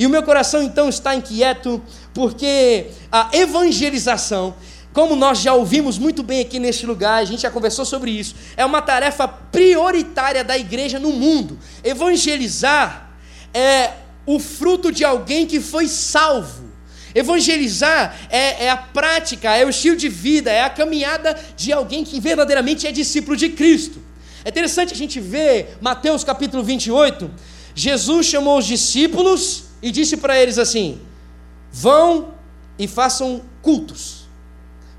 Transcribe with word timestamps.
E 0.00 0.06
o 0.06 0.08
meu 0.08 0.22
coração 0.22 0.62
então 0.62 0.88
está 0.88 1.14
inquieto, 1.14 1.78
porque 2.14 2.86
a 3.12 3.28
evangelização, 3.34 4.54
como 4.94 5.14
nós 5.14 5.40
já 5.40 5.52
ouvimos 5.52 5.98
muito 5.98 6.22
bem 6.22 6.40
aqui 6.40 6.58
neste 6.58 6.86
lugar, 6.86 7.16
a 7.20 7.24
gente 7.26 7.42
já 7.42 7.50
conversou 7.50 7.84
sobre 7.84 8.10
isso, 8.10 8.34
é 8.56 8.64
uma 8.64 8.80
tarefa 8.80 9.28
prioritária 9.28 10.42
da 10.42 10.56
igreja 10.56 10.98
no 10.98 11.12
mundo. 11.12 11.58
Evangelizar 11.84 13.10
é 13.52 13.90
o 14.24 14.38
fruto 14.38 14.90
de 14.90 15.04
alguém 15.04 15.46
que 15.46 15.60
foi 15.60 15.86
salvo. 15.86 16.70
Evangelizar 17.14 18.16
é, 18.30 18.64
é, 18.64 18.70
a 18.70 18.78
prática, 18.78 19.54
é 19.54 19.66
o 19.66 19.68
estilo 19.68 19.96
de 19.96 20.08
vida, 20.08 20.50
é 20.50 20.62
a 20.62 20.70
caminhada 20.70 21.38
de 21.54 21.74
alguém 21.74 22.04
que 22.04 22.18
verdadeiramente 22.18 22.86
é 22.86 22.90
discípulo 22.90 23.36
de 23.36 23.50
Cristo. 23.50 24.00
É 24.46 24.48
interessante 24.48 24.94
a 24.94 24.96
gente 24.96 25.20
ver 25.20 25.76
Mateus 25.78 26.24
capítulo 26.24 26.62
28. 26.62 27.30
Jesus 27.74 28.24
chamou 28.24 28.56
os 28.56 28.64
discípulos 28.64 29.68
e 29.82 29.90
disse 29.90 30.16
para 30.16 30.40
eles 30.40 30.58
assim: 30.58 31.00
vão 31.70 32.34
e 32.78 32.86
façam 32.86 33.42
cultos, 33.62 34.28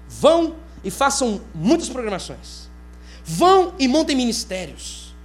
vão 0.07 0.55
e 0.83 0.91
façam 0.91 1.41
muitas 1.53 1.89
programações, 1.89 2.69
vão 3.23 3.73
e 3.79 3.87
montem 3.87 4.15
ministérios, 4.15 5.15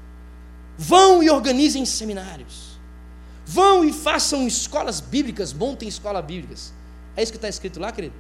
vão 0.77 1.23
e 1.23 1.31
organizem 1.31 1.85
seminários, 1.85 2.79
vão 3.45 3.85
e 3.85 3.93
façam 3.93 4.47
escolas 4.47 5.01
bíblicas, 5.01 5.53
montem 5.53 5.89
escolas 5.89 6.25
bíblicas. 6.25 6.73
É 7.17 7.23
isso 7.23 7.33
que 7.33 7.39
está 7.39 7.49
escrito 7.49 7.81
lá, 7.81 7.91
querido? 7.93 8.15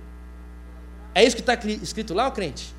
É 1.15 1.24
isso 1.24 1.37
que 1.37 1.43
está 1.43 1.55
escrito 1.55 2.15
lá, 2.15 2.29
o 2.29 2.32
crente? 2.32 2.74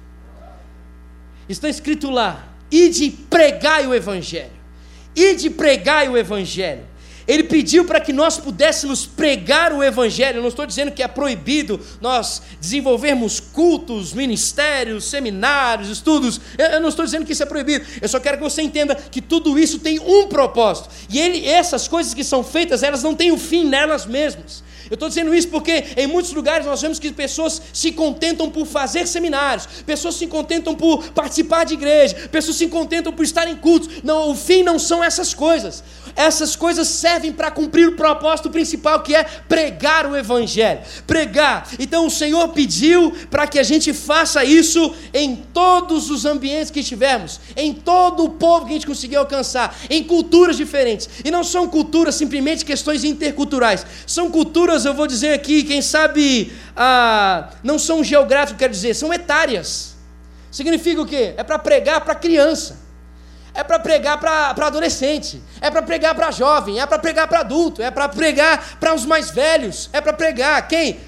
Está 1.48 1.70
escrito 1.70 2.10
lá: 2.10 2.48
e 2.72 2.90
de 2.90 3.10
pregar 3.10 3.88
o 3.88 3.94
Evangelho. 3.94 4.58
E 5.16 5.36
de 5.36 5.50
pregar 5.50 6.10
o 6.10 6.18
Evangelho. 6.18 6.86
Ele 7.28 7.44
pediu 7.44 7.84
para 7.84 8.00
que 8.00 8.14
nós 8.14 8.38
pudéssemos 8.38 9.06
pregar 9.06 9.74
o 9.74 9.84
Evangelho. 9.84 10.38
Eu 10.38 10.42
não 10.42 10.50
estou 10.50 10.66
dizendo 10.66 10.92
que 10.92 11.04
é 11.04 11.08
proibido 11.08 11.80
nós 12.00 12.42
desenvolvermos 12.62 13.40
cultos, 13.40 14.14
ministérios, 14.14 15.06
seminários, 15.06 15.90
estudos. 15.90 16.40
Eu 16.58 16.80
não 16.80 16.90
estou 16.90 17.04
dizendo 17.04 17.26
que 17.26 17.34
isso 17.34 17.44
é 17.44 17.46
proibido. 17.46 17.86
Eu 18.02 18.08
só 18.08 18.20
quero 18.20 18.38
que 18.38 18.44
você 18.44 18.62
entenda 18.62 18.96
que 18.96 19.22
tudo 19.22 19.60
isso 19.60 19.80
tem 19.80 20.00
um 20.00 20.28
propósito. 20.28 20.90
E 21.10 21.20
ele, 21.20 21.46
essas 21.46 21.88
coisas 21.88 22.14
que 22.14 22.24
são 22.24 22.44
feitas, 22.44 22.82
elas 22.82 23.04
não 23.04 23.14
têm 23.14 23.32
o 23.32 23.36
um 23.36 23.38
fim 23.38 23.66
nelas 23.66 24.06
mesmas. 24.06 24.64
Eu 24.90 24.94
estou 24.94 25.10
dizendo 25.10 25.36
isso 25.36 25.50
porque 25.50 25.84
em 25.98 26.08
muitos 26.08 26.32
lugares 26.32 26.66
nós 26.66 26.82
vemos 26.82 26.98
que 26.98 27.12
pessoas 27.12 27.62
se 27.74 27.92
contentam 27.92 28.50
por 28.50 28.66
fazer 28.66 29.06
seminários, 29.06 29.68
pessoas 29.86 30.16
se 30.16 30.28
contentam 30.28 30.74
por 30.76 31.10
participar 31.12 31.66
de 31.66 31.74
igreja, 31.74 32.30
pessoas 32.32 32.58
se 32.58 32.68
contentam 32.68 33.12
por 33.12 33.24
estar 33.24 33.48
em 33.48 33.56
cultos. 33.56 34.02
Não, 34.04 34.32
o 34.32 34.36
fim 34.36 34.64
não 34.64 34.80
são 34.80 35.04
essas 35.04 35.34
coisas. 35.34 35.84
Essas 36.18 36.56
coisas 36.56 36.88
servem 36.88 37.32
para 37.32 37.52
cumprir 37.52 37.88
o 37.88 37.96
propósito 37.96 38.50
principal 38.50 39.04
que 39.04 39.16
é 39.16 39.24
pregar 39.24 40.08
o 40.08 40.18
evangelho. 40.18 40.82
Pregar. 41.06 41.70
Então 41.78 42.08
o 42.08 42.10
Senhor 42.10 42.48
pediu 42.50 43.14
para 43.30 43.46
que 43.46 43.60
a 43.60 43.64
gente 43.64 43.94
faça 43.94 44.44
isso 44.44 44.96
em 45.14 45.36
todos 45.36 46.10
os 46.10 46.26
ambientes 46.26 46.72
que 46.72 46.80
estivermos, 46.80 47.40
em 47.56 47.72
todo 47.72 48.24
o 48.24 48.30
povo 48.32 48.66
que 48.66 48.72
a 48.72 48.74
gente 48.74 48.88
conseguir 48.88 49.18
alcançar, 49.18 49.78
em 49.92 50.04
culturas 50.04 50.58
diferentes. 50.58 51.08
E 51.24 51.30
não 51.30 51.44
são 51.44 51.68
culturas 51.68 52.16
simplesmente 52.16 52.66
questões 52.66 53.04
interculturais, 53.04 53.86
são 54.08 54.32
culturas 54.32 54.86
eu 54.86 54.96
vou 54.96 55.06
dizer 55.06 55.34
aqui, 55.34 55.64
quem 55.64 55.84
sabe, 55.84 56.52
ah, 56.76 57.50
não 57.64 57.78
são 57.78 58.04
geográficos, 58.04 58.58
quero 58.58 58.74
dizer, 58.74 58.96
são 58.96 59.14
etárias. 59.14 59.96
Significa 60.50 61.00
o 61.00 61.06
quê? 61.06 61.36
É 61.38 61.44
para 61.44 61.60
pregar 61.60 62.02
para 62.02 62.16
criança, 62.16 62.87
é 63.58 63.64
para 63.64 63.80
pregar 63.80 64.20
para 64.20 64.68
adolescente, 64.68 65.42
é 65.60 65.72
para 65.72 65.82
pregar 65.82 66.14
para 66.14 66.30
jovem, 66.30 66.80
é 66.80 66.86
para 66.86 67.00
pregar 67.00 67.28
para 67.28 67.40
adulto, 67.40 67.82
é 67.82 67.90
para 67.90 68.08
pregar 68.08 68.78
para 68.80 68.94
os 68.94 69.04
mais 69.04 69.32
velhos, 69.32 69.90
é 69.92 70.00
para 70.00 70.14
pregar 70.14 70.68
quem? 70.68 71.00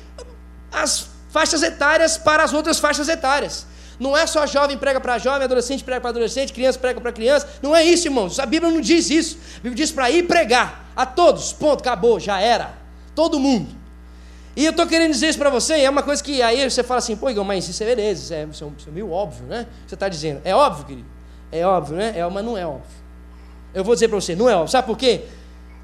As 0.71 1.09
faixas 1.29 1.61
etárias 1.61 2.17
para 2.17 2.43
as 2.43 2.51
outras 2.51 2.79
faixas 2.79 3.07
etárias. 3.07 3.67
Não 3.99 4.17
é 4.17 4.25
só 4.25 4.47
jovem 4.47 4.79
prega 4.79 4.99
para 4.99 5.19
jovem, 5.19 5.43
adolescente 5.43 5.83
prega 5.83 6.01
para 6.01 6.09
adolescente, 6.09 6.51
criança 6.51 6.79
prega 6.79 6.99
para 6.99 7.11
criança. 7.11 7.47
Não 7.61 7.75
é 7.75 7.83
isso, 7.83 8.07
irmãos. 8.07 8.39
A 8.39 8.47
Bíblia 8.47 8.71
não 8.71 8.81
diz 8.81 9.11
isso. 9.11 9.37
A 9.57 9.61
Bíblia 9.61 9.75
diz 9.75 9.91
para 9.91 10.09
ir 10.09 10.23
pregar 10.23 10.89
a 10.95 11.05
todos. 11.05 11.53
Ponto, 11.53 11.81
acabou, 11.81 12.19
já 12.19 12.41
era. 12.41 12.73
Todo 13.13 13.39
mundo. 13.39 13.69
E 14.55 14.65
eu 14.65 14.71
estou 14.71 14.87
querendo 14.87 15.11
dizer 15.11 15.27
isso 15.27 15.37
para 15.37 15.51
você, 15.51 15.81
é 15.81 15.89
uma 15.89 16.01
coisa 16.01 16.23
que 16.23 16.41
aí 16.41 16.67
você 16.67 16.81
fala 16.81 16.97
assim, 16.97 17.15
pô, 17.15 17.29
Igor, 17.29 17.45
mas 17.45 17.69
isso 17.69 17.83
é 17.83 17.85
beleza, 17.85 18.23
isso 18.23 18.33
é, 18.33 18.67
isso 18.75 18.89
é, 18.89 18.91
meio 18.91 19.11
óbvio, 19.11 19.45
né? 19.45 19.67
Você 19.85 19.93
está 19.93 20.09
dizendo. 20.09 20.41
É 20.43 20.55
óbvio, 20.55 20.85
querido? 20.85 21.18
É 21.51 21.65
óbvio, 21.65 21.95
né? 21.95 22.13
É, 22.15 22.29
mas 22.29 22.45
não 22.45 22.57
é 22.57 22.65
óbvio. 22.65 22.99
Eu 23.73 23.83
vou 23.83 23.93
dizer 23.93 24.07
para 24.07 24.19
você, 24.19 24.35
não 24.35 24.49
é 24.49 24.55
óbvio. 24.55 24.71
Sabe 24.71 24.87
por 24.87 24.97
quê? 24.97 25.21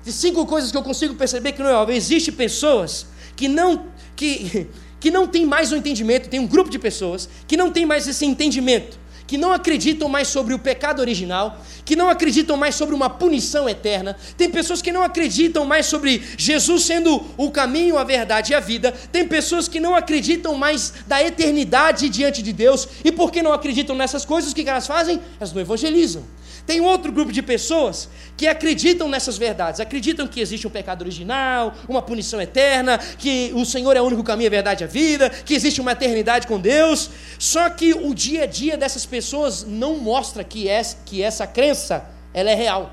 De 0.04 0.12
cinco 0.12 0.46
coisas 0.46 0.72
que 0.72 0.78
eu 0.78 0.84
consigo 0.84 1.16
perceber 1.16 1.52
que 1.54 1.62
não 1.62 1.70
é 1.70 1.74
óbvio. 1.74 1.96
Existem 1.96 2.34
pessoas 2.34 3.08
que 3.36 3.48
não, 3.48 3.88
que, 4.16 4.68
que 5.00 5.12
não 5.12 5.28
têm 5.28 5.46
mais 5.46 5.72
o 5.72 5.76
um 5.76 5.78
entendimento, 5.78 6.30
tem 6.30 6.40
um 6.40 6.48
grupo 6.48 6.70
de 6.70 6.80
pessoas 6.80 7.30
que 7.48 7.58
não 7.58 7.72
tem 7.72 7.86
mais 7.86 8.08
esse 8.08 8.26
entendimento 8.26 9.05
que 9.28 9.38
não 9.38 9.52
acreditam 9.52 10.08
mais 10.08 10.28
sobre 10.28 10.54
o 10.54 10.60
pecado 10.60 11.00
original, 11.00 11.60
que 11.84 11.96
não 11.96 12.10
acreditam 12.10 12.58
mais 12.58 12.76
sobre 12.76 12.96
uma 12.96 13.10
punição 13.10 13.68
eterna, 13.68 14.16
tem 14.38 14.50
pessoas 14.50 14.82
que 14.82 14.92
não 14.92 15.04
acreditam 15.04 15.66
mais 15.66 15.86
sobre 15.86 16.22
Jesus 16.38 16.84
sendo 16.84 17.24
o 17.38 17.52
caminho, 17.52 17.98
a 17.98 18.04
verdade 18.04 18.52
e 18.52 18.56
a 18.56 18.60
vida, 18.60 18.92
tem 19.12 19.28
pessoas 19.28 19.68
que 19.68 19.80
não 19.80 19.96
acreditam 19.96 20.56
mais 20.56 20.94
da 21.08 21.24
eternidade 21.24 22.10
diante 22.10 22.42
de 22.42 22.54
Deus, 22.54 22.88
e 23.04 23.12
porque 23.12 23.42
não 23.42 23.54
acreditam 23.54 23.96
nessas 23.96 24.26
coisas, 24.26 24.52
o 24.52 24.56
que 24.56 24.68
elas 24.68 24.88
fazem? 24.88 25.20
Elas 25.40 25.54
não 25.54 25.62
evangelizam. 25.62 26.24
Tem 26.66 26.82
outro 26.82 27.12
grupo 27.12 27.32
de 27.32 27.42
pessoas 27.42 28.10
que 28.36 28.48
acreditam 28.48 29.08
nessas 29.08 29.38
verdades, 29.38 29.80
acreditam 29.80 30.28
que 30.28 30.42
existe 30.42 30.66
um 30.66 30.70
pecado 30.70 31.04
original, 31.04 31.76
uma 31.88 32.02
punição 32.02 32.42
eterna, 32.42 32.98
que 32.98 33.52
o 33.54 33.66
Senhor 33.66 33.96
é 33.96 34.02
o 34.02 34.06
único 34.06 34.24
caminho, 34.24 34.48
a 34.48 34.52
verdade 34.52 34.84
e 34.84 34.86
a 34.86 34.88
vida, 34.88 35.30
que 35.30 35.54
existe 35.54 35.80
uma 35.80 35.92
eternidade 35.92 36.48
com 36.48 36.60
Deus. 36.60 37.10
Só 37.38 37.70
que 37.70 37.94
o 37.94 38.14
dia 38.16 38.44
a 38.44 38.46
dia 38.48 38.76
dessas 38.78 39.06
pessoas 39.06 39.64
não 39.64 39.98
mostra 39.98 40.44
que, 40.44 40.68
é, 40.68 40.82
que 41.06 41.22
essa 41.22 41.46
crença 41.46 42.06
ela 42.34 42.50
é 42.50 42.56
real. 42.56 42.92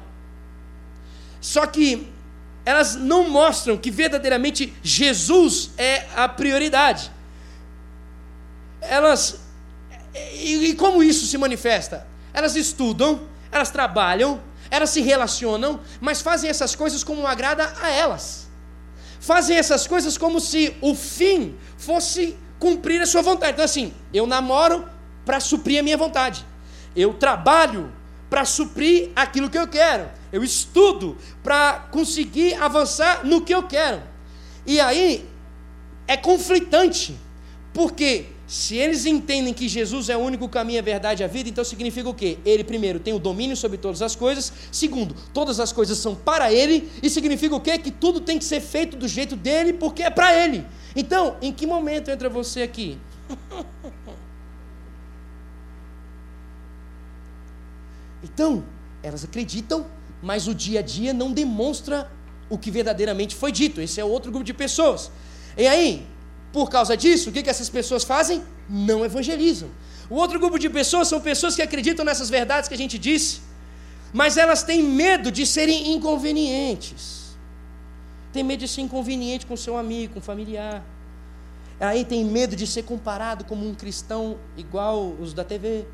Só 1.41 1.67
que 1.67 2.07
elas 2.65 2.95
não 2.95 3.29
mostram 3.29 3.77
que 3.77 3.91
verdadeiramente 3.91 4.73
Jesus 4.83 5.71
é 5.79 6.05
a 6.15 6.29
prioridade. 6.29 7.11
Elas 8.81 9.41
e, 10.15 10.67
e 10.67 10.75
como 10.75 11.03
isso 11.03 11.27
se 11.27 11.39
manifesta? 11.39 12.07
Elas 12.35 12.57
estudam, 12.57 13.23
elas 13.53 13.71
trabalham, 13.71 14.41
elas 14.71 14.91
se 14.91 15.03
relacionam, 15.03 15.81
mas 16.01 16.23
fazem 16.23 16.49
essas 16.49 16.75
coisas 16.75 17.05
como 17.05 17.27
agrada 17.27 17.73
a 17.83 17.91
elas. 17.91 18.49
Fazem 19.21 19.57
essas 19.57 19.87
coisas 19.87 20.19
como 20.19 20.41
se 20.41 20.75
o 20.81 20.95
fim 20.95 21.57
fosse 21.77 22.37
cumprir 22.59 23.01
a 23.01 23.07
sua 23.07 23.23
vontade. 23.23 23.53
Então, 23.53 23.65
assim, 23.65 23.93
eu 24.13 24.27
namoro 24.27 24.89
para 25.25 25.39
suprir 25.39 25.79
a 25.79 25.83
minha 25.83 25.97
vontade. 25.97 26.45
Eu 26.97 27.15
trabalho 27.15 27.93
para 28.31 28.45
suprir 28.45 29.11
aquilo 29.15 29.51
que 29.51 29.59
eu 29.59 29.69
quero. 29.69 30.09
Eu 30.33 30.43
estudo 30.43 31.19
para 31.43 31.87
conseguir 31.91 32.55
avançar 32.55 33.25
no 33.25 33.43
que 33.43 33.55
eu 33.55 33.65
quero. 33.65 34.03
E 34.67 34.81
aí 34.81 35.29
é 36.09 36.17
conflitante, 36.17 37.19
porque 37.75 38.32
se 38.53 38.77
eles 38.77 39.07
entendem 39.07 39.55
que 39.55 39.67
Jesus 39.67 40.11
é 40.11 40.17
o 40.17 40.21
único 40.21 40.47
caminho, 40.47 40.79
a 40.79 40.83
verdade 40.83 41.23
e 41.23 41.25
a 41.25 41.27
vida, 41.27 41.49
então 41.49 41.65
significa 41.65 42.07
o 42.07 42.13
quê? 42.13 42.37
Ele, 42.45 42.63
primeiro, 42.63 43.01
tem 43.01 43.15
o 43.15 43.19
domínio 43.19 43.57
sobre 43.57 43.79
todas 43.79 44.03
as 44.03 44.15
coisas. 44.15 44.53
Segundo, 44.71 45.17
todas 45.33 45.59
as 45.59 45.73
coisas 45.73 45.97
são 45.97 46.15
para 46.15 46.53
ele. 46.53 46.93
E 47.03 47.09
significa 47.09 47.57
o 47.57 47.61
quê? 47.61 47.79
Que 47.79 47.91
tudo 47.91 48.21
tem 48.21 48.39
que 48.39 48.45
ser 48.45 48.61
feito 48.61 48.95
do 48.95 49.09
jeito 49.09 49.37
dele, 49.37 49.73
porque 49.73 50.03
é 50.03 50.11
para 50.11 50.35
ele. 50.35 50.67
Então, 50.95 51.39
em 51.41 51.51
que 51.51 51.67
momento 51.67 52.11
entra 52.11 52.29
você 52.29 52.61
aqui? 52.61 52.99
então, 58.23 58.63
elas 59.03 59.25
acreditam, 59.25 59.87
mas 60.21 60.47
o 60.47 60.55
dia 60.55 60.81
a 60.81 60.83
dia 60.83 61.15
não 61.15 61.33
demonstra 61.33 62.13
o 62.51 62.59
que 62.59 62.71
verdadeiramente 62.71 63.35
foi 63.35 63.51
dito. 63.51 63.81
Esse 63.81 63.99
é 63.99 64.05
outro 64.05 64.31
grupo 64.31 64.45
de 64.45 64.53
pessoas. 64.53 65.11
E 65.57 65.67
aí, 65.67 66.07
por 66.53 66.69
causa 66.69 66.97
disso, 66.97 67.31
o 67.31 67.33
que, 67.33 67.49
essas 67.49 67.71
pessoas 67.71 68.05
fazem? 68.05 68.43
Não 68.69 69.05
evangelizam. 69.05 69.71
O 70.11 70.17
outro 70.17 70.39
grupo 70.39 70.59
de 70.59 70.69
pessoas 70.69 71.09
são 71.09 71.21
pessoas 71.21 71.57
que 71.57 71.63
acreditam 71.63 72.05
nessas 72.05 72.29
verdades 72.29 72.69
que 72.69 72.75
a 72.75 72.79
gente 72.79 72.99
disse, 72.99 73.41
mas 74.13 74.37
elas 74.37 74.63
têm 74.63 74.83
medo 74.83 75.33
de 75.33 75.47
serem 75.47 75.93
inconvenientes. 75.93 77.37
Tem 78.33 78.45
medo 78.45 78.61
de 78.61 78.69
ser 78.69 78.83
inconveniente 78.83 79.47
com 79.47 79.57
seu 79.57 79.77
amigo, 79.77 80.15
com 80.15 80.21
familiar. 80.21 80.85
Aí 81.81 82.05
tem 82.05 82.25
medo 82.25 82.55
de 82.55 82.67
ser 82.67 82.83
comparado 82.83 83.45
como 83.45 83.67
um 83.67 83.75
cristão 83.75 84.39
igual 84.57 85.15
os 85.19 85.33
da 85.33 85.43
TV. 85.43 85.87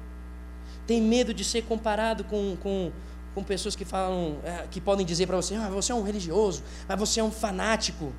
Tem 0.86 1.00
medo 1.00 1.32
de 1.32 1.44
ser 1.44 1.62
comparado 1.62 2.24
com, 2.24 2.56
com, 2.56 2.90
com 3.34 3.44
pessoas 3.44 3.76
que 3.76 3.84
falam, 3.84 4.38
é, 4.42 4.66
que 4.68 4.80
podem 4.80 5.06
dizer 5.06 5.26
para 5.26 5.36
você, 5.36 5.54
ah, 5.54 5.68
você 5.68 5.92
é 5.92 5.94
um 5.94 6.02
religioso, 6.02 6.64
mas 6.88 6.98
você 6.98 7.20
é 7.20 7.24
um 7.24 7.30
fanático. 7.30 8.12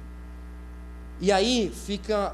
E 1.21 1.31
aí 1.31 1.71
fica, 1.85 2.33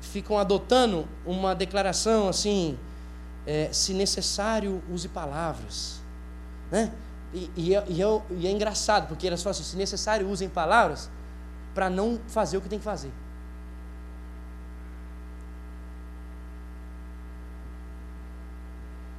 ficam 0.00 0.38
adotando 0.38 1.06
uma 1.26 1.54
declaração 1.54 2.28
assim, 2.28 2.78
é, 3.46 3.70
se 3.72 3.92
necessário, 3.92 4.82
use 4.90 5.08
palavras. 5.08 6.00
Né? 6.70 6.92
E, 7.34 7.50
e, 7.56 7.74
é, 7.74 7.84
e, 7.88 8.02
é, 8.02 8.22
e, 8.30 8.46
é, 8.46 8.50
engraçado, 8.50 9.08
porque 9.08 9.26
elas 9.26 9.42
falam 9.42 9.58
assim, 9.58 9.68
se 9.68 9.76
necessário, 9.76 10.28
usem 10.28 10.48
palavras, 10.48 11.10
para 11.74 11.88
não 11.90 12.20
fazer 12.28 12.56
o 12.56 12.60
que 12.60 12.68
tem 12.68 12.78
que 12.78 12.84
fazer. 12.84 13.12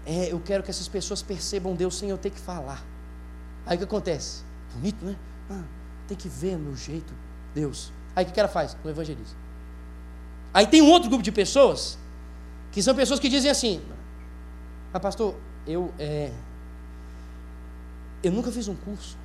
É, 0.06 0.32
eu 0.32 0.40
quero 0.40 0.64
que 0.64 0.70
essas 0.70 0.88
pessoas 0.88 1.22
percebam 1.22 1.76
Deus 1.76 1.96
sem 1.98 2.10
eu 2.10 2.18
ter 2.18 2.32
que 2.32 2.40
falar. 2.40 2.84
Aí 3.66 3.76
o 3.76 3.78
que 3.78 3.84
acontece? 3.86 4.44
Bonito, 4.74 5.06
né? 5.06 5.16
Ah, 5.50 5.64
tem 6.08 6.18
que 6.18 6.28
ver 6.28 6.58
meu 6.58 6.76
jeito, 6.76 7.14
Deus. 7.54 7.92
Aí 8.16 8.26
o 8.26 8.32
que 8.32 8.40
ela 8.40 8.50
faz? 8.50 8.76
Não 8.84 8.92
evangeliza. 8.92 9.36
Aí 10.54 10.68
tem 10.68 10.82
um 10.82 10.90
outro 10.90 11.10
grupo 11.10 11.24
de 11.24 11.32
pessoas, 11.32 11.98
que 12.72 12.82
são 12.82 12.94
pessoas 12.94 13.20
que 13.20 13.30
dizem 13.30 13.50
assim: 13.50 13.82
Ah, 14.94 15.00
pastor, 15.00 15.36
eu, 15.66 15.94
é, 15.98 16.32
eu 18.22 18.32
nunca 18.32 18.52
fiz 18.52 18.68
um 18.68 18.76
curso, 18.76 19.18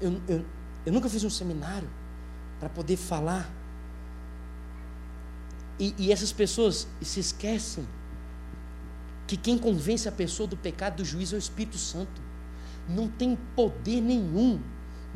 eu, 0.00 0.20
eu, 0.26 0.44
eu 0.86 0.92
nunca 0.92 1.08
fiz 1.08 1.22
um 1.24 1.30
seminário 1.30 1.88
para 2.58 2.68
poder 2.68 2.96
falar. 2.96 3.50
E, 5.78 5.94
e 5.96 6.12
essas 6.12 6.32
pessoas 6.32 6.88
se 7.00 7.20
esquecem 7.20 7.86
que 9.28 9.36
quem 9.36 9.58
convence 9.58 10.08
a 10.08 10.12
pessoa 10.12 10.46
do 10.46 10.56
pecado 10.56 10.96
do 10.96 11.04
juízo 11.04 11.36
é 11.36 11.38
o 11.38 11.38
Espírito 11.38 11.78
Santo. 11.78 12.20
Não 12.88 13.06
tem 13.08 13.36
poder 13.54 14.00
nenhum 14.00 14.60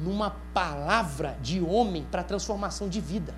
numa 0.03 0.31
palavra 0.53 1.37
de 1.41 1.61
homem 1.61 2.07
para 2.11 2.23
transformação 2.23 2.89
de 2.89 3.01
vida. 3.01 3.35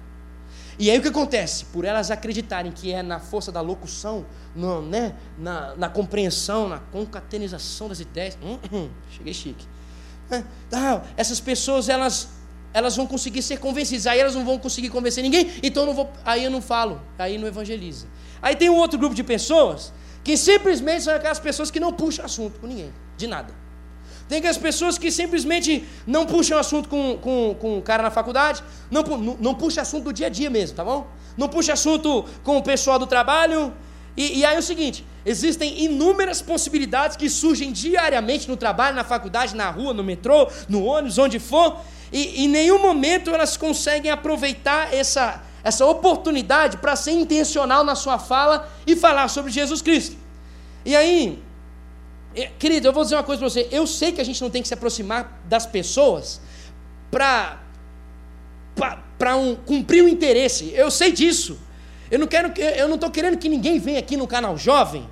E 0.78 0.90
aí 0.90 0.98
o 0.98 1.02
que 1.02 1.08
acontece? 1.08 1.66
Por 1.66 1.84
elas 1.84 2.10
acreditarem 2.10 2.72
que 2.72 2.92
é 2.92 3.02
na 3.02 3.20
força 3.20 3.52
da 3.52 3.60
locução, 3.60 4.26
no, 4.54 4.82
né, 4.82 5.14
na, 5.38 5.76
na, 5.76 5.88
compreensão, 5.88 6.68
na 6.68 6.78
concatenização 6.78 7.88
das 7.88 8.00
ideias. 8.00 8.36
Hum, 8.42 8.58
hum, 8.72 8.90
cheguei 9.10 9.32
chique. 9.32 9.66
Tá, 10.70 11.02
essas 11.16 11.38
pessoas 11.38 11.88
elas, 11.88 12.28
elas 12.72 12.96
vão 12.96 13.06
conseguir 13.06 13.42
ser 13.42 13.58
convencidas. 13.58 14.06
Aí 14.06 14.18
elas 14.18 14.34
não 14.34 14.44
vão 14.44 14.58
conseguir 14.58 14.88
convencer 14.88 15.22
ninguém, 15.22 15.52
então 15.62 15.86
eu 15.86 15.94
vou, 15.94 16.10
aí 16.24 16.44
eu 16.44 16.50
não 16.50 16.60
falo, 16.60 17.00
aí 17.18 17.38
não 17.38 17.46
evangeliza. 17.46 18.06
Aí 18.42 18.56
tem 18.56 18.68
um 18.68 18.76
outro 18.76 18.98
grupo 18.98 19.14
de 19.14 19.22
pessoas 19.22 19.92
que 20.24 20.36
simplesmente 20.36 21.04
são 21.04 21.14
aquelas 21.14 21.38
pessoas 21.38 21.70
que 21.70 21.78
não 21.78 21.92
puxam 21.92 22.24
assunto 22.24 22.58
com 22.58 22.66
ninguém, 22.66 22.92
de 23.16 23.26
nada. 23.26 23.63
Tem 24.28 24.38
aquelas 24.38 24.56
pessoas 24.56 24.96
que 24.96 25.10
simplesmente 25.10 25.84
não 26.06 26.24
puxam 26.24 26.58
assunto 26.58 26.88
com, 26.88 27.18
com, 27.18 27.56
com 27.60 27.78
o 27.78 27.82
cara 27.82 28.02
na 28.02 28.10
faculdade, 28.10 28.62
não, 28.90 29.02
não, 29.02 29.36
não 29.38 29.54
puxa 29.54 29.82
assunto 29.82 30.04
do 30.04 30.12
dia 30.12 30.26
a 30.26 30.30
dia 30.30 30.48
mesmo, 30.48 30.76
tá 30.76 30.84
bom? 30.84 31.06
Não 31.36 31.48
puxa 31.48 31.74
assunto 31.74 32.24
com 32.42 32.56
o 32.56 32.62
pessoal 32.62 32.98
do 32.98 33.06
trabalho. 33.06 33.72
E, 34.16 34.38
e 34.38 34.44
aí 34.44 34.56
é 34.56 34.58
o 34.58 34.62
seguinte: 34.62 35.04
existem 35.26 35.84
inúmeras 35.84 36.40
possibilidades 36.40 37.16
que 37.16 37.28
surgem 37.28 37.70
diariamente 37.70 38.48
no 38.48 38.56
trabalho, 38.56 38.96
na 38.96 39.04
faculdade, 39.04 39.54
na 39.54 39.70
rua, 39.70 39.92
no 39.92 40.02
metrô, 40.02 40.48
no 40.68 40.84
ônibus, 40.84 41.18
onde 41.18 41.38
for, 41.38 41.78
e 42.12 42.44
em 42.44 42.48
nenhum 42.48 42.80
momento 42.80 43.30
elas 43.30 43.56
conseguem 43.56 44.10
aproveitar 44.10 44.94
essa, 44.94 45.42
essa 45.62 45.84
oportunidade 45.84 46.78
para 46.78 46.96
ser 46.96 47.12
intencional 47.12 47.84
na 47.84 47.94
sua 47.94 48.18
fala 48.18 48.70
e 48.86 48.96
falar 48.96 49.28
sobre 49.28 49.52
Jesus 49.52 49.82
Cristo. 49.82 50.16
E 50.84 50.94
aí, 50.94 51.42
querido, 52.58 52.88
eu 52.88 52.92
vou 52.92 53.04
dizer 53.04 53.16
uma 53.16 53.22
coisa 53.22 53.40
para 53.40 53.48
você. 53.48 53.68
Eu 53.70 53.86
sei 53.86 54.12
que 54.12 54.20
a 54.20 54.24
gente 54.24 54.40
não 54.42 54.50
tem 54.50 54.60
que 54.60 54.68
se 54.68 54.74
aproximar 54.74 55.42
das 55.48 55.66
pessoas 55.66 56.40
para 57.10 57.60
para 59.16 59.36
um, 59.36 59.54
cumprir 59.54 60.02
um 60.02 60.08
interesse. 60.08 60.72
Eu 60.74 60.90
sei 60.90 61.12
disso. 61.12 61.56
Eu 62.10 62.18
não 62.18 62.26
quero, 62.26 62.52
eu 62.60 62.88
não 62.88 62.96
estou 62.96 63.10
querendo 63.10 63.38
que 63.38 63.48
ninguém 63.48 63.78
venha 63.78 64.00
aqui 64.00 64.16
no 64.16 64.26
canal 64.26 64.58
jovem 64.58 65.08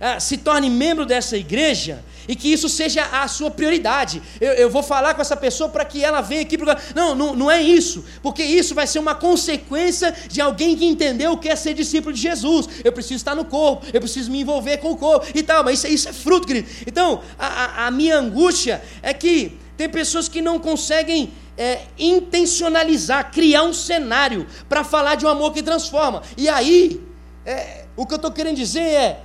ah, 0.00 0.20
se 0.20 0.38
torne 0.38 0.68
membro 0.68 1.06
dessa 1.06 1.36
igreja 1.36 2.04
e 2.28 2.36
que 2.36 2.52
isso 2.52 2.68
seja 2.68 3.04
a 3.04 3.26
sua 3.28 3.50
prioridade. 3.50 4.22
Eu, 4.40 4.52
eu 4.52 4.70
vou 4.70 4.82
falar 4.82 5.14
com 5.14 5.20
essa 5.20 5.36
pessoa 5.36 5.68
para 5.68 5.84
que 5.84 6.04
ela 6.04 6.20
venha 6.20 6.42
aqui. 6.42 6.58
Não, 6.94 7.14
não, 7.14 7.34
não 7.34 7.50
é 7.50 7.62
isso, 7.62 8.04
porque 8.22 8.42
isso 8.42 8.74
vai 8.74 8.86
ser 8.86 8.98
uma 8.98 9.14
consequência 9.14 10.14
de 10.28 10.40
alguém 10.40 10.76
que 10.76 10.84
entendeu 10.84 11.32
o 11.32 11.38
que 11.38 11.48
é 11.48 11.56
ser 11.56 11.74
discípulo 11.74 12.14
de 12.14 12.20
Jesus. 12.20 12.68
Eu 12.84 12.92
preciso 12.92 13.16
estar 13.16 13.34
no 13.34 13.44
corpo, 13.44 13.86
eu 13.92 14.00
preciso 14.00 14.30
me 14.30 14.40
envolver 14.40 14.78
com 14.78 14.92
o 14.92 14.96
corpo 14.96 15.26
e 15.34 15.42
tal, 15.42 15.64
mas 15.64 15.78
isso, 15.78 15.88
isso 15.88 16.08
é 16.08 16.12
fruto, 16.12 16.46
querido. 16.46 16.68
Então, 16.86 17.20
a, 17.38 17.46
a, 17.46 17.86
a 17.86 17.90
minha 17.90 18.18
angústia 18.18 18.82
é 19.02 19.12
que 19.12 19.58
tem 19.76 19.88
pessoas 19.88 20.28
que 20.28 20.40
não 20.40 20.58
conseguem 20.58 21.32
é, 21.56 21.80
intencionalizar, 21.98 23.30
criar 23.30 23.62
um 23.62 23.72
cenário 23.72 24.46
para 24.68 24.82
falar 24.84 25.14
de 25.14 25.26
um 25.26 25.28
amor 25.28 25.52
que 25.52 25.62
transforma. 25.62 26.22
E 26.36 26.48
aí, 26.48 27.00
é, 27.44 27.84
o 27.96 28.06
que 28.06 28.14
eu 28.14 28.16
estou 28.16 28.30
querendo 28.30 28.56
dizer 28.56 28.80
é 28.80 29.20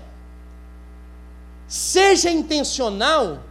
seja 1.72 2.30
intencional 2.30 3.46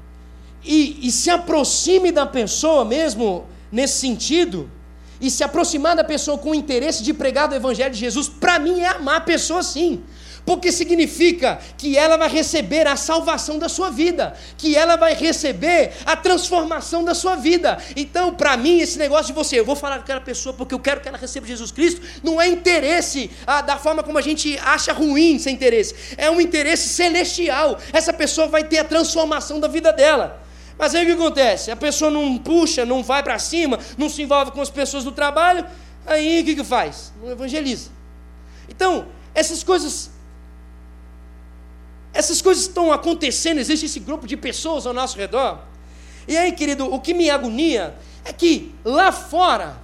e, 0.62 1.08
e, 1.08 1.11
se 1.11 1.31
aproxime 1.31 2.12
da 2.12 2.26
pessoa 2.26 2.84
mesmo 2.84 3.46
nesse 3.72 3.99
sentido, 3.99 4.70
e 5.19 5.31
se 5.31 5.43
aproximar 5.43 5.96
da 5.96 6.05
pessoa 6.05 6.37
com 6.37 6.50
o 6.50 6.55
interesse 6.55 7.02
de 7.02 7.14
pregar 7.14 7.49
do 7.49 7.55
Evangelho 7.55 7.94
de 7.94 7.99
Jesus, 7.99 8.28
para 8.28 8.58
mim 8.58 8.81
é 8.81 8.88
amar 8.88 9.17
a 9.17 9.20
pessoa 9.22 9.62
sim 9.62 10.02
porque 10.50 10.73
significa 10.73 11.61
que 11.79 11.97
ela 11.97 12.17
vai 12.17 12.29
receber 12.29 12.85
a 12.85 12.97
salvação 12.97 13.56
da 13.56 13.69
sua 13.69 13.88
vida, 13.88 14.35
que 14.58 14.76
ela 14.76 14.97
vai 14.97 15.14
receber 15.14 15.93
a 16.05 16.17
transformação 16.17 17.05
da 17.05 17.14
sua 17.14 17.37
vida. 17.37 17.79
Então, 17.94 18.35
para 18.35 18.56
mim, 18.56 18.81
esse 18.81 18.99
negócio 18.99 19.26
de 19.26 19.32
você, 19.32 19.61
eu 19.61 19.64
vou 19.64 19.76
falar 19.76 19.99
com 19.99 20.02
aquela 20.02 20.20
pessoa 20.20 20.52
porque 20.52 20.75
eu 20.75 20.81
quero 20.81 21.00
que 21.00 21.06
ela 21.06 21.17
receba 21.17 21.47
Jesus 21.47 21.70
Cristo, 21.70 22.00
não 22.25 22.43
é 22.43 22.49
interesse 22.49 23.31
ah, 23.47 23.62
da 23.62 23.79
forma 23.79 24.02
como 24.02 24.19
a 24.19 24.20
gente 24.20 24.58
acha 24.58 24.93
ruim 24.93 25.38
ser 25.38 25.50
interesse, 25.50 25.94
é 26.17 26.29
um 26.29 26.41
interesse 26.41 26.88
celestial. 26.88 27.79
Essa 27.93 28.12
pessoa 28.12 28.49
vai 28.49 28.64
ter 28.64 28.79
a 28.79 28.85
transformação 28.85 29.61
da 29.61 29.69
vida 29.69 29.93
dela. 29.93 30.43
Mas 30.76 30.97
aí 30.97 31.05
o 31.05 31.06
que 31.06 31.12
acontece? 31.12 31.70
A 31.70 31.76
pessoa 31.76 32.11
não 32.11 32.37
puxa, 32.37 32.85
não 32.85 33.05
vai 33.05 33.23
para 33.23 33.38
cima, 33.38 33.79
não 33.97 34.08
se 34.08 34.20
envolve 34.20 34.50
com 34.50 34.61
as 34.61 34.69
pessoas 34.69 35.05
do 35.05 35.12
trabalho, 35.12 35.64
aí 36.05 36.41
o 36.41 36.44
que, 36.44 36.56
que 36.56 36.64
faz? 36.64 37.12
Não 37.23 37.31
evangeliza. 37.31 37.91
Então, 38.69 39.06
essas 39.32 39.62
coisas 39.62 40.11
essas 42.12 42.42
coisas 42.42 42.64
estão 42.64 42.92
acontecendo, 42.92 43.58
existe 43.58 43.86
esse 43.86 44.00
grupo 44.00 44.26
de 44.26 44.36
pessoas 44.36 44.86
ao 44.86 44.92
nosso 44.92 45.16
redor. 45.16 45.60
E 46.26 46.36
aí, 46.36 46.52
querido, 46.52 46.92
o 46.92 47.00
que 47.00 47.14
me 47.14 47.30
agonia 47.30 47.94
é 48.24 48.32
que 48.32 48.74
lá 48.84 49.12
fora 49.12 49.78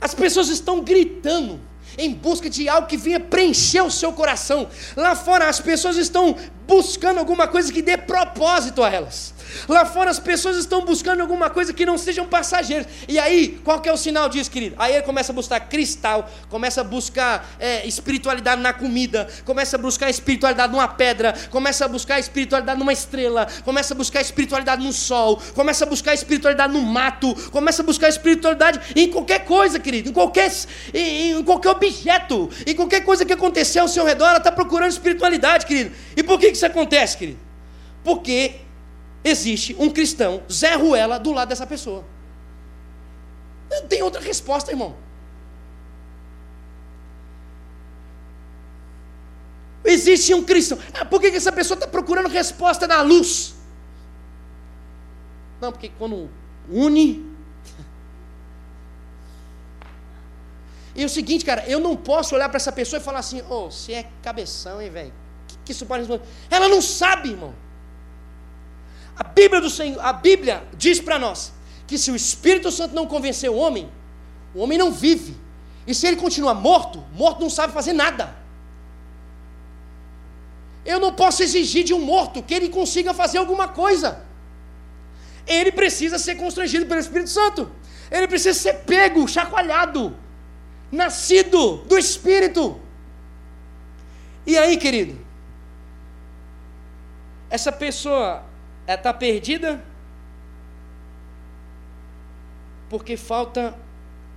as 0.00 0.14
pessoas 0.14 0.48
estão 0.48 0.80
gritando 0.82 1.60
em 1.98 2.12
busca 2.12 2.50
de 2.50 2.68
algo 2.68 2.86
que 2.86 2.96
venha 2.96 3.18
preencher 3.18 3.80
o 3.80 3.90
seu 3.90 4.12
coração. 4.12 4.68
Lá 4.94 5.16
fora 5.16 5.48
as 5.48 5.60
pessoas 5.60 5.96
estão 5.96 6.36
buscando 6.66 7.18
alguma 7.18 7.48
coisa 7.48 7.72
que 7.72 7.80
dê 7.80 7.96
propósito 7.96 8.82
a 8.82 8.90
elas. 8.90 9.34
Lá 9.68 9.84
fora 9.84 10.10
as 10.10 10.18
pessoas 10.18 10.56
estão 10.56 10.84
buscando 10.84 11.20
alguma 11.20 11.50
coisa 11.50 11.72
que 11.72 11.86
não 11.86 11.98
sejam 11.98 12.26
passageiros. 12.26 12.86
E 13.08 13.18
aí, 13.18 13.60
qual 13.64 13.80
que 13.80 13.88
é 13.88 13.92
o 13.92 13.96
sinal 13.96 14.28
disso, 14.28 14.50
querido? 14.50 14.76
Aí 14.78 14.94
ele 14.94 15.02
começa 15.02 15.32
a 15.32 15.34
buscar 15.34 15.60
cristal, 15.60 16.30
começa 16.48 16.80
a 16.80 16.84
buscar 16.84 17.48
é, 17.58 17.86
espiritualidade 17.86 18.60
na 18.60 18.72
comida, 18.72 19.28
começa 19.44 19.76
a 19.76 19.78
buscar 19.78 20.10
espiritualidade 20.10 20.72
numa 20.72 20.88
pedra, 20.88 21.34
começa 21.50 21.84
a 21.84 21.88
buscar 21.88 22.18
espiritualidade 22.18 22.78
numa 22.78 22.92
estrela, 22.92 23.46
começa 23.64 23.94
a 23.94 23.96
buscar 23.96 24.20
espiritualidade 24.20 24.84
no 24.84 24.92
sol, 24.92 25.40
começa 25.54 25.84
a 25.84 25.88
buscar 25.88 26.14
espiritualidade 26.14 26.72
no 26.72 26.82
mato, 26.82 27.34
começa 27.50 27.82
a 27.82 27.84
buscar 27.84 28.08
espiritualidade 28.08 28.80
em 28.94 29.10
qualquer 29.10 29.44
coisa, 29.44 29.78
querido, 29.78 30.10
em 30.10 30.12
qualquer, 30.12 30.52
em, 30.92 31.32
em 31.32 31.42
qualquer 31.42 31.70
objeto, 31.70 32.50
em 32.66 32.74
qualquer 32.74 33.02
coisa 33.02 33.24
que 33.24 33.32
acontecer 33.32 33.78
ao 33.78 33.88
seu 33.88 34.04
redor, 34.04 34.28
ela 34.28 34.38
está 34.38 34.52
procurando 34.52 34.90
espiritualidade, 34.90 35.66
querido. 35.66 35.92
E 36.16 36.22
por 36.22 36.38
que 36.38 36.48
isso 36.48 36.66
acontece, 36.66 37.16
querido? 37.16 37.38
Porque 38.02 38.65
existe 39.26 39.74
um 39.78 39.90
cristão, 39.90 40.42
Zé 40.50 40.74
Ruela, 40.74 41.18
do 41.18 41.32
lado 41.32 41.48
dessa 41.48 41.66
pessoa. 41.66 42.04
Não 43.68 43.86
tem 43.86 44.02
outra 44.02 44.20
resposta, 44.20 44.70
irmão. 44.70 44.94
Existe 49.84 50.32
um 50.32 50.44
cristão. 50.44 50.78
Ah, 50.94 51.04
por 51.04 51.20
que 51.20 51.26
essa 51.28 51.52
pessoa 51.52 51.76
está 51.76 51.86
procurando 51.86 52.28
resposta 52.28 52.86
na 52.86 53.02
luz? 53.02 53.54
Não, 55.60 55.72
porque 55.72 55.90
quando 55.98 56.30
une. 56.70 57.34
E 60.98 61.02
é 61.02 61.04
o 61.04 61.10
seguinte, 61.10 61.44
cara, 61.44 61.62
eu 61.68 61.78
não 61.78 61.94
posso 61.94 62.34
olhar 62.34 62.48
para 62.48 62.56
essa 62.56 62.72
pessoa 62.72 62.98
e 62.98 63.04
falar 63.04 63.18
assim: 63.18 63.42
ô, 63.42 63.66
oh, 63.66 63.70
você 63.70 63.92
é 63.92 64.10
cabeção, 64.22 64.80
hein, 64.80 64.88
velho? 64.88 65.12
Que, 65.46 65.58
que 65.66 65.72
isso 65.72 65.84
pode 65.84 66.04
responder? 66.04 66.26
Ela 66.50 66.70
não 66.70 66.80
sabe, 66.80 67.28
irmão. 67.28 67.54
A 69.16 69.24
Bíblia 69.24 69.60
do 69.60 69.70
Senhor, 69.70 70.00
a 70.00 70.12
Bíblia 70.12 70.66
diz 70.74 71.00
para 71.00 71.18
nós 71.18 71.52
que 71.86 71.96
se 71.96 72.10
o 72.10 72.16
Espírito 72.16 72.70
Santo 72.70 72.94
não 72.94 73.06
convencer 73.06 73.48
o 73.50 73.56
homem, 73.56 73.88
o 74.54 74.60
homem 74.60 74.76
não 74.76 74.92
vive. 74.92 75.36
E 75.86 75.94
se 75.94 76.06
ele 76.06 76.16
continua 76.16 76.52
morto, 76.52 77.02
morto 77.14 77.40
não 77.40 77.48
sabe 77.48 77.72
fazer 77.72 77.92
nada. 77.92 78.36
Eu 80.84 81.00
não 81.00 81.12
posso 81.12 81.42
exigir 81.42 81.84
de 81.84 81.94
um 81.94 82.00
morto 82.00 82.42
que 82.42 82.54
ele 82.54 82.68
consiga 82.68 83.14
fazer 83.14 83.38
alguma 83.38 83.68
coisa. 83.68 84.24
Ele 85.46 85.72
precisa 85.72 86.18
ser 86.18 86.34
constrangido 86.36 86.86
pelo 86.86 87.00
Espírito 87.00 87.30
Santo. 87.30 87.70
Ele 88.10 88.28
precisa 88.28 88.58
ser 88.58 88.74
pego, 88.84 89.26
chacoalhado, 89.26 90.16
nascido 90.90 91.78
do 91.88 91.96
Espírito. 91.96 92.80
E 94.44 94.56
aí, 94.58 94.76
querido? 94.76 95.18
Essa 97.48 97.72
pessoa 97.72 98.44
está 98.94 99.12
perdida? 99.12 99.82
Porque 102.88 103.16
falta 103.16 103.74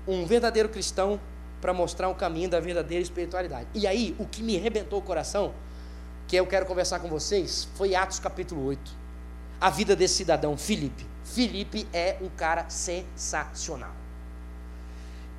um 0.08 0.25
verdadeiro 0.25 0.70
cristão 0.70 1.20
para 1.62 1.74
mostrar 1.74 2.10
o 2.10 2.15
caminho 2.15 2.50
da 2.50 2.60
verdadeira 2.60 3.03
espiritualidade. 3.03 3.68
E 3.74 3.86
aí, 3.86 4.15
o 4.18 4.25
que 4.25 4.41
me 4.41 4.58
arrebentou 4.58 5.00
o 5.00 5.01
coração, 5.01 5.53
que 6.27 6.36
eu 6.36 6.48
quero 6.48 6.65
conversar 6.65 7.00
com 7.00 7.08
vocês, 7.08 7.68
foi 7.75 7.96
Atos 7.96 8.20
capítulo 8.20 8.65
8. 8.65 8.91
A 9.62 9.70
vida 9.70 9.96
desse 9.96 10.15
cidadão, 10.15 10.58
Filipe. 10.58 11.06
Filipe 11.24 11.88
é 11.94 12.18
um 12.22 12.29
cara 12.29 12.70
sensacional. 12.70 13.94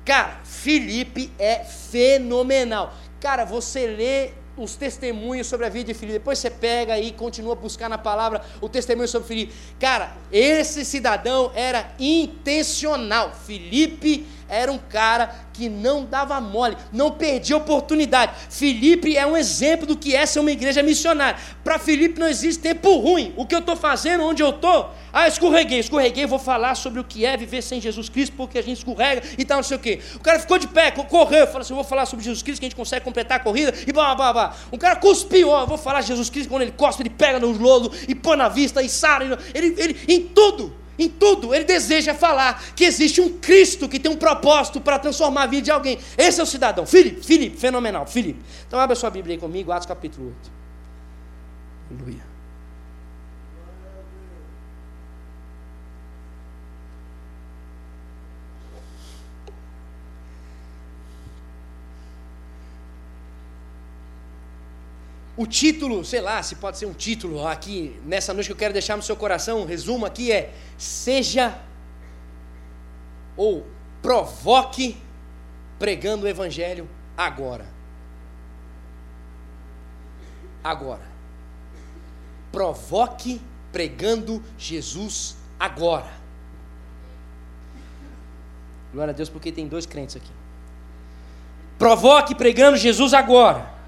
Cara, 0.05 0.39
Filipe 0.43 1.31
é 1.37 1.63
fenomenal. 1.63 2.93
Cara, 3.19 3.45
você 3.45 3.87
lê 3.87 4.31
os 4.63 4.75
testemunhos 4.75 5.47
sobre 5.47 5.65
a 5.65 5.69
vida 5.69 5.85
de 5.85 5.93
Filipe. 5.93 6.19
Depois 6.19 6.39
você 6.39 6.49
pega 6.49 6.99
e 6.99 7.11
continua 7.11 7.53
a 7.53 7.55
buscar 7.55 7.89
na 7.89 7.97
palavra 7.97 8.41
o 8.59 8.69
testemunho 8.69 9.07
sobre 9.07 9.27
Filipe. 9.27 9.53
Cara, 9.79 10.15
esse 10.31 10.85
cidadão 10.85 11.51
era 11.55 11.93
intencional. 11.99 13.33
Filipe 13.45 14.25
era 14.51 14.69
um 14.69 14.77
cara 14.77 15.33
que 15.53 15.69
não 15.69 16.03
dava 16.03 16.41
mole, 16.41 16.75
não 16.91 17.09
perdia 17.09 17.55
oportunidade. 17.55 18.33
Felipe 18.49 19.15
é 19.15 19.25
um 19.25 19.37
exemplo 19.37 19.87
do 19.87 19.95
que 19.95 20.13
é 20.13 20.25
ser 20.25 20.41
uma 20.41 20.51
igreja 20.51 20.83
missionária. 20.83 21.39
Para 21.63 21.79
Felipe 21.79 22.19
não 22.19 22.27
existe 22.27 22.61
tempo 22.61 22.97
ruim. 22.97 23.33
O 23.37 23.45
que 23.45 23.55
eu 23.55 23.59
estou 23.59 23.77
fazendo, 23.77 24.25
onde 24.25 24.43
eu 24.43 24.49
estou, 24.49 24.91
ah, 25.13 25.25
escorreguei, 25.25 25.79
escorreguei, 25.79 26.25
vou 26.25 26.37
falar 26.37 26.75
sobre 26.75 26.99
o 26.99 27.03
que 27.03 27.25
é 27.25 27.37
viver 27.37 27.61
sem 27.61 27.79
Jesus 27.79 28.09
Cristo, 28.09 28.35
porque 28.35 28.59
a 28.59 28.61
gente 28.61 28.79
escorrega 28.79 29.23
e 29.37 29.45
tal, 29.45 29.57
não 29.57 29.63
sei 29.63 29.77
o 29.77 29.79
quê. 29.79 30.01
O 30.15 30.19
cara 30.19 30.37
ficou 30.37 30.59
de 30.59 30.67
pé, 30.67 30.91
correu, 30.91 31.47
falou 31.47 31.61
assim: 31.61 31.73
vou 31.73 31.83
falar 31.85 32.05
sobre 32.05 32.25
Jesus 32.25 32.43
Cristo, 32.43 32.59
que 32.59 32.65
a 32.65 32.69
gente 32.69 32.75
consegue 32.75 33.05
completar 33.05 33.37
a 33.37 33.43
corrida, 33.43 33.73
e 33.87 33.93
blá, 33.93 34.13
blá, 34.13 34.33
blá. 34.33 34.55
Um 34.69 34.77
cara 34.77 34.97
cuspiu, 34.97 35.47
ó, 35.47 35.65
vou 35.65 35.77
falar 35.77 36.01
de 36.01 36.07
Jesus 36.07 36.29
Cristo, 36.29 36.49
quando 36.49 36.63
ele 36.63 36.71
cospe, 36.71 37.03
ele 37.03 37.09
pega 37.09 37.39
no 37.39 37.51
lodo 37.51 37.89
e 38.05 38.13
põe 38.13 38.35
na 38.35 38.49
vista 38.49 38.83
e 38.83 38.89
sara, 38.89 39.39
ele, 39.53 39.75
ele, 39.77 39.97
em 40.09 40.21
tudo. 40.27 40.80
Em 41.01 41.09
tudo, 41.09 41.51
ele 41.51 41.63
deseja 41.63 42.13
falar 42.13 42.63
que 42.75 42.83
existe 42.83 43.19
um 43.19 43.39
Cristo 43.39 43.89
que 43.89 43.99
tem 43.99 44.11
um 44.11 44.15
propósito 44.15 44.79
para 44.79 44.99
transformar 44.99 45.43
a 45.43 45.47
vida 45.47 45.63
de 45.63 45.71
alguém. 45.71 45.97
Esse 46.15 46.39
é 46.39 46.43
o 46.43 46.45
cidadão. 46.45 46.85
Filipe, 46.85 47.25
Filipe, 47.25 47.57
fenomenal. 47.57 48.05
Filipe. 48.05 48.39
Então 48.67 48.79
abra 48.79 48.95
sua 48.95 49.09
Bíblia 49.09 49.33
aí 49.35 49.39
comigo, 49.39 49.71
Atos 49.71 49.87
capítulo 49.87 50.27
8. 50.27 50.51
Aleluia. 51.89 52.30
O 65.41 65.47
título, 65.47 66.05
sei 66.05 66.21
lá, 66.21 66.43
se 66.43 66.53
pode 66.53 66.77
ser 66.77 66.85
um 66.85 66.93
título 66.93 67.47
aqui 67.47 67.99
nessa 68.05 68.31
noite 68.31 68.45
que 68.45 68.53
eu 68.53 68.55
quero 68.55 68.73
deixar 68.73 68.95
no 68.95 69.01
seu 69.01 69.15
coração, 69.15 69.61
um 69.61 69.65
resumo 69.65 70.05
aqui 70.05 70.31
é: 70.31 70.53
seja 70.77 71.59
ou 73.35 73.65
provoque 74.03 74.95
pregando 75.79 76.27
o 76.27 76.29
evangelho 76.29 76.87
agora. 77.17 77.65
Agora. 80.63 81.01
Provoque 82.51 83.41
pregando 83.71 84.43
Jesus 84.59 85.35
agora. 85.59 86.11
Glória 88.93 89.11
a 89.11 89.15
Deus, 89.15 89.27
porque 89.27 89.51
tem 89.51 89.67
dois 89.67 89.87
crentes 89.87 90.15
aqui. 90.15 90.31
Provoque 91.79 92.35
pregando 92.35 92.77
Jesus 92.77 93.11
agora. 93.11 93.80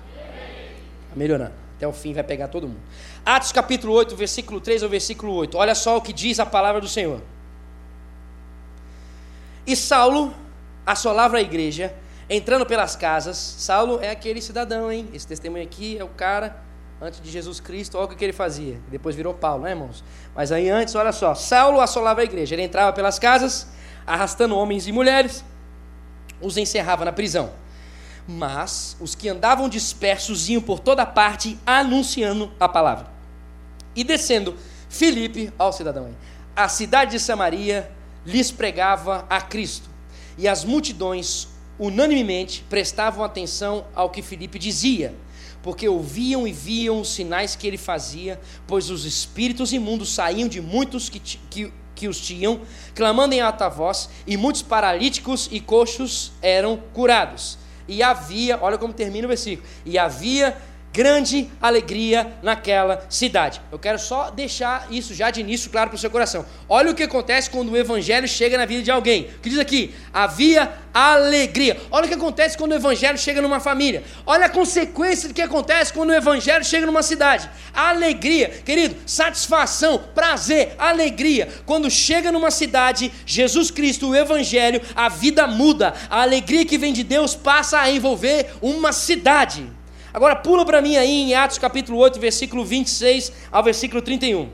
Tá 1.13 1.19
melhorando. 1.19 1.53
Até 1.77 1.87
o 1.87 1.93
fim 1.93 2.13
vai 2.13 2.23
pegar 2.23 2.47
todo 2.47 2.67
mundo. 2.67 2.79
Atos 3.23 3.51
capítulo 3.51 3.93
8, 3.93 4.15
versículo 4.15 4.59
3 4.59 4.83
ao 4.83 4.89
versículo 4.89 5.33
8. 5.33 5.57
Olha 5.57 5.75
só 5.75 5.97
o 5.97 6.01
que 6.01 6.11
diz 6.11 6.39
a 6.39 6.45
palavra 6.45 6.81
do 6.81 6.87
Senhor. 6.87 7.21
E 9.65 9.75
Saulo 9.75 10.33
assolava 10.85 11.37
a 11.37 11.41
igreja, 11.41 11.93
entrando 12.29 12.65
pelas 12.65 12.95
casas. 12.95 13.37
Saulo 13.37 13.99
é 14.01 14.09
aquele 14.09 14.41
cidadão, 14.41 14.91
hein? 14.91 15.07
Esse 15.13 15.27
testemunho 15.27 15.63
aqui 15.63 15.97
é 15.97 16.03
o 16.03 16.09
cara 16.09 16.57
antes 17.01 17.21
de 17.21 17.29
Jesus 17.29 17.59
Cristo. 17.59 17.97
Olha 17.97 18.05
o 18.05 18.15
que 18.15 18.23
ele 18.23 18.33
fazia. 18.33 18.79
Depois 18.89 19.15
virou 19.15 19.33
Paulo, 19.33 19.63
né, 19.63 19.71
irmãos? 19.71 20.03
Mas 20.35 20.51
aí 20.51 20.69
antes, 20.69 20.95
olha 20.95 21.11
só. 21.11 21.35
Saulo 21.35 21.79
assolava 21.79 22.21
a 22.21 22.23
igreja. 22.23 22.55
Ele 22.55 22.63
entrava 22.63 22.91
pelas 22.91 23.19
casas, 23.19 23.67
arrastando 24.05 24.57
homens 24.57 24.87
e 24.87 24.91
mulheres, 24.91 25.45
os 26.41 26.57
encerrava 26.57 27.05
na 27.05 27.11
prisão. 27.11 27.51
Mas 28.27 28.95
os 28.99 29.15
que 29.15 29.27
andavam 29.27 29.67
dispersos 29.67 30.47
iam 30.49 30.61
por 30.61 30.79
toda 30.79 31.05
parte 31.05 31.57
anunciando 31.65 32.51
a 32.59 32.69
palavra. 32.69 33.07
E 33.95 34.03
descendo 34.03 34.55
Filipe, 34.89 35.51
ao 35.57 35.73
cidadão 35.73 36.09
a 36.55 36.69
cidade 36.69 37.11
de 37.11 37.19
Samaria 37.19 37.91
lhes 38.25 38.51
pregava 38.51 39.25
a 39.29 39.41
Cristo. 39.41 39.89
E 40.37 40.47
as 40.47 40.63
multidões 40.63 41.47
unanimemente 41.79 42.63
prestavam 42.69 43.23
atenção 43.23 43.85
ao 43.95 44.09
que 44.09 44.21
Filipe 44.21 44.59
dizia, 44.59 45.15
porque 45.63 45.87
ouviam 45.87 46.47
e 46.47 46.51
viam 46.51 47.01
os 47.01 47.09
sinais 47.11 47.55
que 47.55 47.65
ele 47.65 47.77
fazia, 47.77 48.39
pois 48.67 48.89
os 48.89 49.05
espíritos 49.05 49.73
imundos 49.73 50.13
saíam 50.13 50.47
de 50.47 50.61
muitos 50.61 51.09
que, 51.09 51.19
que, 51.19 51.73
que 51.95 52.07
os 52.07 52.19
tinham, 52.19 52.61
clamando 52.93 53.33
em 53.33 53.41
alta 53.41 53.67
voz, 53.69 54.09
e 54.27 54.37
muitos 54.37 54.61
paralíticos 54.61 55.49
e 55.51 55.59
coxos 55.59 56.31
eram 56.41 56.77
curados. 56.93 57.57
E 57.87 58.01
havia, 58.01 58.57
olha 58.61 58.77
como 58.77 58.93
termina 58.93 59.25
o 59.25 59.27
versículo, 59.27 59.67
e 59.85 59.97
havia 59.97 60.55
grande 60.93 61.49
alegria 61.59 62.33
naquela 62.43 63.03
cidade. 63.09 63.59
Eu 63.71 63.79
quero 63.79 63.97
só 63.97 64.29
deixar 64.29 64.87
isso 64.91 65.15
já 65.15 65.31
de 65.31 65.41
início 65.41 65.71
claro 65.71 65.89
para 65.89 65.97
o 65.97 65.99
seu 65.99 66.11
coração. 66.11 66.45
Olha 66.69 66.91
o 66.91 66.95
que 66.95 67.01
acontece 67.01 67.49
quando 67.49 67.71
o 67.71 67.77
evangelho 67.77 68.27
chega 68.27 68.59
na 68.59 68.65
vida 68.65 68.83
de 68.83 68.91
alguém. 68.91 69.23
O 69.23 69.39
que 69.39 69.49
diz 69.49 69.57
aqui? 69.57 69.93
Havia 70.13 70.71
alegria. 70.93 71.81
Olha 71.89 72.05
o 72.05 72.07
que 72.07 72.13
acontece 72.13 72.55
quando 72.55 72.73
o 72.73 72.75
evangelho 72.75 73.17
chega 73.17 73.41
numa 73.41 73.59
família. 73.59 74.03
Olha 74.23 74.45
a 74.45 74.49
consequência 74.49 75.27
do 75.27 75.33
que 75.33 75.41
acontece 75.41 75.91
quando 75.91 76.11
o 76.11 76.13
evangelho 76.13 76.63
chega 76.63 76.85
numa 76.85 77.01
cidade. 77.01 77.49
Alegria, 77.73 78.49
querido, 78.63 78.95
satisfação, 79.07 79.97
prazer, 80.13 80.75
alegria. 80.77 81.49
Quando 81.65 81.89
chega 81.89 82.31
numa 82.31 82.51
cidade, 82.51 83.11
Jesus 83.25 83.71
Cristo, 83.71 84.09
o 84.09 84.15
evangelho, 84.15 84.79
a 84.95 85.09
vida 85.09 85.47
muda. 85.47 85.95
A 86.07 86.21
alegria 86.21 86.63
que 86.63 86.77
vem 86.77 86.93
de 86.93 87.03
Deus 87.03 87.33
passa 87.33 87.79
a 87.79 87.89
envolver 87.89 88.51
uma 88.61 88.91
cidade. 88.91 89.67
Agora 90.13 90.35
pula 90.35 90.63
para 90.63 90.81
mim 90.81 90.95
aí 90.95 91.09
em 91.09 91.33
Atos 91.33 91.57
capítulo 91.57 91.97
8, 91.97 92.19
versículo 92.19 92.63
26 92.63 93.31
ao 93.51 93.63
versículo 93.63 94.01
31. 94.01 94.49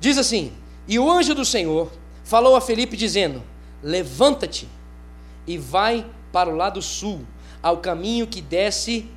Diz 0.00 0.16
assim: 0.16 0.52
E 0.88 0.98
o 0.98 1.10
anjo 1.10 1.34
do 1.34 1.44
Senhor 1.44 1.92
falou 2.24 2.56
a 2.56 2.60
Felipe 2.60 2.96
dizendo: 2.96 3.42
Levanta-te 3.82 4.66
e 5.46 5.58
vai 5.58 6.06
para 6.32 6.48
o 6.48 6.56
lado 6.56 6.80
sul, 6.80 7.20
ao 7.62 7.78
caminho 7.78 8.26
que 8.26 8.40
desce 8.40 9.08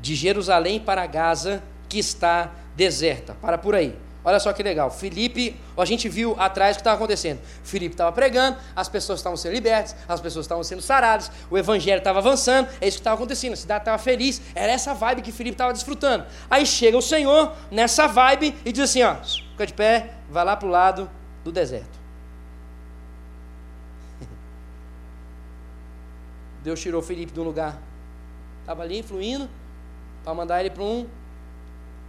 de 0.00 0.16
Jerusalém 0.16 0.80
para 0.80 1.06
Gaza, 1.06 1.62
que 1.88 1.98
está 1.98 2.52
deserta. 2.74 3.34
Para 3.34 3.56
por 3.56 3.74
aí. 3.74 3.94
Olha 4.24 4.38
só 4.38 4.52
que 4.52 4.62
legal. 4.62 4.90
Felipe, 4.90 5.56
a 5.76 5.84
gente 5.84 6.08
viu 6.08 6.36
atrás 6.38 6.76
o 6.76 6.78
que 6.78 6.82
estava 6.82 6.96
acontecendo. 6.96 7.40
Felipe 7.64 7.94
estava 7.94 8.12
pregando, 8.12 8.56
as 8.74 8.88
pessoas 8.88 9.18
estavam 9.18 9.36
sendo 9.36 9.52
libertas, 9.52 9.96
as 10.08 10.20
pessoas 10.20 10.44
estavam 10.44 10.62
sendo 10.62 10.80
saradas, 10.80 11.30
o 11.50 11.58
evangelho 11.58 11.98
estava 11.98 12.20
avançando, 12.20 12.68
é 12.80 12.86
isso 12.86 12.98
que 12.98 13.00
estava 13.00 13.16
acontecendo. 13.16 13.54
A 13.54 13.56
cidade 13.56 13.82
estava 13.82 13.98
feliz, 13.98 14.40
era 14.54 14.72
essa 14.72 14.94
vibe 14.94 15.22
que 15.22 15.32
Felipe 15.32 15.54
estava 15.54 15.72
desfrutando. 15.72 16.24
Aí 16.48 16.64
chega 16.64 16.96
o 16.96 17.02
Senhor 17.02 17.52
nessa 17.70 18.06
vibe 18.06 18.54
e 18.64 18.70
diz 18.70 18.84
assim: 18.84 19.02
ó, 19.02 19.16
fica 19.16 19.66
de 19.66 19.74
pé, 19.74 20.14
vai 20.30 20.44
lá 20.44 20.56
para 20.56 20.68
o 20.68 20.70
lado 20.70 21.10
do 21.42 21.50
deserto. 21.50 22.00
Deus 26.62 26.80
tirou 26.80 27.02
Felipe 27.02 27.32
de 27.32 27.40
um 27.40 27.44
lugar, 27.44 27.76
estava 28.60 28.84
ali 28.84 29.00
influindo, 29.00 29.50
para 30.22 30.32
mandar 30.32 30.60
ele 30.60 30.70
para 30.70 30.84
um 30.84 31.08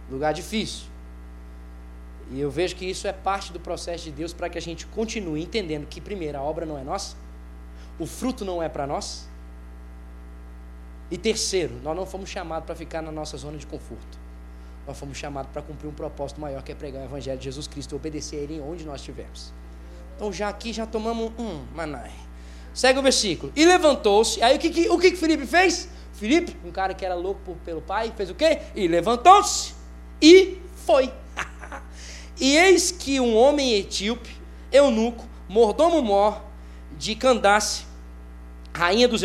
lugar 0.08 0.32
difícil. 0.32 0.93
E 2.30 2.40
eu 2.40 2.50
vejo 2.50 2.76
que 2.76 2.84
isso 2.84 3.06
é 3.06 3.12
parte 3.12 3.52
do 3.52 3.60
processo 3.60 4.04
de 4.04 4.10
Deus 4.10 4.32
para 4.32 4.48
que 4.48 4.56
a 4.56 4.62
gente 4.62 4.86
continue 4.86 5.42
entendendo 5.42 5.86
que, 5.86 6.00
primeiro, 6.00 6.38
a 6.38 6.42
obra 6.42 6.64
não 6.64 6.78
é 6.78 6.82
nossa, 6.82 7.16
o 7.98 8.06
fruto 8.06 8.44
não 8.44 8.62
é 8.62 8.68
para 8.68 8.86
nós. 8.86 9.28
E 11.10 11.18
terceiro, 11.18 11.74
nós 11.82 11.94
não 11.94 12.06
fomos 12.06 12.30
chamados 12.30 12.66
para 12.66 12.74
ficar 12.74 13.02
na 13.02 13.12
nossa 13.12 13.36
zona 13.36 13.58
de 13.58 13.66
conforto. 13.66 14.18
Nós 14.86 14.98
fomos 14.98 15.16
chamados 15.16 15.50
para 15.52 15.62
cumprir 15.62 15.88
um 15.88 15.94
propósito 15.94 16.40
maior 16.40 16.62
que 16.62 16.72
é 16.72 16.74
pregar 16.74 17.02
o 17.02 17.04
Evangelho 17.04 17.38
de 17.38 17.44
Jesus 17.44 17.66
Cristo 17.66 17.92
e 17.92 17.96
obedecer 17.96 18.36
a 18.36 18.40
Ele 18.40 18.60
onde 18.60 18.84
nós 18.84 19.00
estivermos. 19.00 19.52
Então 20.16 20.32
já 20.32 20.48
aqui 20.48 20.72
já 20.72 20.86
tomamos 20.86 21.32
um 21.38 21.64
manai. 21.74 22.12
Segue 22.72 22.98
o 22.98 23.02
versículo. 23.02 23.52
E 23.54 23.64
levantou-se. 23.64 24.42
Aí 24.42 24.56
o 24.56 24.58
que, 24.58 24.70
que, 24.70 24.88
o 24.88 24.98
que, 24.98 25.14
Felipe 25.14 25.46
fez? 25.46 25.88
Felipe, 26.12 26.56
um 26.64 26.70
cara 26.70 26.94
que 26.94 27.04
era 27.04 27.14
louco 27.14 27.40
por, 27.44 27.56
pelo 27.58 27.80
pai, 27.80 28.12
fez 28.16 28.30
o 28.30 28.34
quê? 28.34 28.60
E 28.74 28.88
levantou-se 28.88 29.74
e 30.20 30.58
foi. 30.84 31.12
E 32.40 32.56
eis 32.56 32.90
que 32.90 33.20
um 33.20 33.36
homem 33.36 33.74
etíope, 33.74 34.30
eunuco, 34.72 35.24
mordomo 35.48 36.02
mor 36.02 36.42
de 36.98 37.14
Candace, 37.14 37.84
rainha 38.72 39.06
dos, 39.06 39.22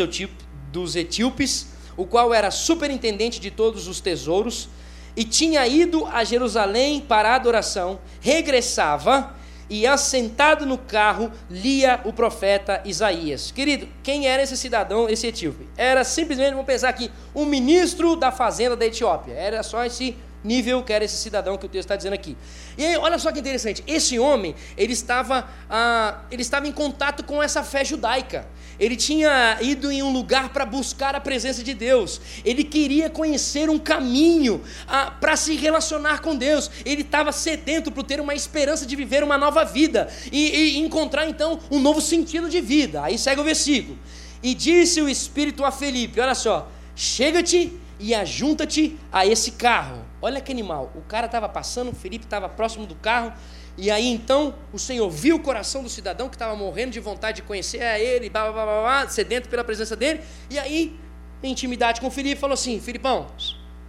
dos 0.70 0.94
etíopes, 0.94 1.68
o 1.96 2.06
qual 2.06 2.32
era 2.32 2.50
superintendente 2.50 3.40
de 3.40 3.50
todos 3.50 3.88
os 3.88 4.00
tesouros, 4.00 4.68
e 5.16 5.24
tinha 5.24 5.66
ido 5.66 6.06
a 6.06 6.22
Jerusalém 6.22 7.00
para 7.00 7.30
a 7.30 7.34
adoração, 7.34 7.98
regressava 8.20 9.34
e 9.68 9.86
assentado 9.86 10.66
no 10.66 10.78
carro 10.78 11.30
lia 11.48 12.00
o 12.04 12.12
profeta 12.12 12.82
Isaías. 12.84 13.50
Querido, 13.50 13.88
quem 14.02 14.26
era 14.26 14.42
esse 14.42 14.56
cidadão, 14.56 15.08
esse 15.08 15.26
etíope? 15.26 15.68
Era 15.76 16.02
simplesmente, 16.04 16.50
vamos 16.50 16.66
pensar 16.66 16.88
aqui, 16.88 17.10
um 17.34 17.44
ministro 17.44 18.16
da 18.16 18.32
fazenda 18.32 18.76
da 18.76 18.86
Etiópia. 18.86 19.32
Era 19.34 19.62
só 19.62 19.84
esse 19.84 20.16
nível 20.42 20.82
que 20.82 20.92
era 20.92 21.04
esse 21.04 21.16
cidadão 21.16 21.56
que 21.56 21.66
o 21.66 21.68
texto 21.68 21.86
está 21.86 21.96
dizendo 21.96 22.14
aqui. 22.14 22.36
E 22.76 22.84
aí, 22.84 22.96
olha 22.96 23.18
só 23.18 23.30
que 23.30 23.40
interessante, 23.40 23.82
esse 23.86 24.18
homem, 24.18 24.54
ele 24.76 24.92
estava, 24.92 25.48
ah, 25.68 26.22
ele 26.30 26.42
estava 26.42 26.66
em 26.66 26.72
contato 26.72 27.24
com 27.24 27.42
essa 27.42 27.62
fé 27.62 27.84
judaica. 27.84 28.46
Ele 28.78 28.96
tinha 28.96 29.58
ido 29.60 29.92
em 29.92 30.02
um 30.02 30.10
lugar 30.10 30.48
para 30.48 30.64
buscar 30.64 31.14
a 31.14 31.20
presença 31.20 31.62
de 31.62 31.74
Deus. 31.74 32.18
Ele 32.42 32.64
queria 32.64 33.10
conhecer 33.10 33.68
um 33.68 33.78
caminho 33.78 34.62
ah, 34.88 35.10
para 35.10 35.36
se 35.36 35.54
relacionar 35.54 36.22
com 36.22 36.34
Deus. 36.34 36.70
Ele 36.86 37.02
estava 37.02 37.30
sedento 37.30 37.92
por 37.92 38.04
ter 38.04 38.20
uma 38.20 38.34
esperança 38.34 38.86
de 38.86 38.96
viver 38.96 39.22
uma 39.22 39.36
nova 39.36 39.64
vida 39.64 40.08
e, 40.32 40.50
e 40.50 40.78
encontrar 40.78 41.28
então 41.28 41.60
um 41.70 41.78
novo 41.78 42.00
sentido 42.00 42.48
de 42.48 42.60
vida. 42.62 43.02
Aí 43.02 43.18
segue 43.18 43.42
o 43.42 43.44
versículo. 43.44 43.98
E 44.42 44.54
disse 44.54 45.02
o 45.02 45.08
Espírito 45.10 45.62
a 45.62 45.70
Felipe: 45.70 46.18
Olha 46.18 46.34
só, 46.34 46.66
chega-te 46.96 47.78
e 47.98 48.14
ajunta-te 48.14 48.98
a 49.12 49.26
esse 49.26 49.52
carro. 49.52 50.09
Olha 50.22 50.40
que 50.40 50.52
animal. 50.52 50.92
O 50.94 51.00
cara 51.02 51.26
estava 51.26 51.48
passando, 51.48 51.90
o 51.90 51.94
Felipe 51.94 52.24
estava 52.24 52.48
próximo 52.48 52.86
do 52.86 52.94
carro. 52.94 53.32
E 53.76 53.90
aí 53.90 54.06
então 54.06 54.54
o 54.72 54.78
Senhor 54.78 55.08
viu 55.08 55.36
o 55.36 55.40
coração 55.40 55.82
do 55.82 55.88
cidadão 55.88 56.28
que 56.28 56.34
estava 56.34 56.54
morrendo 56.54 56.90
de 56.90 57.00
vontade 57.00 57.36
de 57.36 57.42
conhecer 57.42 57.82
a 57.82 57.98
ele, 57.98 58.28
blá, 58.28 58.52
blá, 58.52 58.64
blá, 58.64 58.80
blá, 58.80 59.08
sedento 59.08 59.48
pela 59.48 59.64
presença 59.64 59.96
dele. 59.96 60.20
E 60.50 60.58
aí, 60.58 60.98
em 61.42 61.52
intimidade 61.52 62.00
com 62.00 62.08
o 62.08 62.10
Felipe, 62.10 62.40
falou 62.40 62.54
assim: 62.54 62.78
Filipão, 62.80 63.26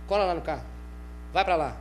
cola 0.07 0.25
lá 0.25 0.33
no 0.33 0.41
carro, 0.41 0.63
vai 1.33 1.43
para 1.43 1.55
lá. 1.55 1.77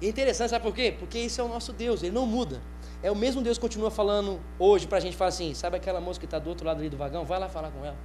E 0.00 0.06
é 0.06 0.08
interessante, 0.08 0.50
sabe 0.50 0.64
por 0.64 0.74
quê? 0.74 0.94
Porque 0.98 1.18
esse 1.18 1.40
é 1.40 1.44
o 1.44 1.48
nosso 1.48 1.72
Deus, 1.72 2.02
ele 2.02 2.12
não 2.12 2.26
muda. 2.26 2.60
É 3.02 3.10
o 3.10 3.16
mesmo 3.16 3.42
Deus 3.42 3.58
que 3.58 3.62
continua 3.62 3.90
falando 3.90 4.40
hoje 4.58 4.86
para 4.86 4.98
a 4.98 5.00
gente, 5.00 5.16
fala 5.16 5.28
assim: 5.28 5.54
sabe 5.54 5.76
aquela 5.76 6.00
moça 6.00 6.18
que 6.18 6.26
está 6.26 6.38
do 6.38 6.48
outro 6.48 6.66
lado 6.66 6.80
ali 6.80 6.88
do 6.88 6.96
vagão? 6.96 7.24
Vai 7.24 7.38
lá 7.38 7.48
falar 7.48 7.70
com 7.70 7.84
ela. 7.84 7.96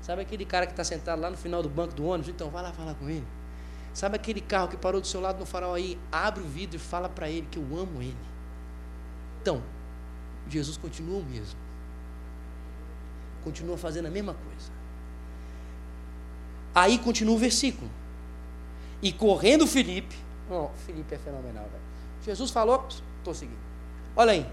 Sabe 0.00 0.22
aquele 0.22 0.44
cara 0.44 0.66
que 0.66 0.72
está 0.72 0.84
sentado 0.84 1.20
lá 1.20 1.30
no 1.30 1.36
final 1.36 1.62
do 1.62 1.68
banco 1.68 1.94
do 1.94 2.06
ônibus? 2.06 2.28
Então, 2.28 2.48
vai 2.48 2.62
lá 2.62 2.72
falar 2.72 2.94
com 2.94 3.08
ele. 3.08 3.26
Sabe 3.96 4.14
aquele 4.14 4.42
carro 4.42 4.68
que 4.68 4.76
parou 4.76 5.00
do 5.00 5.06
seu 5.06 5.22
lado 5.22 5.38
no 5.38 5.46
farol 5.46 5.72
aí? 5.72 5.98
Abre 6.12 6.42
o 6.42 6.46
vidro 6.46 6.76
e 6.76 6.78
fala 6.78 7.08
para 7.08 7.30
ele 7.30 7.48
que 7.50 7.58
eu 7.58 7.62
amo 7.78 8.02
ele. 8.02 8.14
Então, 9.40 9.62
Jesus 10.50 10.76
continua 10.76 11.18
o 11.18 11.24
mesmo. 11.24 11.58
Continua 13.42 13.78
fazendo 13.78 14.04
a 14.04 14.10
mesma 14.10 14.34
coisa. 14.34 14.70
Aí 16.74 16.98
continua 16.98 17.36
o 17.36 17.38
versículo. 17.38 17.90
E 19.00 19.14
correndo 19.14 19.66
Felipe, 19.66 20.14
oh, 20.50 20.68
Felipe 20.84 21.14
é 21.14 21.18
fenomenal, 21.18 21.64
velho. 21.64 21.82
Jesus 22.22 22.50
falou, 22.50 22.86
estou 23.16 23.32
seguindo. 23.32 23.56
Olha 24.14 24.32
aí. 24.32 24.46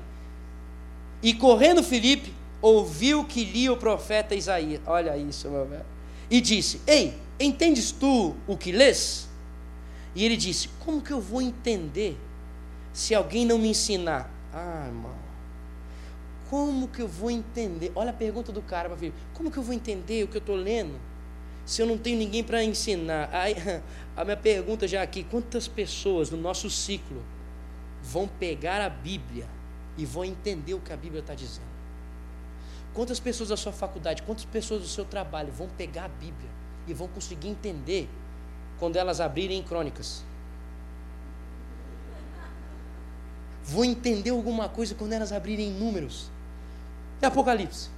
E 1.22 1.34
correndo 1.34 1.84
Felipe, 1.84 2.34
ouviu 2.62 3.26
que 3.26 3.44
lia 3.44 3.74
o 3.74 3.78
profeta 3.78 4.36
Isaías. 4.36 4.80
Olha 4.86 5.18
isso, 5.18 5.50
meu 5.50 5.66
velho. 5.66 5.86
E 6.32 6.40
disse: 6.40 6.80
Ei, 6.88 7.22
entendes 7.38 7.92
tu 7.92 8.38
o 8.48 8.56
que 8.56 8.72
lês? 8.72 9.33
E 10.16 10.24
ele 10.24 10.38
disse: 10.38 10.70
Como 10.80 11.02
que 11.02 11.12
eu 11.12 11.20
vou 11.20 11.42
entender 11.42 12.18
se 12.92 13.16
alguém 13.16 13.46
não 13.46 13.58
me 13.58 13.70
ensinar? 13.70 14.30
Ah, 14.54 14.86
irmão, 14.88 15.16
como 16.50 16.88
que 16.88 17.02
eu 17.02 17.08
vou 17.08 17.32
entender? 17.32 17.92
Olha 17.96 18.12
a 18.12 18.14
pergunta 18.14 18.52
do 18.52 18.62
cara 18.62 18.90
para 18.90 18.98
filho: 18.98 19.14
Como 19.34 19.50
que 19.50 19.58
eu 19.58 19.64
vou 19.64 19.74
entender 19.74 20.24
o 20.24 20.28
que 20.28 20.38
eu 20.38 20.40
estou 20.40 20.56
lendo 20.56 21.00
se 21.66 21.82
eu 21.82 21.88
não 21.88 21.98
tenho 21.98 22.18
ninguém 22.18 22.44
para 22.44 22.64
ensinar? 22.64 23.30
Aí, 23.32 23.56
a 24.16 24.24
minha 24.24 24.38
pergunta 24.38 24.88
já 24.88 25.02
aqui: 25.02 25.24
quantas 25.24 25.68
pessoas 25.68 26.30
no 26.30 26.38
nosso 26.38 26.70
ciclo 26.70 27.24
vão 28.04 28.28
pegar 28.28 28.82
a 28.82 28.90
Bíblia 28.90 29.48
e 29.98 30.06
vão 30.06 30.24
entender 30.24 30.76
o 30.76 30.80
que 30.80 30.94
a 30.94 30.98
Bíblia 30.98 31.22
está 31.22 31.34
dizendo? 31.34 31.74
Quantas 32.94 33.20
pessoas 33.20 33.50
da 33.50 33.58
sua 33.58 33.72
faculdade, 33.72 34.22
quantas 34.22 34.46
pessoas 34.46 34.82
do 34.82 34.88
seu 34.88 35.04
trabalho 35.04 35.52
vão 35.52 35.68
pegar 35.68 36.06
a 36.06 36.10
Bíblia 36.10 36.50
e 36.88 36.94
vão 36.94 37.08
conseguir 37.08 37.48
entender 37.48 38.08
quando 38.80 38.96
elas 38.96 39.20
abrirem 39.20 39.62
crônicas. 39.64 40.24
Vou 43.64 43.86
entender 43.86 44.32
alguma 44.32 44.68
coisa 44.68 44.94
quando 44.94 45.14
elas 45.14 45.32
abrirem 45.32 45.72
números. 45.72 46.30
É 47.22 47.26
Apocalipse. 47.26 47.90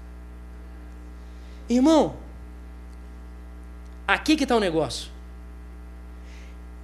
Irmão, 1.68 2.16
aqui 4.08 4.36
que 4.36 4.44
está 4.44 4.56
o 4.56 4.60
negócio. 4.60 5.10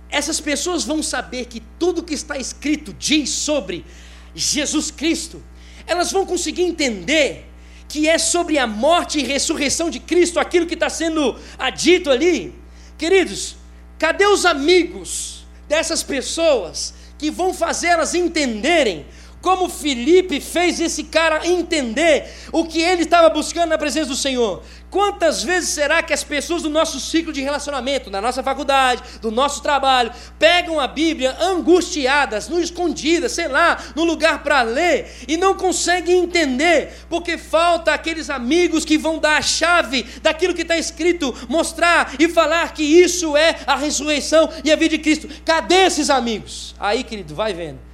Essas 0.10 0.42
pessoas 0.42 0.84
vão 0.84 1.02
saber 1.04 1.46
que 1.46 1.62
tudo 1.80 2.04
que 2.04 2.14
está 2.14 2.38
escrito 2.38 2.94
diz 2.94 3.30
sobre 3.30 3.86
Jesus 4.34 4.92
Cristo. 4.92 5.42
Elas 5.86 6.12
vão 6.12 6.26
conseguir 6.26 6.64
entender 6.64 7.48
que 7.88 8.08
é 8.10 8.18
sobre 8.18 8.58
a 8.58 8.66
morte 8.66 9.20
e 9.20 9.24
ressurreição 9.24 9.90
de 9.90 10.00
Cristo 10.00 10.40
aquilo 10.40 10.66
que 10.66 10.74
está 10.74 10.90
sendo 10.90 11.38
dito 11.78 12.10
ali. 12.10 12.54
Queridos, 12.98 13.56
Cadê 14.02 14.26
os 14.26 14.48
amigos 14.48 15.46
dessas 15.68 16.02
pessoas 16.02 16.92
que 17.20 17.30
vão 17.30 17.54
fazê-las 17.54 18.16
entenderem 18.16 19.06
como 19.42 19.68
Felipe 19.68 20.40
fez 20.40 20.80
esse 20.80 21.04
cara 21.04 21.48
entender 21.48 22.32
o 22.52 22.66
que 22.66 22.82
ele 22.82 23.04
estava 23.04 23.30
buscando 23.30 23.70
na 23.70 23.78
presença 23.78 24.10
do 24.10 24.16
Senhor. 24.16 24.62
Quantas 24.92 25.42
vezes 25.42 25.70
será 25.70 26.04
que 26.04 26.14
as 26.14 26.22
pessoas 26.22 26.62
do 26.62 26.70
nosso 26.70 27.00
ciclo 27.00 27.32
de 27.32 27.42
relacionamento, 27.42 28.12
na 28.12 28.20
nossa 28.20 28.44
faculdade, 28.44 29.02
do 29.22 29.32
nosso 29.32 29.64
trabalho, 29.64 30.12
pegam 30.38 30.82
a 30.82 30.88
Bíblia 30.88 31.36
angustiadas, 31.40 32.50
no 32.50 32.60
escondidas, 32.60 33.32
sei 33.32 33.48
lá, 33.48 33.82
no 33.96 34.04
lugar 34.04 34.44
para 34.44 34.62
ler 34.64 35.10
e 35.30 35.38
não 35.38 35.54
conseguem 35.54 36.24
entender, 36.24 36.92
porque 37.10 37.38
falta 37.38 37.94
aqueles 37.94 38.30
amigos 38.30 38.84
que 38.84 38.98
vão 38.98 39.18
dar 39.18 39.38
a 39.38 39.42
chave 39.42 40.04
daquilo 40.22 40.54
que 40.54 40.64
está 40.64 40.78
escrito, 40.78 41.34
mostrar 41.48 42.14
e 42.20 42.28
falar 42.28 42.74
que 42.74 42.84
isso 42.84 43.38
é 43.38 43.60
a 43.66 43.78
ressurreição 43.78 44.50
e 44.64 44.72
a 44.72 44.76
vida 44.76 44.98
de 44.98 45.04
Cristo. 45.04 45.30
Cadê 45.46 45.86
esses 45.86 46.10
amigos? 46.10 46.76
Aí, 46.78 47.04
querido, 47.04 47.34
vai 47.34 47.54
vendo. 47.54 47.91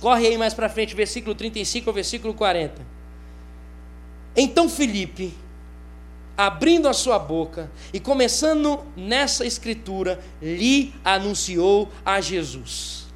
Corre 0.00 0.28
aí 0.28 0.38
mais 0.38 0.54
para 0.54 0.68
frente, 0.68 0.94
versículo 0.94 1.34
35 1.34 1.88
ao 1.88 1.94
versículo 1.94 2.34
40. 2.34 2.82
Então 4.36 4.68
Felipe 4.68 5.34
abrindo 6.36 6.88
a 6.88 6.92
sua 6.92 7.18
boca 7.18 7.70
e 7.92 8.00
começando 8.00 8.80
nessa 8.96 9.44
escritura, 9.44 10.20
lhe 10.40 10.92
anunciou 11.04 11.90
a 12.04 12.20
Jesus. 12.20 13.06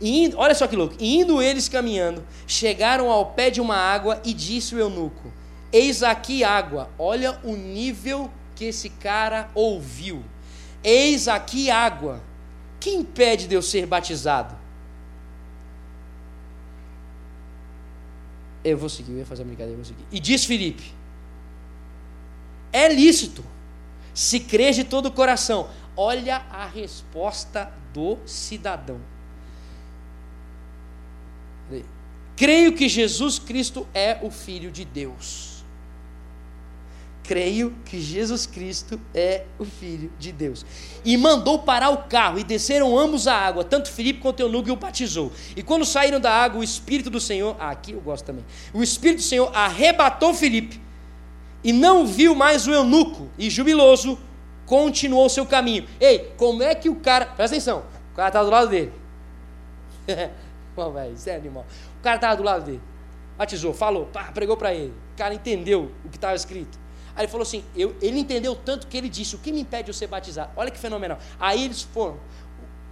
E 0.00 0.24
indo, 0.24 0.38
olha 0.38 0.54
só 0.54 0.66
que 0.66 0.76
louco, 0.76 0.94
e 0.98 1.20
indo 1.20 1.40
eles 1.40 1.68
caminhando, 1.68 2.24
chegaram 2.46 3.10
ao 3.10 3.26
pé 3.26 3.48
de 3.48 3.60
uma 3.60 3.76
água 3.76 4.20
e 4.24 4.34
disse 4.34 4.74
o 4.74 4.78
eunuco: 4.78 5.32
Eis 5.72 6.02
aqui 6.02 6.42
água. 6.44 6.90
Olha 6.98 7.38
o 7.42 7.54
nível 7.54 8.30
que 8.54 8.66
esse 8.66 8.90
cara 8.90 9.48
ouviu. 9.54 10.22
Eis 10.82 11.28
aqui 11.28 11.70
água. 11.70 12.22
Quem 12.80 13.00
impede 13.00 13.46
de 13.46 13.54
eu 13.54 13.62
ser 13.62 13.86
batizado? 13.86 14.63
Eu 18.64 18.78
vou 18.78 18.88
seguir, 18.88 19.12
eu 19.12 19.18
ia 19.18 19.26
fazer 19.26 19.42
uma 19.42 19.48
brincadeira, 19.48 19.72
eu 19.72 19.76
vou 19.76 19.84
seguir. 19.84 20.04
E 20.10 20.18
diz 20.18 20.44
Felipe: 20.44 20.92
é 22.72 22.92
lícito, 22.92 23.44
se 24.12 24.40
crês 24.40 24.74
de 24.74 24.82
todo 24.82 25.06
o 25.06 25.12
coração. 25.12 25.68
Olha 25.96 26.38
a 26.50 26.66
resposta 26.66 27.72
do 27.92 28.18
cidadão. 28.26 29.00
Creio 32.36 32.74
que 32.74 32.88
Jesus 32.88 33.38
Cristo 33.38 33.86
é 33.94 34.18
o 34.20 34.30
Filho 34.30 34.72
de 34.72 34.84
Deus. 34.84 35.53
Creio 37.24 37.74
que 37.86 37.98
Jesus 37.98 38.44
Cristo 38.44 39.00
é 39.14 39.44
o 39.58 39.64
Filho 39.64 40.12
de 40.18 40.30
Deus. 40.30 40.64
E 41.02 41.16
mandou 41.16 41.58
parar 41.58 41.88
o 41.88 42.04
carro, 42.04 42.38
e 42.38 42.44
desceram 42.44 42.98
ambos 42.98 43.26
a 43.26 43.34
água, 43.34 43.64
tanto 43.64 43.90
Filipe 43.90 44.20
quanto 44.20 44.40
Eunuco, 44.40 44.68
e 44.68 44.72
o 44.72 44.76
batizou. 44.76 45.32
E 45.56 45.62
quando 45.62 45.86
saíram 45.86 46.20
da 46.20 46.30
água, 46.30 46.60
o 46.60 46.64
Espírito 46.64 47.08
do 47.08 47.18
Senhor, 47.18 47.56
ah, 47.58 47.70
aqui 47.70 47.92
eu 47.92 48.00
gosto 48.00 48.26
também, 48.26 48.44
o 48.74 48.82
Espírito 48.82 49.18
do 49.18 49.24
Senhor 49.24 49.50
arrebatou 49.54 50.34
Filipe, 50.34 50.78
e 51.64 51.72
não 51.72 52.06
viu 52.06 52.34
mais 52.34 52.66
o 52.66 52.72
eunuco, 52.72 53.30
e 53.38 53.48
jubiloso, 53.48 54.18
continuou 54.66 55.28
seu 55.30 55.46
caminho. 55.46 55.86
Ei, 55.98 56.32
como 56.36 56.62
é 56.62 56.74
que 56.74 56.90
o 56.90 56.96
cara. 56.96 57.24
Presta 57.24 57.56
atenção, 57.56 57.84
o 58.12 58.16
cara 58.16 58.28
estava 58.28 58.44
do 58.44 58.50
lado 58.50 58.68
dele. 58.68 58.92
Bom, 60.76 60.92
velho, 60.92 61.14
isso 61.14 61.30
é 61.30 61.36
animal. 61.36 61.64
O 62.00 62.02
cara 62.02 62.16
estava 62.16 62.36
do 62.36 62.42
lado 62.42 62.64
dele. 62.64 62.82
Batizou, 63.36 63.72
falou, 63.72 64.06
pá, 64.06 64.24
pregou 64.32 64.56
para 64.56 64.74
ele. 64.74 64.92
O 65.14 65.16
cara 65.16 65.34
entendeu 65.34 65.90
o 66.04 66.08
que 66.08 66.16
estava 66.16 66.34
escrito. 66.34 66.83
Aí 67.16 67.24
ele 67.24 67.30
falou 67.30 67.42
assim: 67.42 67.64
eu, 67.76 67.94
ele 68.02 68.18
entendeu 68.18 68.56
tanto 68.56 68.86
que 68.86 68.96
ele 68.96 69.08
disse: 69.08 69.34
O 69.36 69.38
que 69.38 69.52
me 69.52 69.60
impede 69.60 69.84
de 69.84 69.90
eu 69.90 69.94
ser 69.94 70.06
batizado? 70.06 70.50
Olha 70.56 70.70
que 70.70 70.78
fenomenal. 70.78 71.18
Aí 71.38 71.64
eles 71.64 71.82
foram. 71.82 72.18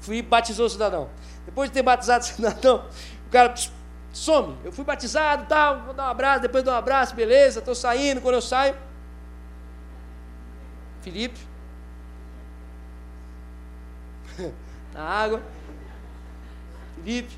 Fui 0.01 0.23
batizou 0.23 0.67
o 0.67 0.71
cidadão. 0.71 1.09
Depois 1.45 1.71
de 1.71 1.75
ter 1.75 1.83
batizado 1.83 2.25
o 2.25 2.27
cidadão, 2.27 2.85
o 3.27 3.31
cara 3.31 3.55
some. 4.13 4.57
Eu 4.65 4.73
fui 4.73 4.85
batizado, 4.85 5.47
tal, 5.49 5.81
vou 5.83 5.95
dar 5.95 6.05
um 6.07 6.11
abraço, 6.11 6.43
depois 6.43 6.63
dou 6.63 6.73
um 6.73 6.77
abraço, 6.77 7.15
beleza, 7.15 7.59
estou 7.59 7.75
saindo, 7.75 8.21
quando 8.21 8.37
eu 8.37 8.43
saio. 8.43 8.77
Felipe. 11.01 11.41
Na 14.95 15.03
água. 15.03 15.43
Felipe. 16.97 17.37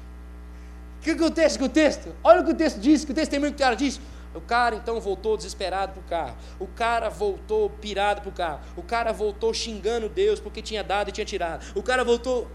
que 1.01 1.11
acontece 1.13 1.59
com 1.59 1.65
o 1.65 1.69
texto? 1.69 2.15
Olha 2.23 2.41
o 2.41 2.45
que 2.45 2.51
o 2.51 2.55
texto 2.55 2.79
diz, 2.79 3.05
que 3.05 3.13
o 3.13 3.15
texto 3.15 3.31
tem 3.31 3.41
muito 3.41 3.57
claro 3.57 3.77
diz. 3.77 4.01
O 4.35 4.41
cara 4.41 4.75
então 4.75 5.01
voltou 5.01 5.37
desesperado 5.37 5.93
para 5.93 6.01
o 6.01 6.05
carro. 6.05 6.37
O 6.59 6.67
cara 6.67 7.09
voltou 7.09 7.71
pirado 7.71 8.21
para 8.21 8.31
o 8.31 8.33
carro. 8.33 8.61
O 8.77 8.83
cara 8.83 9.13
voltou 9.13 9.55
xingando 9.55 10.09
Deus 10.09 10.41
porque 10.41 10.61
tinha 10.61 10.83
dado 10.83 11.09
e 11.09 11.13
tinha 11.13 11.25
tirado. 11.25 11.65
O 11.75 11.83
cara 11.83 12.03
voltou. 12.03 12.51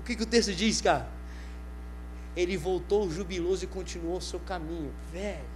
O 0.00 0.02
que, 0.04 0.14
que 0.14 0.22
o 0.22 0.26
texto 0.26 0.52
diz, 0.52 0.80
cara? 0.80 1.08
Ele 2.36 2.56
voltou 2.56 3.10
jubiloso 3.10 3.64
e 3.64 3.66
continuou 3.66 4.18
o 4.18 4.20
seu 4.20 4.40
caminho. 4.40 4.92
Velho. 5.12 5.53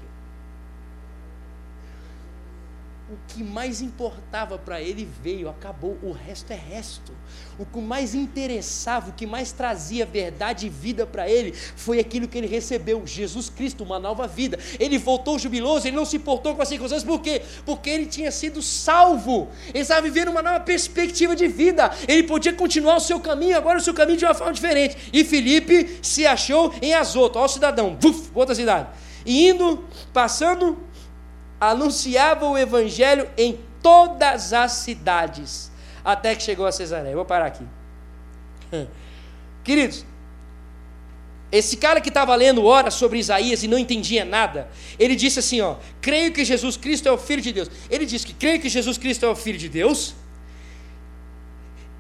O 3.11 3.17
que 3.27 3.43
mais 3.43 3.81
importava 3.81 4.59
para 4.59 4.83
ele 4.83 5.09
veio, 5.23 5.49
acabou, 5.49 5.99
o 6.03 6.13
resto 6.13 6.53
é 6.53 6.57
resto. 6.57 7.13
O 7.59 7.65
que 7.65 7.81
mais 7.81 8.15
interessava, 8.15 9.09
o 9.09 9.13
que 9.15 9.27
mais 9.27 9.51
trazia 9.51 10.05
verdade 10.05 10.67
e 10.67 10.69
vida 10.69 11.07
para 11.07 11.29
ele, 11.29 11.53
foi 11.53 11.99
aquilo 12.01 12.29
que 12.29 12.37
ele 12.37 12.47
recebeu, 12.47 13.07
Jesus 13.07 13.49
Cristo, 13.49 13.83
uma 13.83 13.99
nova 13.99 14.27
vida. 14.27 14.59
Ele 14.79 14.99
voltou 14.99 15.39
jubiloso, 15.39 15.87
ele 15.87 15.97
não 15.97 16.05
se 16.05 16.17
importou 16.17 16.55
com 16.55 16.61
as 16.61 16.69
circunstâncias, 16.69 17.05
por 17.05 17.23
quê? 17.23 17.41
Porque 17.65 17.89
ele 17.89 18.05
tinha 18.05 18.31
sido 18.31 18.61
salvo, 18.61 19.49
ele 19.69 19.81
estava 19.81 20.03
vivendo 20.03 20.29
uma 20.29 20.43
nova 20.43 20.61
perspectiva 20.61 21.35
de 21.35 21.49
vida, 21.49 21.91
ele 22.07 22.25
podia 22.25 22.53
continuar 22.53 22.97
o 22.97 23.01
seu 23.01 23.19
caminho, 23.19 23.57
agora 23.57 23.79
o 23.79 23.83
seu 23.83 23.95
caminho 23.95 24.19
de 24.19 24.27
uma 24.27 24.35
forma 24.35 24.53
diferente. 24.53 24.97
E 25.15 25.25
Felipe 25.25 25.99
se 26.03 26.27
achou 26.27 26.75
em 26.83 26.93
Azoto, 26.93 27.39
ó 27.39 27.49
cidadão, 27.49 27.95
buf, 27.95 28.31
outra 28.35 28.55
cidade. 28.55 28.89
E 29.25 29.49
indo, 29.49 29.85
passando 30.13 30.79
anunciava 31.61 32.47
o 32.47 32.57
evangelho 32.57 33.29
em 33.37 33.59
todas 33.83 34.53
as 34.53 34.73
cidades, 34.73 35.71
até 36.05 36.35
que 36.35 36.43
chegou 36.43 36.67
a 36.67 36.73
Cesareia. 36.73 37.15
Vou 37.15 37.25
parar 37.25 37.47
aqui. 37.47 37.65
Queridos, 39.65 40.05
esse 41.51 41.77
cara 41.77 42.01
que 42.01 42.09
estava 42.09 42.35
lendo 42.35 42.65
hora 42.65 42.91
sobre 42.91 43.19
Isaías 43.19 43.63
e 43.63 43.69
não 43.69 43.79
entendia 43.79 44.25
nada, 44.25 44.69
ele 44.99 45.17
disse 45.17 45.39
assim: 45.39 45.61
ó, 45.61 45.77
creio 46.01 46.33
que 46.33 46.45
Jesus 46.45 46.77
Cristo 46.77 47.09
é 47.09 47.13
o 47.13 47.19
Filho 47.19 47.41
de 47.41 47.53
Deus. 47.53 47.71
Ele 47.91 48.05
disse 48.05 48.27
que 48.27 48.35
creio 48.35 48.61
que 48.61 48.69
Jesus 48.69 48.99
Cristo 48.99 49.25
é 49.25 49.29
o 49.29 49.37
Filho 49.37 49.59
de 49.59 49.69
Deus 49.69 50.15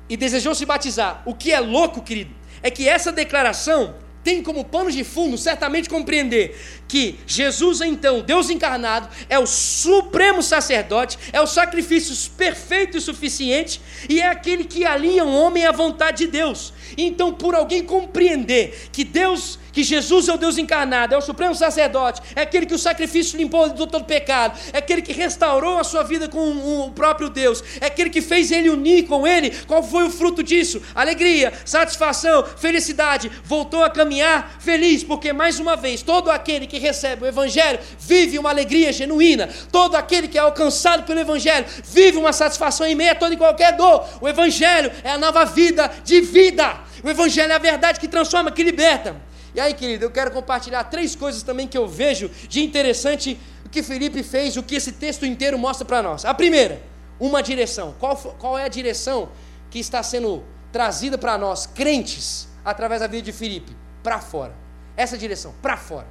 e 0.09 0.16
desejou 0.16 0.55
se 0.55 0.64
batizar. 0.66 1.23
O 1.25 1.35
que 1.35 1.53
é 1.53 1.61
louco, 1.61 2.03
querido, 2.03 2.35
é 2.62 2.71
que 2.71 2.88
essa 2.88 3.11
declaração 3.11 3.94
tem 4.28 4.42
como 4.42 4.62
pano 4.62 4.92
de 4.92 5.02
fundo 5.04 5.38
certamente 5.38 5.88
compreender 5.88 6.54
que 6.86 7.18
Jesus, 7.26 7.80
então, 7.80 8.20
Deus 8.20 8.50
encarnado, 8.50 9.08
é 9.26 9.38
o 9.38 9.46
supremo 9.46 10.42
sacerdote, 10.42 11.18
é 11.32 11.40
o 11.40 11.46
sacrifício 11.46 12.30
perfeito 12.32 12.98
e 12.98 13.00
suficiente, 13.00 13.80
e 14.06 14.20
é 14.20 14.28
aquele 14.28 14.64
que 14.64 14.84
alinha 14.84 15.24
o 15.24 15.34
homem 15.34 15.64
à 15.64 15.72
vontade 15.72 16.26
de 16.26 16.30
Deus. 16.30 16.74
Então, 16.98 17.32
por 17.32 17.54
alguém 17.54 17.82
compreender 17.82 18.90
que 18.92 19.02
Deus 19.02 19.58
que 19.72 19.83
Jesus 19.83 20.28
é 20.28 20.35
o 20.35 20.38
Deus 20.38 20.59
encarnado, 20.59 21.14
é 21.14 21.18
o 21.18 21.20
supremo 21.20 21.54
sacerdote, 21.54 22.20
é 22.35 22.42
aquele 22.42 22.66
que 22.66 22.74
o 22.74 22.78
sacrifício 22.78 23.37
limpou 23.37 23.68
de 23.68 23.76
todo 23.76 24.04
pecado, 24.04 24.59
é 24.72 24.78
aquele 24.78 25.02
que 25.02 25.12
restaurou 25.12 25.78
a 25.78 25.85
sua 25.85 26.02
vida 26.02 26.28
com 26.28 26.85
o 26.87 26.90
próprio 26.92 27.28
Deus, 27.28 27.62
é 27.81 27.87
aquele 27.87 28.11
que 28.11 28.20
fez 28.20 28.50
ele 28.50 28.70
unir 28.70 29.07
com 29.07 29.26
ele. 29.26 29.50
Qual 29.66 29.83
foi 29.83 30.04
o 30.04 30.11
fruto 30.11 30.42
disso? 30.42 30.83
Alegria, 30.94 31.52
satisfação, 31.64 32.44
felicidade. 32.57 33.31
Voltou 33.44 33.85
a 33.85 33.90
caminhar 33.90 34.57
feliz, 34.61 35.02
porque 35.02 35.33
mais 35.33 35.59
uma 35.59 35.76
vez, 35.76 36.02
todo 36.02 36.31
aquele 36.31 36.66
que 36.66 36.78
recebe 36.78 37.24
o 37.24 37.26
Evangelho 37.26 37.78
vive 37.98 38.38
uma 38.38 38.50
alegria 38.50 38.92
genuína, 38.92 39.48
todo 39.70 39.96
aquele 39.96 40.28
que 40.28 40.38
é 40.38 40.40
alcançado 40.40 41.04
pelo 41.04 41.20
Evangelho 41.20 41.66
vive 41.85 42.18
uma 42.18 42.33
satisfação 42.33 42.87
em 42.87 42.94
meio 42.94 43.12
a 43.12 43.14
toda 43.14 43.35
e 43.35 43.37
qualquer 43.37 43.76
dor. 43.76 44.04
O 44.20 44.28
Evangelho 44.28 44.90
é 45.02 45.11
a 45.11 45.18
nova 45.18 45.44
vida 45.44 45.90
de 46.04 46.20
vida. 46.20 46.76
O 47.02 47.09
Evangelho 47.09 47.52
é 47.52 47.54
a 47.54 47.59
verdade 47.59 48.00
que 48.00 48.09
transforma, 48.09 48.50
que 48.50 48.62
liberta. 48.62 49.27
E 49.54 49.61
aí, 49.61 49.74
querido, 49.74 50.04
eu 50.04 50.11
quero 50.11 50.30
compartilhar 50.30 50.84
três 50.84 51.16
coisas 51.16 51.42
também 51.42 51.66
que 51.66 51.76
eu 51.76 51.88
vejo 51.88 52.28
de 52.48 52.62
interessante 52.62 53.38
o 53.64 53.68
que 53.68 53.82
Felipe 53.82 54.22
fez, 54.22 54.56
o 54.56 54.62
que 54.62 54.74
esse 54.74 54.92
texto 54.92 55.26
inteiro 55.26 55.58
mostra 55.58 55.84
para 55.84 56.02
nós. 56.02 56.24
A 56.24 56.34
primeira, 56.34 56.82
uma 57.18 57.42
direção. 57.42 57.94
Qual, 57.98 58.16
qual 58.16 58.58
é 58.58 58.64
a 58.64 58.68
direção 58.68 59.30
que 59.70 59.78
está 59.78 60.02
sendo 60.02 60.44
trazida 60.72 61.18
para 61.18 61.37
nós, 61.37 61.66
crentes, 61.66 62.48
através 62.64 63.00
da 63.00 63.06
vida 63.06 63.22
de 63.22 63.32
Felipe? 63.32 63.76
Para 64.02 64.20
fora. 64.20 64.54
Essa 64.96 65.16
direção, 65.16 65.54
para 65.62 65.76
fora. 65.76 66.06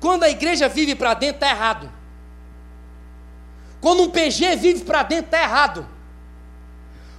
Quando 0.00 0.24
a 0.24 0.30
igreja 0.30 0.68
vive 0.68 0.94
para 0.94 1.14
dentro, 1.14 1.36
está 1.36 1.50
errado. 1.50 1.90
Quando 3.80 4.02
um 4.02 4.10
PG 4.10 4.56
vive 4.56 4.84
para 4.84 5.02
dentro, 5.02 5.26
está 5.26 5.42
errado. 5.42 5.86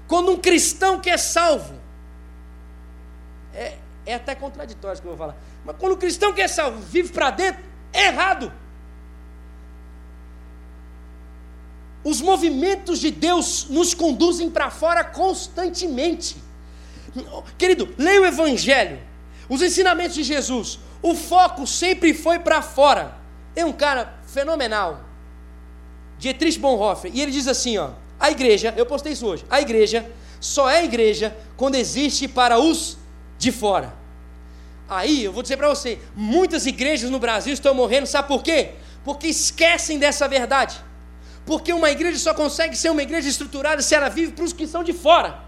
Quando 0.07 0.31
um 0.31 0.37
cristão 0.37 0.99
que 0.99 1.09
é 1.09 1.17
salvo, 1.17 1.75
é, 4.05 4.13
até 4.13 4.35
contraditório 4.35 4.93
isso 4.93 5.01
que 5.01 5.07
eu 5.07 5.15
vou 5.15 5.27
falar. 5.27 5.37
Mas 5.63 5.75
quando 5.77 5.93
o 5.93 5.97
cristão 5.97 6.33
que 6.33 6.41
é 6.41 6.47
salvo 6.47 6.79
vive 6.79 7.09
para 7.09 7.31
dentro, 7.31 7.63
é 7.91 8.07
errado. 8.07 8.51
Os 12.03 12.21
movimentos 12.21 12.99
de 12.99 13.09
Deus 13.09 13.67
nos 13.69 13.93
conduzem 13.93 14.49
para 14.49 14.69
fora 14.69 15.03
constantemente. 15.03 16.37
Querido, 17.57 17.93
leia 17.97 18.21
o 18.21 18.25
Evangelho, 18.25 18.99
os 19.49 19.61
ensinamentos 19.61 20.13
de 20.13 20.23
Jesus. 20.23 20.79
O 21.01 21.15
foco 21.15 21.65
sempre 21.65 22.13
foi 22.13 22.37
para 22.37 22.61
fora. 22.61 23.17
É 23.55 23.65
um 23.65 23.73
cara 23.73 24.19
fenomenal, 24.27 25.03
Dietrich 26.19 26.59
Bonhoeffer, 26.59 27.09
e 27.13 27.21
ele 27.21 27.31
diz 27.31 27.47
assim: 27.47 27.77
ó, 27.77 27.91
a 28.19 28.29
igreja, 28.29 28.73
eu 28.75 28.85
postei 28.85 29.13
isso 29.13 29.25
hoje, 29.25 29.45
a 29.49 29.61
igreja 29.61 30.11
só 30.39 30.69
é 30.69 30.83
igreja 30.83 31.35
quando 31.55 31.75
existe 31.75 32.27
para 32.27 32.59
os 32.59 32.97
de 33.37 33.51
fora. 33.51 33.93
Aí 34.87 35.23
eu 35.23 35.31
vou 35.31 35.41
dizer 35.41 35.57
para 35.57 35.69
você: 35.69 35.99
muitas 36.15 36.65
igrejas 36.65 37.09
no 37.09 37.19
Brasil 37.19 37.53
estão 37.53 37.73
morrendo, 37.73 38.05
sabe 38.05 38.27
por 38.27 38.43
quê? 38.43 38.73
Porque 39.03 39.27
esquecem 39.27 39.99
dessa 39.99 40.27
verdade. 40.27 40.79
Porque 41.45 41.71
uma 41.71 41.89
igreja 41.89 42.17
só 42.17 42.33
consegue 42.33 42.75
ser 42.75 42.89
uma 42.89 43.03
igreja 43.03 43.29
estruturada 43.29 43.81
se 43.81 43.93
ela 43.93 44.09
vive 44.09 44.31
para 44.31 44.43
os 44.43 44.53
que 44.53 44.65
são 44.65 44.83
de 44.83 44.93
fora. 44.93 45.43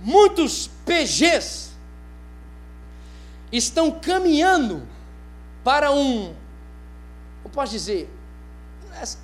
Muitos 0.00 0.70
PGs 0.86 1.70
estão 3.50 3.90
caminhando 3.90 4.86
para 5.64 5.90
um, 5.90 6.34
eu 7.44 7.50
posso 7.50 7.72
dizer, 7.72 8.08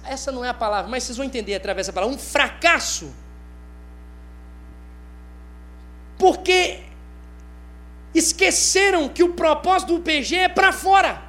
essa 0.04 0.32
não 0.32 0.44
é 0.44 0.48
a 0.48 0.54
palavra, 0.54 0.90
mas 0.90 1.04
vocês 1.04 1.16
vão 1.16 1.24
entender 1.24 1.54
através 1.54 1.86
da 1.86 1.92
palavra, 1.92 2.14
um 2.14 2.18
fracasso 2.18 3.14
porque 6.24 6.78
esqueceram 8.14 9.10
que 9.10 9.22
o 9.22 9.34
propósito 9.34 9.92
do 9.92 10.00
PG 10.00 10.36
é 10.36 10.48
para 10.48 10.72
fora. 10.72 11.22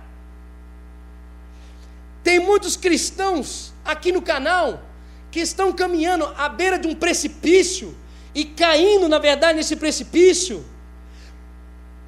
Tem 2.24 2.40
muitos 2.40 2.78
cristãos 2.78 3.74
aqui 3.84 4.14
no 4.14 4.22
canal 4.22 4.82
que 5.30 5.42
estão 5.42 5.74
caminhando 5.74 6.24
à 6.38 6.48
beira 6.48 6.80
de 6.80 6.88
um 6.88 6.96
precipício 6.96 7.94
e 8.34 8.46
caindo, 8.46 9.10
na 9.10 9.20
verdade, 9.20 9.58
nesse 9.58 9.76
precipício, 9.76 10.64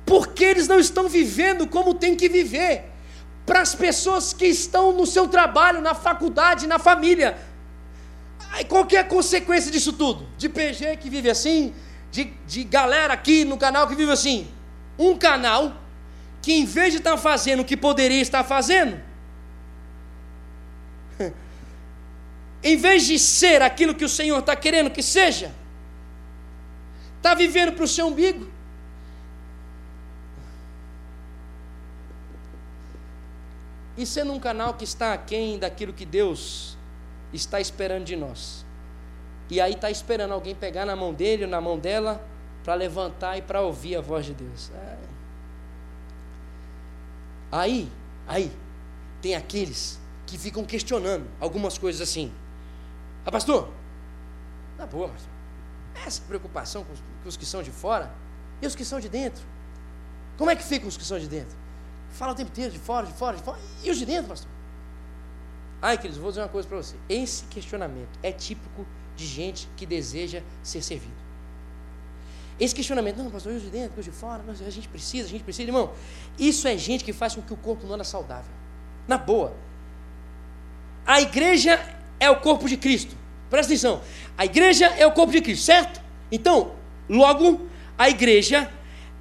porque 0.06 0.45
eles 0.45 0.69
não 0.69 0.80
estão 0.80 1.10
vivendo 1.10 1.67
como 1.67 1.93
tem 1.93 2.15
que 2.15 2.30
viver. 2.30 2.86
Para 3.45 3.60
as 3.60 3.76
pessoas 3.76 4.32
que 4.32 4.45
estão 4.45 4.93
no 4.93 5.06
seu 5.06 5.28
trabalho, 5.28 5.82
na 5.82 5.93
faculdade, 5.93 6.65
na 6.67 6.80
família. 6.80 7.38
Qual 8.69 8.86
que 8.86 8.95
é 8.95 9.02
a 9.02 9.04
consequência 9.04 9.69
disso 9.69 9.91
tudo? 9.91 10.26
De 10.38 10.47
PG 10.47 10.95
que 11.02 11.10
vive 11.10 11.30
assim, 11.30 11.73
de, 12.12 12.26
de 12.46 12.63
galera 12.63 13.13
aqui 13.13 13.43
no 13.43 13.58
canal 13.58 13.88
que 13.88 13.96
vive 13.96 14.12
assim. 14.12 14.48
Um 14.98 15.17
canal 15.17 15.74
que, 16.41 16.54
em 16.54 16.65
vez 16.65 16.93
de 16.93 17.00
estar 17.00 17.12
tá 17.12 17.17
fazendo 17.17 17.62
o 17.62 17.65
que 17.65 17.78
poderia 17.78 18.22
estar 18.22 18.43
fazendo, 18.43 19.02
em 22.63 22.78
vez 22.78 23.06
de 23.06 23.20
ser 23.20 23.62
aquilo 23.62 23.93
que 23.93 24.06
o 24.06 24.10
Senhor 24.10 24.39
está 24.39 24.56
querendo 24.56 24.89
que 24.89 25.04
seja, 25.04 25.54
está 27.17 27.34
vivendo 27.34 27.74
para 27.74 27.84
o 27.84 27.88
seu 27.88 28.08
umbigo. 28.08 28.50
E 33.98 34.06
sendo 34.06 34.32
um 34.32 34.39
canal 34.39 34.76
que 34.76 34.84
está 34.84 35.13
aquém 35.13 35.58
daquilo 35.58 35.91
que 35.91 36.06
Deus 36.06 36.78
está 37.34 37.60
esperando 37.60 38.06
de 38.06 38.15
nós. 38.15 38.67
E 39.50 39.62
aí 39.62 39.74
está 39.74 39.90
esperando 39.90 40.34
alguém 40.34 40.54
pegar 40.54 40.86
na 40.86 40.96
mão 40.96 41.14
dele 41.14 41.46
ou 41.46 41.50
na 41.50 41.62
mão 41.62 41.80
dela 41.80 42.22
para 42.64 42.74
levantar 42.74 43.38
e 43.38 43.42
para 43.42 43.62
ouvir 43.62 43.96
a 43.96 44.02
voz 44.02 44.26
de 44.26 44.34
Deus. 44.34 44.72
É. 44.72 44.98
Aí, 47.52 47.90
aí, 48.28 48.52
tem 49.22 49.36
aqueles 49.36 50.00
que 50.26 50.38
ficam 50.38 50.66
questionando 50.66 51.26
algumas 51.40 51.78
coisas 51.78 52.02
assim. 52.02 52.32
Ah, 53.26 53.32
pastor, 53.32 53.70
na 54.78 54.86
boa, 54.86 55.08
pastor. 55.08 55.32
Essa 56.06 56.22
preocupação 56.22 56.84
com 56.84 56.94
os, 56.94 57.00
com 57.00 57.30
os 57.30 57.38
que 57.38 57.46
são 57.46 57.64
de 57.64 57.72
fora 57.72 58.12
e 58.62 58.68
os 58.68 58.76
que 58.76 58.84
são 58.84 59.00
de 59.00 59.08
dentro. 59.08 59.44
Como 60.38 60.52
é 60.52 60.56
que 60.56 60.64
ficam 60.64 60.88
os 60.88 60.98
que 60.98 61.06
são 61.06 61.18
de 61.18 61.28
dentro? 61.28 61.58
Fala 62.12 62.34
o 62.34 62.36
tempo 62.36 62.52
inteiro, 62.52 62.72
de 62.72 62.80
fora, 62.80 63.06
de 63.06 63.14
fora, 63.14 63.38
de 63.38 63.44
fora. 63.44 63.60
E 63.84 63.90
os 63.90 63.98
de 63.98 64.06
dentro, 64.06 64.30
pastor? 64.30 64.50
Ai, 65.82 65.98
queridos, 65.98 66.18
vou 66.18 66.30
dizer 66.30 66.42
uma 66.42 66.50
coisa 66.50 66.68
para 66.68 66.78
você. 66.78 66.96
Esse 67.08 67.46
questionamento 67.46 68.20
é 68.22 68.32
típico 68.32 68.86
de 69.18 69.26
gente 69.26 69.68
que 69.76 69.86
deseja 69.86 70.42
ser 70.64 70.82
servido. 70.82 71.28
Esse 72.60 72.74
questionamento, 72.74 73.18
não, 73.18 73.30
pastor, 73.30 73.54
eu 73.54 73.60
de 73.60 73.70
dentro, 73.70 74.00
eu 74.00 74.04
de 74.04 74.12
fora, 74.12 74.44
a 74.48 74.70
gente 74.70 74.88
precisa, 74.88 75.28
a 75.28 75.30
gente 75.30 75.44
precisa, 75.44 75.68
irmão. 75.68 75.92
Isso 76.40 76.68
é 76.68 76.78
gente 76.78 77.04
que 77.04 77.14
faz 77.14 77.36
com 77.36 77.42
que 77.42 77.54
o 77.54 77.58
corpo 77.58 77.86
não 77.86 77.96
anda 77.96 78.04
saudável. 78.04 78.52
Na 79.08 79.18
boa. 79.18 79.54
A 81.06 81.22
igreja 81.22 81.80
é 82.20 82.30
o 82.30 82.40
corpo 82.40 82.68
de 82.68 82.78
Cristo. 82.78 83.16
Presta 83.50 83.72
atenção. 83.72 84.02
A 84.38 84.46
igreja 84.46 84.88
é 84.88 85.06
o 85.06 85.12
corpo 85.12 85.32
de 85.32 85.42
Cristo, 85.42 85.66
certo? 85.66 86.02
Então, 86.32 86.74
logo, 87.08 87.68
a 87.98 88.10
igreja, 88.10 88.72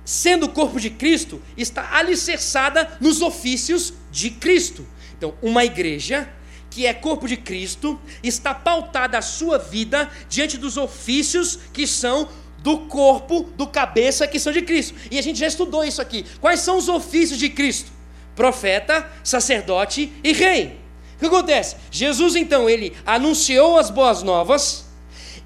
sendo 0.05 0.47
o 0.47 0.49
corpo 0.49 0.81
de 0.81 0.91
Cristo, 0.91 1.41
está 1.57 1.97
alicerçada 1.97 2.97
nos 3.01 3.21
ofícios 3.21 3.93
de 4.11 4.31
Cristo. 4.31 4.87
Então, 5.17 5.35
uma 5.43 5.65
igreja 5.65 6.29
que 6.71 6.87
é 6.87 6.93
corpo 6.93 7.27
de 7.27 7.37
Cristo 7.37 7.99
está 8.23 8.55
pautada 8.55 9.19
a 9.19 9.23
sua 9.23 9.59
vida 9.59 10.11
diante 10.29 10.59
dos 10.59 10.77
ofícios 10.77 11.59
que 11.73 11.87
são 11.87 12.29
do 12.59 12.79
corpo, 12.81 13.49
do 13.57 13.67
cabeça 13.67 14.27
que 14.27 14.41
são 14.41 14.53
de 14.53 14.63
Cristo. 14.63 14.95
E 15.11 15.19
a 15.19 15.23
gente 15.23 15.39
já 15.39 15.47
estudou 15.47 15.85
isso 15.85 16.03
aqui. 16.03 16.25
Quais 16.41 16.61
são 16.61 16.79
os 16.79 16.89
ofícios 16.89 17.39
de 17.39 17.49
Cristo? 17.49 17.91
Profeta, 18.35 19.11
sacerdote 19.23 20.13
e 20.23 20.33
rei. 20.33 20.79
O 21.17 21.19
que 21.21 21.27
acontece? 21.27 21.77
Jesus 21.91 22.37
então 22.37 22.69
ele 22.69 22.95
anunciou 23.07 23.79
as 23.79 23.89
boas 23.89 24.23
novas 24.23 24.85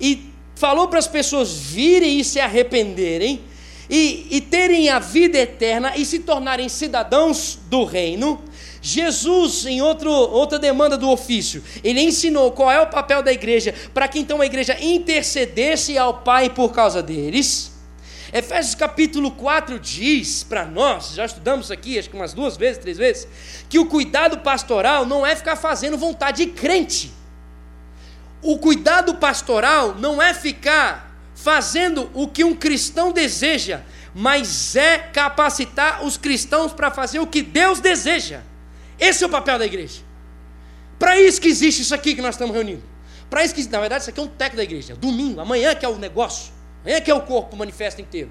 e 0.00 0.30
falou 0.54 0.88
para 0.88 0.98
as 0.98 1.06
pessoas 1.06 1.52
virem 1.52 2.20
e 2.20 2.24
se 2.24 2.40
arrependerem 2.40 3.40
e, 3.88 4.26
e 4.30 4.40
terem 4.40 4.88
a 4.88 4.98
vida 4.98 5.38
eterna 5.38 5.96
e 5.96 6.04
se 6.04 6.20
tornarem 6.20 6.68
cidadãos 6.68 7.58
do 7.66 7.84
reino. 7.84 8.42
Jesus, 8.82 9.66
em 9.66 9.82
outro, 9.82 10.10
outra 10.10 10.58
demanda 10.58 10.96
do 10.96 11.10
ofício, 11.10 11.62
ele 11.84 12.00
ensinou 12.00 12.50
qual 12.52 12.70
é 12.70 12.80
o 12.80 12.86
papel 12.86 13.22
da 13.22 13.32
igreja, 13.32 13.74
para 13.92 14.08
que 14.08 14.18
então 14.18 14.40
a 14.40 14.46
igreja 14.46 14.76
intercedesse 14.80 15.98
ao 15.98 16.22
Pai 16.22 16.48
por 16.48 16.72
causa 16.72 17.02
deles. 17.02 17.72
Efésios 18.32 18.76
capítulo 18.76 19.32
4 19.32 19.78
diz 19.78 20.44
para 20.44 20.64
nós, 20.64 21.14
já 21.14 21.26
estudamos 21.26 21.70
aqui, 21.70 21.98
acho 21.98 22.08
que 22.08 22.16
umas 22.16 22.32
duas 22.32 22.56
vezes, 22.56 22.78
três 22.78 22.96
vezes, 22.96 23.28
que 23.68 23.78
o 23.78 23.86
cuidado 23.86 24.38
pastoral 24.38 25.04
não 25.04 25.26
é 25.26 25.34
ficar 25.34 25.56
fazendo 25.56 25.98
vontade 25.98 26.46
de 26.46 26.52
crente. 26.52 27.12
O 28.40 28.56
cuidado 28.56 29.16
pastoral 29.16 29.96
não 29.96 30.22
é 30.22 30.32
ficar 30.32 31.12
fazendo 31.34 32.10
o 32.14 32.28
que 32.28 32.44
um 32.44 32.54
cristão 32.54 33.12
deseja, 33.12 33.82
mas 34.14 34.76
é 34.76 34.96
capacitar 34.96 36.04
os 36.04 36.16
cristãos 36.16 36.72
para 36.72 36.90
fazer 36.90 37.18
o 37.18 37.26
que 37.26 37.42
Deus 37.42 37.80
deseja. 37.80 38.42
Esse 39.00 39.24
é 39.24 39.26
o 39.26 39.30
papel 39.30 39.58
da 39.58 39.64
igreja. 39.64 40.02
Para 40.98 41.18
isso 41.18 41.40
que 41.40 41.48
existe 41.48 41.80
isso 41.80 41.94
aqui 41.94 42.14
que 42.14 42.20
nós 42.20 42.34
estamos 42.34 42.54
reunindo. 42.54 42.82
Para 43.30 43.44
isso 43.44 43.54
que, 43.54 43.66
na 43.68 43.80
verdade, 43.80 44.02
isso 44.02 44.10
aqui 44.10 44.20
é 44.20 44.22
um 44.22 44.28
teco 44.28 44.56
da 44.56 44.62
igreja. 44.62 44.94
Domingo, 44.94 45.40
amanhã 45.40 45.74
que 45.74 45.84
é 45.84 45.88
o 45.88 45.96
negócio. 45.96 46.52
Amanhã 46.84 47.00
que 47.00 47.10
é 47.10 47.14
o 47.14 47.22
corpo 47.22 47.56
manifesto 47.56 48.02
inteiro. 48.02 48.30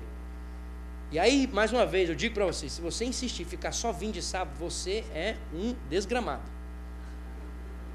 E 1.12 1.18
aí, 1.18 1.50
mais 1.52 1.74
uma 1.74 1.86
vez, 1.86 2.08
eu 2.08 2.16
digo 2.16 2.36
para 2.36 2.46
você, 2.46 2.70
se 2.70 2.80
você 2.80 3.04
insistir 3.06 3.44
ficar 3.44 3.72
só 3.72 3.92
vindo 3.92 4.14
de 4.14 4.22
sábado, 4.22 4.56
você 4.60 5.04
é 5.12 5.36
um 5.52 5.74
desgramado. 5.90 6.44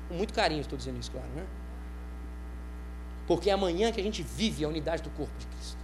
Com 0.08 0.14
muito 0.14 0.34
carinho 0.34 0.60
estou 0.60 0.76
dizendo 0.76 0.98
isso, 0.98 1.12
claro, 1.12 1.28
né? 1.36 1.44
Porque 3.26 3.50
é 3.50 3.52
amanhã 3.52 3.92
que 3.92 4.00
a 4.00 4.04
gente 4.04 4.22
vive 4.22 4.64
a 4.64 4.68
unidade 4.68 5.02
do 5.02 5.10
corpo 5.10 5.32
de 5.38 5.46
Cristo. 5.46 5.78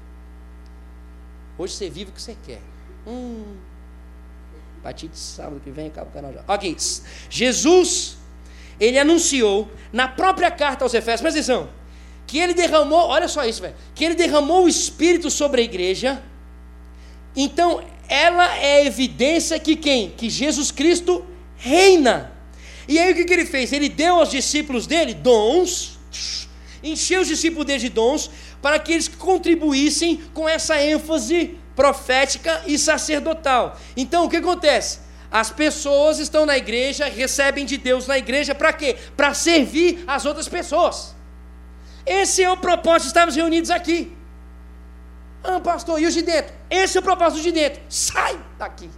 Hoje 1.57 1.75
você 1.75 1.89
vive 1.89 2.11
o 2.11 2.15
que 2.15 2.21
você 2.21 2.37
quer. 2.45 2.61
Hum, 3.07 3.57
a 4.81 4.83
partir 4.83 5.09
de 5.09 5.19
sábado 5.19 5.61
que 5.63 5.71
vem 5.71 5.89
acaba 5.89 6.09
o 6.09 6.13
canal 6.13 6.33
já. 6.33 6.43
Ok. 6.49 6.75
Jesus, 7.29 8.17
ele 8.81 8.99
anunciou 8.99 9.71
na 9.93 10.09
própria 10.09 10.51
carta 10.51 10.85
aos 10.85 10.95
Efésios, 10.95 11.21
presta 11.21 11.39
atenção, 11.39 11.69
que 12.27 12.39
ele 12.39 12.55
derramou, 12.55 13.09
olha 13.09 13.29
só 13.29 13.45
isso, 13.45 13.61
velho, 13.61 13.75
que 13.95 14.05
ele 14.05 14.15
derramou 14.15 14.65
o 14.65 14.69
Espírito 14.69 15.31
sobre 15.31 15.61
a 15.61 15.65
igreja. 15.65 16.23
Então, 17.37 17.85
ela 18.09 18.57
é 18.59 18.87
evidência 18.87 19.59
que 19.59 19.77
quem? 19.77 20.11
Que 20.11 20.31
Jesus 20.31 20.71
Cristo 20.71 21.25
reina. 21.57 22.33
E 22.89 22.99
aí 22.99 23.13
o 23.13 23.15
que, 23.15 23.25
que 23.25 23.33
ele 23.33 23.45
fez? 23.45 23.73
Ele 23.73 23.89
deu 23.89 24.17
aos 24.17 24.31
discípulos 24.31 24.87
dele 24.87 25.13
dons, 25.13 25.99
encheu 26.83 27.21
os 27.21 27.29
discípulos 27.29 27.67
dele 27.67 27.81
de 27.81 27.89
dons, 27.91 28.31
para 28.63 28.79
que 28.79 28.93
eles 28.93 29.09
contribuíssem 29.09 30.23
com 30.33 30.49
essa 30.49 30.83
ênfase 30.83 31.59
profética 31.81 32.63
e 32.67 32.79
sacerdotal. 32.79 33.75
Então, 33.97 34.27
o 34.27 34.29
que 34.29 34.37
acontece? 34.37 35.01
As 35.31 35.51
pessoas 35.51 36.19
estão 36.19 36.45
na 36.45 36.59
igreja, 36.59 37.07
recebem 37.07 37.65
de 37.65 37.79
Deus 37.79 38.07
na 38.07 38.19
igreja, 38.19 38.55
para 38.55 38.71
quê? 38.71 38.99
Para 39.17 39.33
servir 39.33 40.05
as 40.07 40.27
outras 40.27 40.47
pessoas. 40.47 41.15
Esse 42.05 42.43
é 42.43 42.51
o 42.51 42.57
propósito 42.59 43.05
de 43.05 43.07
estarmos 43.07 43.35
reunidos 43.35 43.71
aqui. 43.71 44.15
Ah, 45.43 45.59
pastor, 45.59 45.99
e 46.03 46.05
os 46.05 46.13
de 46.13 46.21
dentro? 46.21 46.53
Esse 46.69 46.99
é 46.99 47.01
o 47.01 47.03
propósito 47.03 47.43
de 47.43 47.51
dentro. 47.51 47.81
Sai 47.89 48.39
daqui. 48.59 48.91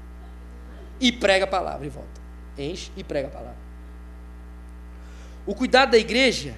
E 0.99 1.13
prega 1.13 1.45
a 1.45 1.49
palavra 1.49 1.87
e 1.87 1.89
volta. 1.89 2.21
Enche 2.59 2.91
e 2.97 3.05
prega 3.05 3.29
a 3.29 3.31
palavra. 3.31 3.63
O 5.47 5.55
cuidado 5.55 5.93
da 5.93 5.99
igreja 5.99 6.57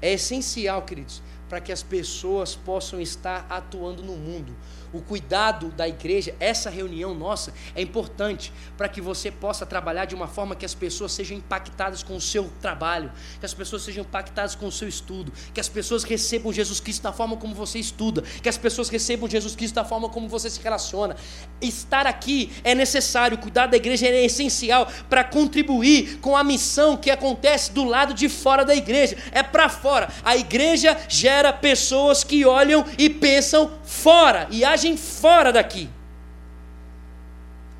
é 0.00 0.12
essencial, 0.14 0.82
queridos, 0.82 1.22
para 1.48 1.60
que 1.60 1.70
as 1.70 1.84
pessoas 1.84 2.56
possam 2.56 3.00
estar 3.00 3.46
atuando 3.48 4.02
no 4.02 4.16
mundo 4.16 4.56
o 4.92 5.00
cuidado 5.00 5.68
da 5.68 5.88
igreja, 5.88 6.34
essa 6.38 6.68
reunião 6.68 7.14
nossa 7.14 7.52
é 7.74 7.80
importante 7.80 8.52
para 8.76 8.88
que 8.88 9.00
você 9.00 9.30
possa 9.30 9.64
trabalhar 9.64 10.04
de 10.04 10.14
uma 10.14 10.26
forma 10.28 10.54
que 10.54 10.66
as 10.66 10.74
pessoas 10.74 11.12
sejam 11.12 11.36
impactadas 11.36 12.02
com 12.02 12.16
o 12.16 12.20
seu 12.20 12.50
trabalho, 12.60 13.10
que 13.40 13.46
as 13.46 13.54
pessoas 13.54 13.82
sejam 13.82 14.02
impactadas 14.02 14.54
com 14.54 14.66
o 14.66 14.72
seu 14.72 14.88
estudo, 14.88 15.32
que 15.54 15.60
as 15.60 15.68
pessoas 15.68 16.04
recebam 16.04 16.52
Jesus 16.52 16.80
Cristo 16.80 17.02
da 17.02 17.12
forma 17.12 17.36
como 17.36 17.54
você 17.54 17.78
estuda, 17.78 18.22
que 18.22 18.48
as 18.48 18.58
pessoas 18.58 18.88
recebam 18.88 19.28
Jesus 19.28 19.54
Cristo 19.54 19.74
da 19.74 19.84
forma 19.84 20.08
como 20.08 20.28
você 20.28 20.50
se 20.50 20.60
relaciona. 20.60 21.16
Estar 21.60 22.06
aqui 22.06 22.52
é 22.64 22.74
necessário, 22.74 23.38
cuidar 23.38 23.66
da 23.66 23.76
igreja 23.76 24.06
é 24.06 24.24
essencial 24.24 24.88
para 25.08 25.24
contribuir 25.24 26.18
com 26.18 26.36
a 26.36 26.44
missão 26.44 26.96
que 26.96 27.10
acontece 27.10 27.72
do 27.72 27.84
lado 27.84 28.12
de 28.12 28.28
fora 28.28 28.64
da 28.64 28.74
igreja, 28.74 29.16
é 29.30 29.42
para 29.42 29.68
fora. 29.68 30.08
A 30.24 30.36
igreja 30.36 30.96
gera 31.08 31.52
pessoas 31.52 32.24
que 32.24 32.44
olham 32.44 32.84
e 32.98 33.08
pensam 33.08 33.70
fora 33.84 34.48
e 34.50 34.64
agem 34.64 34.81
agem 34.82 34.96
fora 34.96 35.52
daqui. 35.52 35.88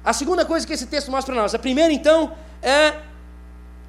A 0.05 0.13
segunda 0.13 0.45
coisa 0.45 0.67
que 0.67 0.73
esse 0.73 0.87
texto 0.87 1.11
mostra 1.11 1.33
para 1.33 1.43
nós, 1.43 1.55
a 1.55 1.59
primeira 1.59 1.93
então 1.93 2.35
é 2.63 2.95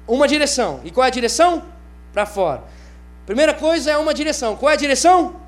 uma 0.06 0.26
direção. 0.28 0.80
E 0.84 0.90
qual 0.90 1.04
é 1.04 1.08
a 1.08 1.10
direção? 1.10 1.64
Para 2.12 2.26
fora. 2.26 2.64
Primeira 3.26 3.54
coisa 3.54 3.90
é 3.90 3.96
uma 3.96 4.12
direção. 4.12 4.56
Qual 4.56 4.70
é 4.70 4.74
a 4.74 4.76
direção? 4.76 5.40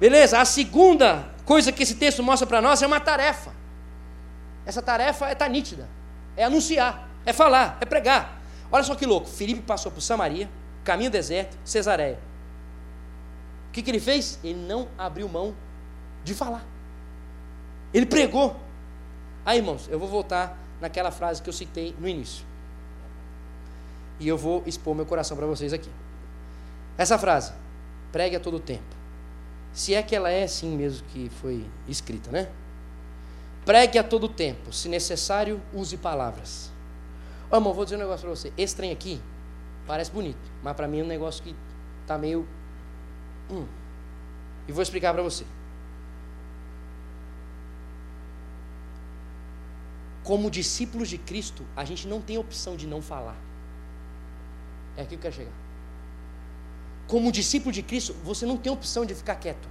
Beleza. 0.00 0.40
A 0.40 0.44
segunda 0.44 1.30
coisa 1.44 1.70
que 1.72 1.82
esse 1.82 1.94
texto 1.94 2.22
mostra 2.22 2.46
para 2.46 2.60
nós 2.60 2.82
é 2.82 2.86
uma 2.86 3.00
tarefa. 3.00 3.52
Essa 4.64 4.82
tarefa 4.82 5.26
é 5.26 5.34
tá 5.34 5.48
nítida. 5.48 5.88
É 6.36 6.44
anunciar, 6.44 7.08
é 7.24 7.32
falar, 7.32 7.78
é 7.80 7.86
pregar. 7.86 8.40
Olha 8.70 8.82
só 8.82 8.94
que 8.94 9.06
louco. 9.06 9.26
Filipe 9.26 9.62
passou 9.62 9.90
por 9.90 10.02
Samaria, 10.02 10.50
caminho 10.84 11.10
deserto, 11.10 11.56
Cesareia. 11.64 12.18
O 13.68 13.72
que, 13.72 13.80
que 13.80 13.90
ele 13.90 14.00
fez? 14.00 14.38
Ele 14.42 14.58
não 14.58 14.88
abriu 14.98 15.28
mão 15.28 15.54
de 16.26 16.34
falar. 16.34 16.66
Ele 17.94 18.04
pregou. 18.04 18.56
Aí, 19.44 19.58
irmãos, 19.58 19.88
eu 19.88 19.98
vou 19.98 20.08
voltar 20.08 20.58
naquela 20.80 21.10
frase 21.10 21.40
que 21.40 21.48
eu 21.48 21.52
citei 21.52 21.94
no 21.98 22.08
início. 22.08 22.44
E 24.18 24.26
eu 24.26 24.36
vou 24.36 24.62
expor 24.66 24.94
meu 24.94 25.06
coração 25.06 25.36
para 25.36 25.46
vocês 25.46 25.72
aqui. 25.72 25.88
Essa 26.98 27.16
frase, 27.16 27.52
pregue 28.10 28.34
a 28.36 28.40
todo 28.40 28.58
tempo. 28.58 28.96
Se 29.72 29.94
é 29.94 30.02
que 30.02 30.16
ela 30.16 30.30
é 30.30 30.42
assim 30.42 30.76
mesmo 30.76 31.06
que 31.08 31.30
foi 31.40 31.64
escrita, 31.86 32.30
né? 32.30 32.48
Pregue 33.64 33.98
a 33.98 34.04
todo 34.04 34.28
tempo. 34.28 34.72
Se 34.72 34.88
necessário, 34.88 35.62
use 35.72 35.96
palavras. 35.96 36.72
Ô, 37.50 37.56
irmão, 37.56 37.72
vou 37.72 37.84
dizer 37.84 37.96
um 37.96 38.00
negócio 38.00 38.26
para 38.26 38.34
você. 38.34 38.52
Esse 38.58 38.74
trem 38.74 38.90
aqui 38.90 39.20
parece 39.86 40.10
bonito, 40.10 40.50
mas 40.62 40.74
para 40.74 40.88
mim 40.88 41.00
é 41.00 41.04
um 41.04 41.06
negócio 41.06 41.42
que 41.42 41.54
está 42.02 42.18
meio. 42.18 42.48
Hum. 43.48 43.66
E 44.66 44.72
vou 44.72 44.82
explicar 44.82 45.12
para 45.12 45.22
você. 45.22 45.44
Como 50.26 50.50
discípulos 50.50 51.08
de 51.08 51.18
Cristo, 51.18 51.64
a 51.76 51.84
gente 51.84 52.08
não 52.08 52.20
tem 52.20 52.36
opção 52.36 52.74
de 52.74 52.84
não 52.84 53.00
falar. 53.00 53.36
É 54.96 55.02
aqui 55.02 55.10
que 55.10 55.14
eu 55.14 55.20
quero 55.20 55.34
chegar. 55.36 55.52
Como 57.06 57.30
discípulo 57.30 57.72
de 57.72 57.80
Cristo, 57.80 58.12
você 58.24 58.44
não 58.44 58.56
tem 58.56 58.72
opção 58.72 59.06
de 59.06 59.14
ficar 59.14 59.36
quieto. 59.36 59.68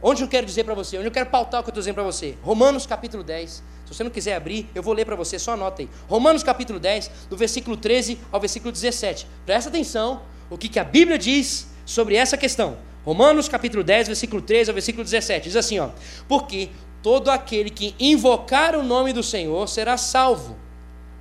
Onde 0.00 0.22
eu 0.22 0.28
quero 0.28 0.46
dizer 0.46 0.62
para 0.62 0.74
você? 0.74 0.96
Onde 0.96 1.08
eu 1.08 1.10
quero 1.10 1.28
pautar 1.28 1.60
o 1.60 1.64
que 1.64 1.70
eu 1.70 1.72
estou 1.72 1.80
dizendo 1.80 1.96
para 1.96 2.04
você? 2.04 2.36
Romanos 2.40 2.86
capítulo 2.86 3.24
10. 3.24 3.50
Se 3.50 3.62
você 3.94 4.04
não 4.04 4.12
quiser 4.12 4.36
abrir, 4.36 4.70
eu 4.76 4.82
vou 4.82 4.94
ler 4.94 5.04
para 5.04 5.16
você, 5.16 5.40
só 5.40 5.54
anota 5.54 5.82
aí. 5.82 5.88
Romanos 6.08 6.44
capítulo 6.44 6.78
10, 6.78 7.10
do 7.28 7.36
versículo 7.36 7.76
13 7.76 8.20
ao 8.30 8.38
versículo 8.38 8.70
17. 8.70 9.26
Presta 9.44 9.68
atenção 9.68 10.22
o 10.48 10.56
que, 10.56 10.68
que 10.68 10.78
a 10.78 10.84
Bíblia 10.84 11.18
diz 11.18 11.66
sobre 11.84 12.14
essa 12.14 12.36
questão. 12.36 12.78
Romanos 13.04 13.48
capítulo 13.48 13.82
10, 13.82 14.06
versículo 14.06 14.40
13 14.42 14.70
ao 14.70 14.74
versículo 14.74 15.02
17. 15.02 15.48
Diz 15.48 15.56
assim, 15.56 15.80
ó: 15.80 15.90
Porque 16.28 16.70
todo 17.06 17.30
aquele 17.30 17.70
que 17.70 17.94
invocar 18.00 18.74
o 18.74 18.82
nome 18.82 19.12
do 19.12 19.22
Senhor 19.22 19.68
será 19.68 19.96
salvo. 19.96 20.56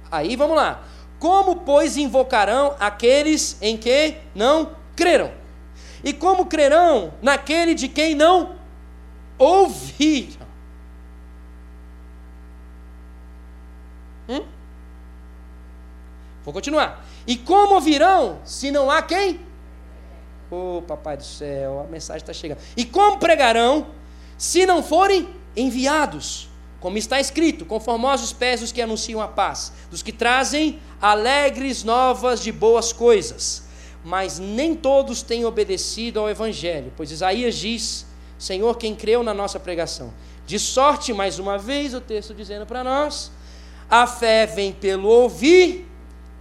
Aí 0.09 0.35
vamos 0.35 0.57
lá. 0.57 0.83
Como, 1.19 1.57
pois, 1.57 1.95
invocarão 1.95 2.75
aqueles 2.79 3.55
em 3.61 3.77
que 3.77 4.15
não 4.33 4.71
creram? 4.95 5.31
E 6.03 6.11
como 6.11 6.47
crerão 6.47 7.13
naquele 7.21 7.75
de 7.75 7.87
quem 7.87 8.15
não 8.15 8.55
ouvir. 9.37 10.39
Hum? 14.27 14.43
Vou 16.43 16.51
continuar. 16.51 17.05
E 17.27 17.37
como 17.37 17.75
ouvirão 17.75 18.39
se 18.43 18.71
não 18.71 18.89
há 18.89 19.03
quem? 19.03 19.39
Ô 20.49 20.77
oh, 20.77 20.81
papai 20.81 21.15
do 21.15 21.23
céu, 21.23 21.81
a 21.81 21.83
mensagem 21.83 22.23
está 22.23 22.33
chegando. 22.33 22.57
E 22.75 22.83
como 22.83 23.19
pregarão 23.19 23.85
se 24.35 24.65
não 24.65 24.81
forem 24.81 25.44
enviados? 25.55 26.49
Como 26.79 26.97
está 26.97 27.19
escrito, 27.19 27.65
conformosos 27.65 28.31
pés 28.31 28.59
dos 28.59 28.71
que 28.71 28.81
anunciam 28.81 29.21
a 29.21 29.27
paz, 29.27 29.73
dos 29.89 30.03
que 30.03 30.11
trazem 30.11 30.79
alegres 31.01 31.83
novas 31.83 32.41
de 32.41 32.51
boas 32.51 32.93
coisas. 32.93 33.63
Mas 34.03 34.37
nem 34.37 34.75
todos 34.75 35.23
têm 35.23 35.45
obedecido 35.45 36.19
ao 36.19 36.29
Evangelho, 36.29 36.93
pois 36.95 37.09
Isaías 37.09 37.55
diz: 37.55 38.05
Senhor, 38.37 38.77
quem 38.77 38.93
creu 38.93 39.23
na 39.23 39.33
nossa 39.33 39.59
pregação. 39.59 40.13
De 40.45 40.59
sorte, 40.59 41.11
mais 41.11 41.39
uma 41.39 41.57
vez, 41.57 41.95
o 41.95 42.01
texto 42.01 42.33
dizendo 42.33 42.67
para 42.67 42.83
nós: 42.83 43.31
a 43.89 44.05
fé 44.05 44.45
vem 44.45 44.71
pelo 44.71 45.07
ouvir, 45.07 45.89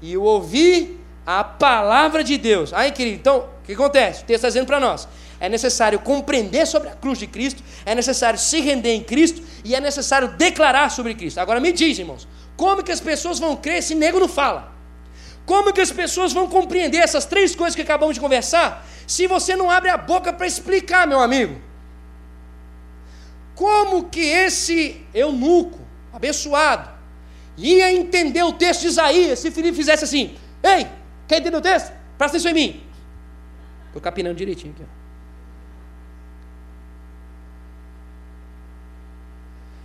e 0.02 0.16
o 0.16 0.22
ouvir 0.22 1.00
a 1.26 1.42
palavra 1.42 2.22
de 2.22 2.36
Deus. 2.36 2.72
Aí, 2.74 2.92
querido, 2.92 3.16
então, 3.16 3.48
o 3.62 3.66
que 3.66 3.72
acontece? 3.72 4.22
O 4.22 4.26
texto 4.26 4.44
está 4.44 4.48
dizendo 4.48 4.66
para 4.66 4.78
nós: 4.78 5.08
é 5.40 5.48
necessário 5.48 5.98
compreender 5.98 6.66
sobre 6.66 6.88
a 6.88 6.92
cruz 6.92 7.18
de 7.18 7.26
Cristo, 7.26 7.62
é 7.84 7.94
necessário 7.94 8.38
se 8.38 8.60
render 8.60 8.94
em 8.94 9.02
Cristo 9.02 9.42
e 9.64 9.74
é 9.74 9.80
necessário 9.80 10.28
declarar 10.28 10.90
sobre 10.90 11.14
Cristo. 11.14 11.38
Agora 11.38 11.60
me 11.60 11.72
diz, 11.72 11.98
irmãos, 11.98 12.28
como 12.56 12.82
que 12.82 12.92
as 12.92 13.00
pessoas 13.00 13.38
vão 13.38 13.56
crer 13.56 13.82
se 13.82 13.94
nego 13.94 14.20
não 14.20 14.28
fala? 14.28 14.72
Como 15.44 15.72
que 15.72 15.80
as 15.80 15.90
pessoas 15.90 16.32
vão 16.32 16.48
compreender 16.48 16.98
essas 16.98 17.24
três 17.24 17.54
coisas 17.54 17.74
que 17.74 17.82
acabamos 17.82 18.14
de 18.14 18.20
conversar 18.20 18.86
se 19.06 19.26
você 19.26 19.54
não 19.54 19.70
abre 19.70 19.90
a 19.90 19.96
boca 19.96 20.32
para 20.32 20.46
explicar, 20.46 21.06
meu 21.06 21.20
amigo? 21.20 21.60
Como 23.54 24.04
que 24.04 24.20
esse 24.20 25.04
eunuco, 25.12 25.80
abençoado, 26.12 26.90
ia 27.56 27.92
entender 27.92 28.42
o 28.42 28.52
texto 28.52 28.82
de 28.82 28.88
Isaías 28.88 29.38
se 29.38 29.50
Filipe 29.50 29.76
fizesse 29.76 30.04
assim: 30.04 30.34
Ei, 30.62 30.86
quer 31.28 31.38
entender 31.38 31.56
o 31.56 31.60
texto? 31.60 31.92
Presta 32.16 32.36
atenção 32.36 32.50
em 32.50 32.54
mim. 32.54 32.82
Estou 33.86 34.00
capinando 34.00 34.34
direitinho 34.34 34.72
aqui. 34.72 34.84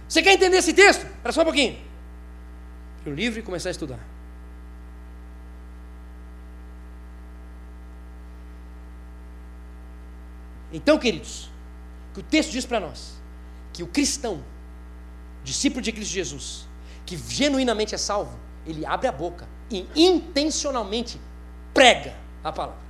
Você 0.10 0.24
quer 0.24 0.34
entender 0.34 0.58
esse 0.58 0.74
texto? 0.74 1.06
Espera 1.06 1.32
só 1.32 1.42
um 1.42 1.46
pouquinho. 1.46 1.78
o 3.06 3.12
livro 3.12 3.40
e 3.40 3.44
começar 3.44 3.70
a 3.70 3.72
estudar. 3.72 4.00
Então, 10.74 10.98
queridos, 10.98 11.50
que 12.14 12.20
o 12.20 12.24
texto 12.24 12.52
diz 12.52 12.66
para 12.66 12.80
nós? 12.80 13.14
Que 13.72 13.84
o 13.84 13.88
cristão, 13.88 14.44
discípulo 15.44 15.82
de 15.82 15.92
Cristo 15.92 16.12
Jesus, 16.12 16.68
que 17.06 17.16
genuinamente 17.16 17.94
é 17.94 17.98
salvo, 17.98 18.38
ele 18.66 18.86
abre 18.86 19.08
a 19.08 19.12
boca 19.12 19.48
e 19.72 19.88
intencionalmente 19.96 21.20
prega 21.74 22.16
a 22.44 22.52
palavra. 22.52 22.82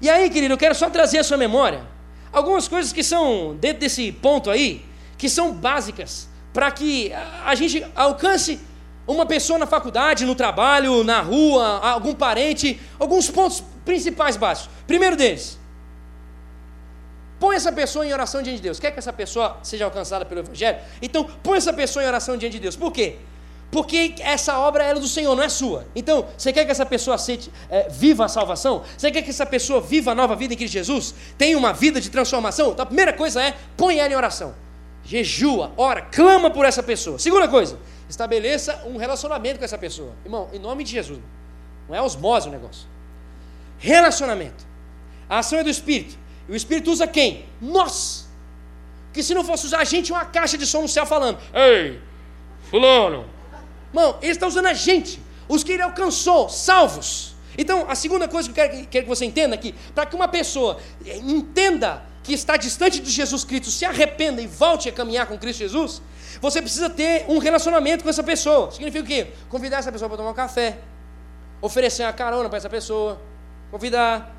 E 0.00 0.10
aí, 0.10 0.28
querido, 0.28 0.54
eu 0.54 0.58
quero 0.58 0.74
só 0.74 0.90
trazer 0.90 1.18
a 1.18 1.24
sua 1.24 1.36
memória 1.36 1.84
algumas 2.32 2.68
coisas 2.68 2.92
que 2.92 3.02
são, 3.02 3.56
dentro 3.56 3.80
desse 3.80 4.12
ponto 4.12 4.50
aí, 4.50 4.84
que 5.18 5.28
são 5.28 5.52
básicas 5.52 6.28
para 6.52 6.70
que 6.70 7.12
a 7.44 7.54
gente 7.54 7.84
alcance 7.94 8.58
uma 9.06 9.26
pessoa 9.26 9.58
na 9.58 9.66
faculdade, 9.66 10.24
no 10.24 10.34
trabalho, 10.34 11.02
na 11.02 11.20
rua, 11.20 11.78
algum 11.78 12.14
parente, 12.14 12.80
alguns 12.98 13.30
pontos 13.30 13.62
principais 13.84 14.36
básicos. 14.36 14.70
Primeiro 14.86 15.16
deles, 15.16 15.58
põe 17.40 17.56
essa 17.56 17.72
pessoa 17.72 18.06
em 18.06 18.12
oração 18.12 18.42
diante 18.42 18.56
de 18.56 18.62
Deus. 18.62 18.78
Quer 18.78 18.90
que 18.90 18.98
essa 18.98 19.12
pessoa 19.12 19.58
seja 19.62 19.84
alcançada 19.84 20.24
pelo 20.24 20.40
Evangelho? 20.40 20.78
Então, 21.00 21.24
põe 21.42 21.58
essa 21.58 21.72
pessoa 21.72 22.04
em 22.04 22.06
oração 22.06 22.36
diante 22.36 22.52
de 22.52 22.60
Deus. 22.60 22.76
Por 22.76 22.92
quê? 22.92 23.16
Porque 23.70 24.14
essa 24.20 24.58
obra 24.58 24.84
é 24.84 24.94
do 24.94 25.06
Senhor, 25.06 25.34
não 25.34 25.42
é 25.42 25.48
sua. 25.48 25.86
Então, 25.94 26.26
você 26.36 26.52
quer 26.52 26.64
que 26.64 26.70
essa 26.70 26.86
pessoa 26.86 27.16
aceite, 27.16 27.50
é, 27.70 27.88
viva 27.88 28.24
a 28.24 28.28
salvação? 28.28 28.82
Você 28.96 29.10
quer 29.10 29.22
que 29.22 29.30
essa 29.30 29.46
pessoa 29.46 29.80
viva 29.80 30.12
a 30.12 30.14
nova 30.14 30.34
vida 30.34 30.54
em 30.54 30.56
Cristo 30.56 30.72
Jesus? 30.72 31.14
Tenha 31.36 31.56
uma 31.56 31.72
vida 31.72 32.00
de 32.00 32.10
transformação? 32.10 32.72
Então, 32.72 32.82
a 32.82 32.86
primeira 32.86 33.12
coisa 33.12 33.42
é, 33.42 33.54
põe 33.76 33.98
ela 33.98 34.12
em 34.12 34.16
oração. 34.16 34.54
Jejua, 35.08 35.72
ora, 35.74 36.02
clama 36.02 36.50
por 36.50 36.66
essa 36.66 36.82
pessoa. 36.82 37.18
Segunda 37.18 37.48
coisa, 37.48 37.78
estabeleça 38.10 38.82
um 38.84 38.98
relacionamento 38.98 39.58
com 39.58 39.64
essa 39.64 39.78
pessoa. 39.78 40.12
Irmão, 40.22 40.50
em 40.52 40.58
nome 40.58 40.84
de 40.84 40.90
Jesus. 40.90 41.18
Não 41.88 41.96
é 41.96 42.02
osmose 42.02 42.46
o 42.46 42.52
negócio. 42.52 42.86
Relacionamento. 43.78 44.66
A 45.26 45.38
ação 45.38 45.60
é 45.60 45.64
do 45.64 45.70
Espírito. 45.70 46.14
E 46.46 46.52
o 46.52 46.54
Espírito 46.54 46.90
usa 46.90 47.06
quem? 47.06 47.46
Nós. 47.58 48.28
Que 49.10 49.22
se 49.22 49.32
não 49.32 49.42
fosse 49.42 49.64
usar 49.64 49.78
a 49.78 49.84
gente, 49.84 50.12
uma 50.12 50.26
caixa 50.26 50.58
de 50.58 50.66
som 50.66 50.82
no 50.82 50.88
céu 50.88 51.06
falando: 51.06 51.38
Ei, 51.54 51.98
Fulano, 52.68 53.24
Irmão, 53.88 54.18
ele 54.20 54.32
está 54.32 54.46
usando 54.46 54.66
a 54.66 54.74
gente, 54.74 55.18
os 55.48 55.64
que 55.64 55.72
ele 55.72 55.80
alcançou, 55.80 56.50
salvos. 56.50 57.34
Então, 57.56 57.86
a 57.88 57.94
segunda 57.94 58.28
coisa 58.28 58.52
que 58.52 58.60
eu 58.60 58.68
quero, 58.68 58.86
quero 58.88 59.04
que 59.04 59.08
você 59.08 59.24
entenda 59.24 59.54
aqui, 59.54 59.74
para 59.94 60.04
que 60.04 60.14
uma 60.14 60.28
pessoa 60.28 60.78
entenda 61.06 62.02
que 62.28 62.34
está 62.34 62.56
distante 62.56 63.00
de 63.00 63.10
Jesus 63.10 63.42
Cristo, 63.42 63.70
se 63.70 63.84
arrependa 63.84 64.40
e 64.40 64.46
volte 64.46 64.88
a 64.88 64.92
caminhar 64.92 65.26
com 65.26 65.36
Cristo 65.36 65.60
Jesus, 65.60 66.02
você 66.40 66.62
precisa 66.62 66.88
ter 66.88 67.24
um 67.28 67.38
relacionamento 67.38 68.04
com 68.04 68.10
essa 68.10 68.22
pessoa. 68.22 68.70
Significa 68.70 69.02
o 69.02 69.06
quê? 69.06 69.32
Convidar 69.48 69.78
essa 69.78 69.90
pessoa 69.90 70.08
para 70.08 70.18
tomar 70.18 70.30
um 70.30 70.34
café, 70.34 70.78
oferecer 71.60 72.04
uma 72.04 72.12
carona 72.12 72.48
para 72.48 72.58
essa 72.58 72.70
pessoa, 72.70 73.20
convidar 73.70 74.36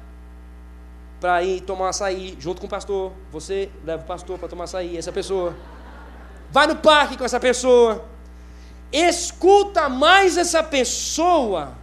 para 1.19 1.43
ir 1.43 1.61
tomar 1.61 1.89
açaí 1.89 2.37
junto 2.39 2.61
com 2.61 2.67
o 2.67 2.69
pastor. 2.69 3.11
Você 3.31 3.69
leva 3.83 4.03
o 4.03 4.05
pastor 4.05 4.39
para 4.39 4.47
tomar 4.47 4.63
açaí, 4.63 4.95
essa 4.95 5.11
pessoa. 5.11 5.53
Vai 6.49 6.67
no 6.67 6.77
parque 6.77 7.17
com 7.17 7.25
essa 7.25 7.39
pessoa 7.39 8.05
escuta 8.91 9.87
mais 9.87 10.37
essa 10.37 10.63
pessoa 10.63 11.73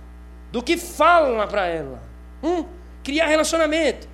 do 0.50 0.62
que 0.62 0.76
fala 0.76 1.46
para 1.46 1.66
ela. 1.66 2.02
Hum? 2.42 2.64
Criar 3.02 3.26
relacionamento. 3.26 4.08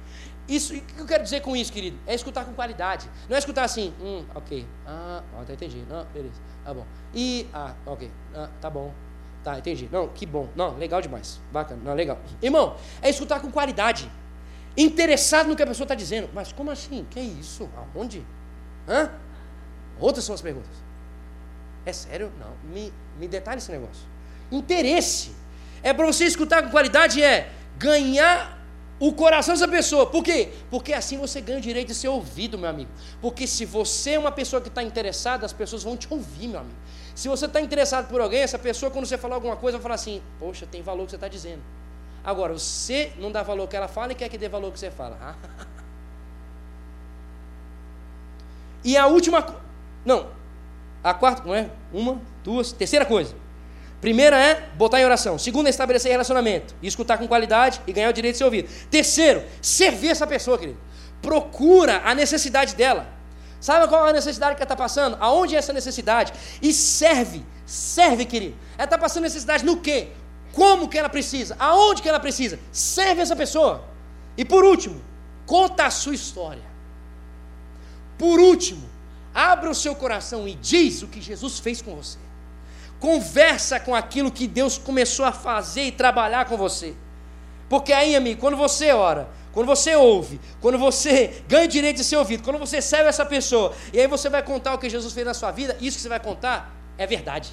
Isso, 0.48 0.74
o 0.74 0.81
que 0.81 1.00
eu 1.00 1.07
quero 1.07 1.22
dizer 1.22 1.40
com 1.40 1.57
isso, 1.57 1.72
querido? 1.72 1.98
É 2.07 2.14
escutar 2.14 2.44
com 2.44 2.52
qualidade. 2.52 3.09
Não 3.28 3.37
é 3.37 3.38
escutar 3.38 3.64
assim, 3.64 3.94
hum, 4.00 4.24
ok. 4.35 4.66
Ah, 4.87 5.22
até 5.40 5.52
entendi. 5.55 5.85
Não, 5.88 6.05
beleza. 6.07 6.40
Tá 6.64 6.74
bom. 6.74 6.87
E, 7.14 7.46
ah, 7.52 7.74
ok. 7.87 8.11
Ah, 8.35 8.48
tá 8.61 8.68
bom. 8.68 8.92
Tá, 9.44 9.59
entendi. 9.59 9.88
Não, 9.90 10.09
que 10.09 10.26
bom. 10.26 10.48
Não, 10.55 10.76
legal 10.76 11.00
demais. 11.00 11.40
Bacana. 11.52 11.81
Não, 11.85 11.94
legal. 11.94 12.18
Irmão, 12.40 12.76
é 13.00 13.11
escutar 13.11 13.40
com 13.40 13.50
qualidade. 13.50 14.11
Interessado 14.76 15.48
no 15.48 15.57
que 15.57 15.62
a 15.62 15.66
pessoa 15.66 15.85
está 15.85 15.94
dizendo. 15.94 16.28
Mas 16.33 16.52
como 16.52 16.70
assim? 16.70 17.07
Que 17.11 17.18
é 17.18 17.22
isso? 17.22 17.68
Aonde? 17.94 18.24
Hã? 18.88 19.11
Outras 19.98 20.24
são 20.24 20.35
as 20.35 20.40
perguntas. 20.40 20.74
É 21.85 21.92
sério? 21.92 22.33
Não. 22.38 22.52
Me, 22.72 22.92
me 23.18 23.28
detalhe 23.28 23.59
esse 23.59 23.70
negócio. 23.70 24.07
Interesse. 24.50 25.35
É 25.83 25.92
para 25.92 26.07
você 26.07 26.24
escutar 26.24 26.62
com 26.62 26.70
qualidade, 26.70 27.22
é 27.22 27.50
ganhar 27.76 28.62
o 29.02 29.12
coração 29.12 29.52
dessa 29.52 29.66
pessoa. 29.66 30.06
Por 30.06 30.22
quê? 30.22 30.50
Porque 30.70 30.92
assim 30.92 31.18
você 31.18 31.40
ganha 31.40 31.58
o 31.58 31.60
direito 31.60 31.88
de 31.88 31.94
ser 31.94 32.06
ouvido, 32.06 32.56
meu 32.56 32.70
amigo. 32.70 32.88
Porque 33.20 33.48
se 33.48 33.64
você 33.64 34.12
é 34.12 34.18
uma 34.18 34.30
pessoa 34.30 34.62
que 34.62 34.68
está 34.68 34.80
interessada, 34.80 35.44
as 35.44 35.52
pessoas 35.52 35.82
vão 35.82 35.96
te 35.96 36.06
ouvir, 36.08 36.46
meu 36.46 36.60
amigo. 36.60 36.76
Se 37.12 37.26
você 37.26 37.46
está 37.46 37.60
interessado 37.60 38.08
por 38.08 38.20
alguém, 38.20 38.42
essa 38.42 38.60
pessoa, 38.60 38.92
quando 38.92 39.06
você 39.06 39.18
falar 39.18 39.34
alguma 39.34 39.56
coisa, 39.56 39.76
vai 39.76 39.82
falar 39.82 39.96
assim: 39.96 40.22
Poxa, 40.38 40.68
tem 40.70 40.82
valor 40.82 41.02
o 41.02 41.06
que 41.06 41.10
você 41.10 41.16
está 41.16 41.26
dizendo. 41.26 41.60
Agora, 42.22 42.52
você 42.52 43.12
não 43.18 43.32
dá 43.32 43.42
valor 43.42 43.66
que 43.66 43.74
ela 43.74 43.88
fala 43.88 44.12
e 44.12 44.14
quer 44.14 44.28
que 44.28 44.38
dê 44.38 44.48
valor 44.48 44.70
que 44.70 44.78
você 44.78 44.88
fala. 44.88 45.18
e 48.84 48.96
a 48.96 49.08
última. 49.08 49.44
Não, 50.04 50.28
a 51.02 51.12
quarta, 51.12 51.42
não 51.44 51.56
é? 51.56 51.68
Uma, 51.92 52.22
duas, 52.44 52.70
terceira 52.70 53.04
coisa. 53.04 53.34
Primeira 54.02 54.36
é 54.36 54.68
botar 54.74 55.00
em 55.00 55.04
oração. 55.06 55.38
Segunda 55.38 55.68
é 55.68 55.70
estabelecer 55.70 56.10
relacionamento. 56.10 56.74
E 56.82 56.86
escutar 56.86 57.16
com 57.16 57.26
qualidade 57.26 57.80
e 57.86 57.92
ganhar 57.92 58.10
o 58.10 58.12
direito 58.12 58.34
de 58.34 58.38
ser 58.38 58.44
ouvido. 58.44 58.68
Terceiro, 58.90 59.42
servir 59.62 60.08
essa 60.08 60.26
pessoa, 60.26 60.58
querido. 60.58 60.78
Procura 61.22 62.03
a 62.05 62.14
necessidade 62.14 62.74
dela. 62.74 63.07
Sabe 63.61 63.88
qual 63.88 64.07
é 64.07 64.11
a 64.11 64.12
necessidade 64.12 64.57
que 64.57 64.62
ela 64.62 64.64
está 64.64 64.76
passando? 64.76 65.16
Aonde 65.18 65.55
é 65.55 65.59
essa 65.59 65.72
necessidade? 65.72 66.34
E 66.61 66.70
serve. 66.74 67.42
Serve, 67.64 68.26
querido. 68.26 68.57
Ela 68.76 68.84
está 68.84 68.98
passando 68.98 69.22
necessidade 69.22 69.64
no 69.64 69.78
quê? 69.78 70.09
Como 70.53 70.88
que 70.88 70.98
ela 70.98 71.09
precisa? 71.09 71.57
Aonde 71.59 72.03
que 72.03 72.09
ela 72.09 72.20
precisa? 72.20 72.59
Serve 72.70 73.22
essa 73.22 73.34
pessoa. 73.34 73.84
E 74.36 74.44
por 74.44 74.64
último, 74.64 75.00
conta 75.46 75.86
a 75.86 75.90
sua 75.90 76.14
história. 76.14 76.64
Por 78.18 78.38
último, 78.38 78.92
Abra 79.34 79.70
o 79.70 79.74
seu 79.74 79.94
coração 79.94 80.46
e 80.46 80.55
diz 80.55 81.03
o 81.03 81.09
que 81.09 81.20
Jesus 81.20 81.59
fez 81.59 81.80
com 81.80 81.96
você. 81.96 82.18
Conversa 83.03 83.80
com 83.80 83.96
aquilo 83.96 84.30
que 84.30 84.46
Deus 84.46 84.78
começou 84.78 85.24
a 85.24 85.32
fazer 85.32 85.82
e 85.86 85.90
trabalhar 85.90 86.44
com 86.44 86.57
você. 86.57 86.94
Porque 87.68 87.92
aí, 87.92 88.14
amigo, 88.14 88.40
quando 88.40 88.57
você 88.57 88.92
ora, 88.92 89.28
quando 89.50 89.66
você 89.66 89.96
ouve, 89.96 90.40
quando 90.61 90.78
você 90.78 91.42
ganha 91.50 91.64
o 91.64 91.68
direito 91.68 91.96
de 91.96 92.05
ser 92.05 92.14
ouvido, 92.14 92.44
quando 92.44 92.61
você 92.61 92.80
serve 92.80 93.09
essa 93.09 93.26
pessoa, 93.26 93.74
e 93.92 93.98
aí 93.98 94.07
você 94.07 94.28
vai 94.28 94.40
contar 94.40 94.72
o 94.74 94.78
que 94.78 94.88
Jesus 94.88 95.12
fez 95.12 95.26
na 95.26 95.34
sua 95.34 95.50
vida, 95.50 95.76
isso 95.80 95.96
que 95.96 96.03
você 96.03 96.09
vai 96.09 96.20
contar 96.20 96.72
é 96.96 97.05
verdade. 97.05 97.50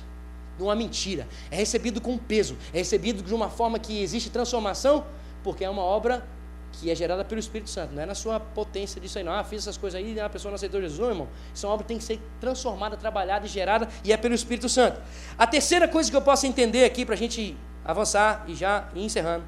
Não 0.60 0.72
é 0.72 0.76
mentira. 0.76 1.28
É 1.50 1.56
recebido 1.56 2.00
com 2.00 2.16
peso. 2.16 2.56
É 2.72 2.78
recebido 2.78 3.24
de 3.24 3.34
uma 3.34 3.50
forma 3.50 3.80
que 3.80 4.04
existe 4.04 4.30
transformação, 4.30 5.04
porque 5.43 5.66
é 5.66 5.70
uma 5.70 5.82
obra 5.82 6.28
que 6.72 6.90
é 6.90 6.96
gerada 6.96 7.26
pelo 7.26 7.40
Espírito 7.40 7.70
Santo, 7.70 7.94
não 7.94 8.02
é 8.02 8.06
na 8.06 8.16
sua 8.16 8.40
potência 8.40 9.02
disso 9.02 9.18
aí, 9.18 9.24
não. 9.24 9.34
Ah, 9.34 9.44
fiz 9.44 9.64
essas 9.64 9.78
coisas 9.78 10.00
aí, 10.00 10.20
a 10.20 10.30
pessoa 10.30 10.52
não 10.52 10.56
aceitou 10.56 10.80
Jesus, 10.82 11.00
não, 11.00 11.10
irmão. 11.10 11.28
Isso 11.54 11.66
é 11.66 11.70
uma 11.70 11.74
obra 11.74 11.84
que 11.84 11.90
tem 11.90 11.98
que 11.98 12.04
ser 12.04 12.20
transformada, 12.40 12.96
trabalhada 12.96 13.46
e 13.46 13.50
gerada, 13.50 13.88
e 14.04 14.14
é 14.14 14.18
pelo 14.18 14.34
Espírito 14.34 14.70
Santo. 14.70 15.02
A 15.38 15.46
terceira 15.46 15.88
coisa 15.88 16.10
que 16.10 16.16
eu 16.16 16.22
posso 16.22 16.46
entender 16.46 16.86
aqui, 16.86 17.06
para 17.06 17.16
a 17.16 17.18
gente 17.18 17.58
avançar 17.84 18.46
e 18.48 18.56
já 18.56 18.88
ir 18.94 19.04
encerrando. 19.04 19.44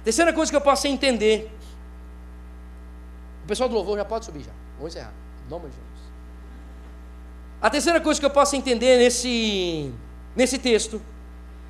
A 0.00 0.04
terceira 0.04 0.32
coisa 0.32 0.50
que 0.50 0.56
eu 0.56 0.60
posso 0.60 0.86
entender. 0.86 1.50
O 3.44 3.46
pessoal 3.46 3.68
do 3.68 3.74
louvor 3.74 3.96
já 3.96 4.04
pode 4.04 4.24
subir 4.24 4.42
já. 4.42 4.52
Vamos 4.76 4.94
encerrar. 4.94 5.12
Em 5.46 5.50
nome 5.50 5.68
de 5.68 5.72
Jesus. 5.72 5.90
A 7.60 7.68
terceira 7.68 8.00
coisa 8.00 8.18
que 8.18 8.26
eu 8.26 8.30
posso 8.30 8.56
entender 8.56 8.98
nesse, 8.98 9.92
nesse 10.34 10.58
texto 10.58 11.00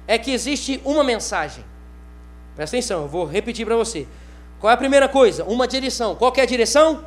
é 0.07 0.17
que 0.19 0.31
existe 0.31 0.81
uma 0.85 1.03
mensagem. 1.03 1.65
Presta 2.55 2.77
atenção, 2.77 3.03
eu 3.03 3.09
vou 3.09 3.25
repetir 3.25 3.67
para 3.67 3.77
você. 3.77 4.07
Qual 4.61 4.71
é 4.71 4.75
a 4.75 4.77
primeira 4.77 5.09
coisa? 5.09 5.45
Uma 5.45 5.67
direção. 5.67 6.15
Qual 6.15 6.33
é 6.37 6.43
a 6.43 6.47
direção? 6.47 7.05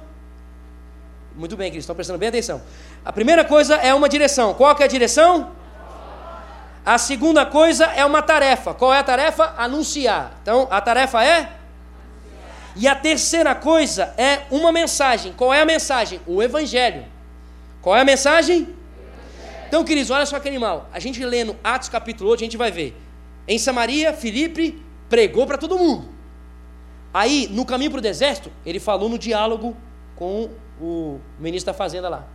Muito 1.35 1.55
bem, 1.55 1.67
queridos, 1.67 1.83
estão 1.83 1.95
prestando 1.95 2.19
bem 2.19 2.29
atenção. 2.29 2.61
A 3.05 3.13
primeira 3.13 3.45
coisa 3.45 3.75
é 3.75 3.93
uma 3.93 4.09
direção. 4.09 4.53
Qual 4.53 4.75
é 4.77 4.83
a 4.83 4.87
direção? 4.87 5.51
A 6.85 6.97
segunda 6.97 7.45
coisa 7.45 7.85
é 7.85 8.03
uma 8.03 8.21
tarefa. 8.21 8.73
Qual 8.73 8.93
é 8.93 8.99
a 8.99 9.03
tarefa? 9.03 9.53
Anunciar. 9.57 10.37
Então, 10.41 10.67
a 10.69 10.81
tarefa 10.81 11.23
é? 11.23 11.49
E 12.75 12.87
a 12.87 12.95
terceira 12.95 13.53
coisa 13.53 14.13
é 14.17 14.41
uma 14.49 14.71
mensagem. 14.71 15.31
Qual 15.33 15.53
é 15.53 15.61
a 15.61 15.65
mensagem? 15.65 16.19
O 16.25 16.41
Evangelho. 16.41 17.05
Qual 17.81 17.95
é 17.95 18.01
a 18.01 18.05
mensagem? 18.05 18.75
Então, 19.67 19.83
queridos, 19.83 20.09
olha 20.09 20.25
só 20.25 20.39
que 20.39 20.47
animal. 20.47 20.89
A 20.91 20.99
gente 20.99 21.23
lendo 21.23 21.55
Atos 21.63 21.89
capítulo 21.89 22.29
8, 22.31 22.41
a 22.41 22.45
gente 22.45 22.57
vai 22.57 22.71
ver. 22.71 22.95
Em 23.47 23.57
Samaria, 23.57 24.13
Filipe 24.13 24.83
pregou 25.09 25.45
para 25.47 25.57
todo 25.57 25.77
mundo. 25.77 26.12
Aí, 27.13 27.47
no 27.51 27.65
caminho 27.65 27.91
para 27.91 27.99
o 27.99 28.01
deserto, 28.01 28.51
ele 28.65 28.79
falou 28.79 29.07
no 29.07 29.19
diálogo 29.19 29.77
com 30.15 30.49
o 30.81 31.19
ministro 31.39 31.71
da 31.71 31.77
Fazenda 31.77 32.09
lá. 32.09 32.25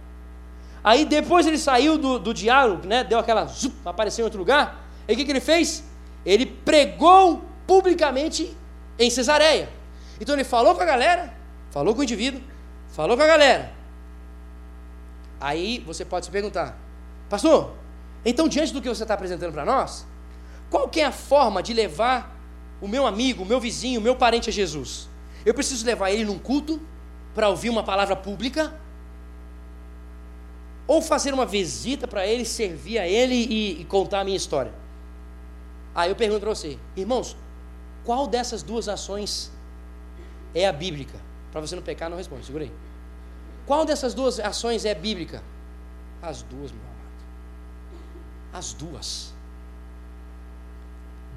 Aí 0.83 1.05
depois 1.05 1.47
ele 1.47 1.59
saiu 1.59 1.99
do, 1.99 2.19
do 2.19 2.33
diálogo, 2.33 2.87
né, 2.87 3.03
deu 3.03 3.19
aquela 3.19 3.45
zup, 3.47 3.75
apareceu 3.85 4.23
em 4.23 4.27
outro 4.27 4.39
lugar. 4.39 4.85
E 5.09 5.13
o 5.13 5.17
que, 5.17 5.25
que 5.25 5.31
ele 5.31 5.41
fez? 5.41 5.83
Ele 6.25 6.47
pregou 6.47 7.43
publicamente 7.67 8.57
em 8.99 9.11
Cesareia. 9.11 9.69
Então 10.21 10.35
ele 10.35 10.45
falou 10.45 10.75
com 10.75 10.83
a 10.83 10.87
galera, 10.87 11.35
falou 11.71 11.95
com 11.95 12.01
o 12.01 12.05
indivíduo, 12.05 12.41
falou 12.91 13.17
com 13.17 13.23
a 13.23 13.27
galera. 13.27 13.73
Aí 15.41 15.81
você 15.87 16.05
pode 16.05 16.27
se 16.27 16.33
perguntar, 16.33 16.77
pastor, 17.29 17.73
então 18.25 18.49
diante 18.49 18.73
do 18.73 18.81
que 18.81 18.89
você 18.89 19.03
está 19.03 19.15
apresentando 19.15 19.53
para 19.53 19.65
nós, 19.65 20.07
qual 20.71 20.89
que 20.89 21.01
é 21.01 21.05
a 21.05 21.13
forma 21.13 21.63
de 21.63 21.73
levar 21.73 22.38
o 22.81 22.89
meu 22.89 23.07
amigo, 23.07 23.43
o 23.43 23.47
meu 23.47 23.61
vizinho, 23.61 24.01
o 24.01 24.03
meu 24.03 24.15
parente 24.17 24.51
a 24.51 24.53
Jesus? 24.53 25.09
Eu 25.45 25.55
preciso 25.55 25.85
levar 25.85 26.11
ele 26.11 26.25
num 26.25 26.39
culto 26.39 26.81
para 27.35 27.49
ouvir 27.49 27.71
uma 27.71 27.83
palavra 27.83 28.17
pública? 28.17 28.75
Ou 30.87 31.03
fazer 31.03 31.35
uma 31.35 31.45
visita 31.47 32.09
para 32.09 32.27
ele, 32.27 32.45
servir 32.45 32.99
a 32.99 33.07
ele 33.07 33.35
e, 33.35 33.81
e, 33.81 33.85
contar 33.85 34.21
a 34.21 34.25
minha 34.25 34.37
história? 34.37 34.73
Aí 35.95 36.11
eu 36.11 36.17
pergunto 36.17 36.41
para 36.41 36.51
você, 36.51 36.79
irmãos, 36.97 37.37
qual 38.05 38.27
dessas 38.27 38.63
duas 38.63 38.89
ações 38.89 39.53
é 40.55 40.67
a 40.67 40.73
bíblica? 40.73 41.19
Para 41.53 41.61
você 41.61 41.77
não 41.77 41.83
pecar, 41.83 42.09
não 42.09 42.17
responde, 42.17 42.47
segura 42.47 42.65
aí. 42.65 42.73
Qual 43.67 43.85
dessas 43.85 44.15
duas 44.15 44.41
ações 44.41 44.85
é 44.85 44.95
bíblica? 44.95 45.43
As 46.23 46.43
duas, 46.43 46.73
meu 46.73 46.81
amado. 46.81 46.99
As 48.53 48.73
duas. 48.73 49.35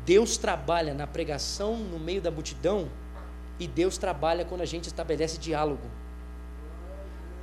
Deus 0.06 0.38
trabalha 0.38 0.93
na 0.93 1.06
pregação 1.06 1.78
no 1.78 1.99
meio 1.99 2.22
da 2.22 2.32
multidão 2.32 2.89
e 3.60 3.68
Deus 3.68 3.97
trabalha 3.97 4.43
quando 4.43 4.62
a 4.62 4.66
gente 4.66 4.88
estabelece 4.88 5.38
diálogo. 5.38 5.88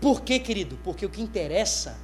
Por 0.01 0.23
quê, 0.23 0.39
querido? 0.39 0.79
Porque 0.83 1.07
o 1.07 1.11
que 1.11 1.23
interessa 1.23 1.97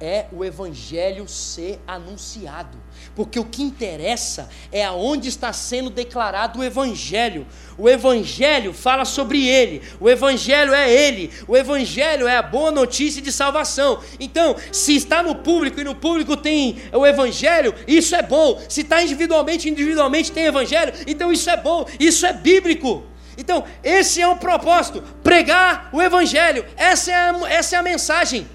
é 0.00 0.26
o 0.32 0.44
evangelho 0.44 1.28
ser 1.28 1.78
anunciado. 1.86 2.78
Porque 3.14 3.38
o 3.38 3.44
que 3.44 3.62
interessa 3.62 4.48
é 4.72 4.84
aonde 4.84 5.28
está 5.28 5.52
sendo 5.52 5.90
declarado 5.90 6.58
o 6.58 6.64
evangelho. 6.64 7.46
O 7.76 7.88
evangelho 7.88 8.72
fala 8.72 9.04
sobre 9.04 9.46
ele. 9.46 9.82
O 10.00 10.08
evangelho 10.08 10.72
é 10.72 10.90
ele. 10.90 11.30
O 11.46 11.56
evangelho 11.56 12.26
é 12.26 12.36
a 12.36 12.42
boa 12.42 12.70
notícia 12.70 13.20
de 13.20 13.30
salvação. 13.30 14.00
Então, 14.18 14.56
se 14.72 14.96
está 14.96 15.22
no 15.22 15.34
público 15.34 15.80
e 15.80 15.84
no 15.84 15.94
público 15.94 16.36
tem 16.36 16.80
o 16.92 17.06
evangelho, 17.06 17.74
isso 17.86 18.14
é 18.14 18.22
bom. 18.22 18.60
Se 18.68 18.80
está 18.80 19.02
individualmente, 19.02 19.68
individualmente 19.68 20.32
tem 20.32 20.46
evangelho, 20.46 20.92
então 21.06 21.30
isso 21.30 21.50
é 21.50 21.56
bom. 21.56 21.86
Isso 21.98 22.24
é 22.24 22.32
bíblico. 22.32 23.04
Então, 23.36 23.64
esse 23.82 24.20
é 24.20 24.28
o 24.28 24.36
propósito: 24.36 25.02
pregar 25.22 25.90
o 25.92 26.00
evangelho. 26.00 26.64
Essa 26.76 27.10
é 27.10 27.14
a, 27.14 27.50
essa 27.50 27.76
é 27.76 27.78
a 27.78 27.82
mensagem 27.82 28.46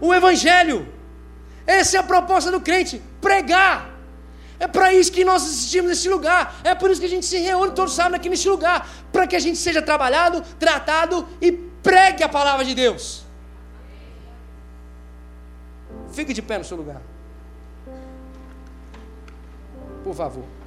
o 0.00 0.14
Evangelho. 0.14 0.86
Essa 1.66 1.98
é 1.98 2.00
a 2.00 2.02
proposta 2.02 2.50
do 2.50 2.60
crente: 2.60 3.02
pregar. 3.20 3.98
É 4.60 4.66
para 4.66 4.92
isso 4.92 5.12
que 5.12 5.24
nós 5.24 5.42
assistimos 5.42 5.90
nesse 5.90 6.08
lugar. 6.08 6.56
É 6.64 6.74
por 6.74 6.90
isso 6.90 7.00
que 7.00 7.06
a 7.06 7.10
gente 7.10 7.26
se 7.26 7.38
reúne 7.38 7.72
todos 7.72 7.94
sábados 7.94 8.16
aqui 8.16 8.28
nesse 8.28 8.48
lugar. 8.48 8.88
Para 9.12 9.26
que 9.26 9.36
a 9.36 9.38
gente 9.38 9.58
seja 9.58 9.80
trabalhado, 9.80 10.42
tratado 10.58 11.26
e 11.40 11.52
pregue 11.52 12.24
a 12.24 12.28
palavra 12.28 12.64
de 12.64 12.74
Deus. 12.74 13.24
Fique 16.12 16.32
de 16.32 16.42
pé 16.42 16.58
no 16.58 16.64
seu 16.64 16.76
lugar. 16.76 17.00
Por 20.02 20.14
favor. 20.14 20.57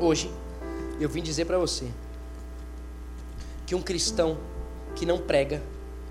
Hoje, 0.00 0.32
eu 0.98 1.10
vim 1.10 1.22
dizer 1.22 1.44
para 1.44 1.58
você 1.58 1.86
que 3.66 3.74
um 3.74 3.82
cristão 3.82 4.38
que 4.96 5.04
não 5.04 5.18
prega, 5.18 5.62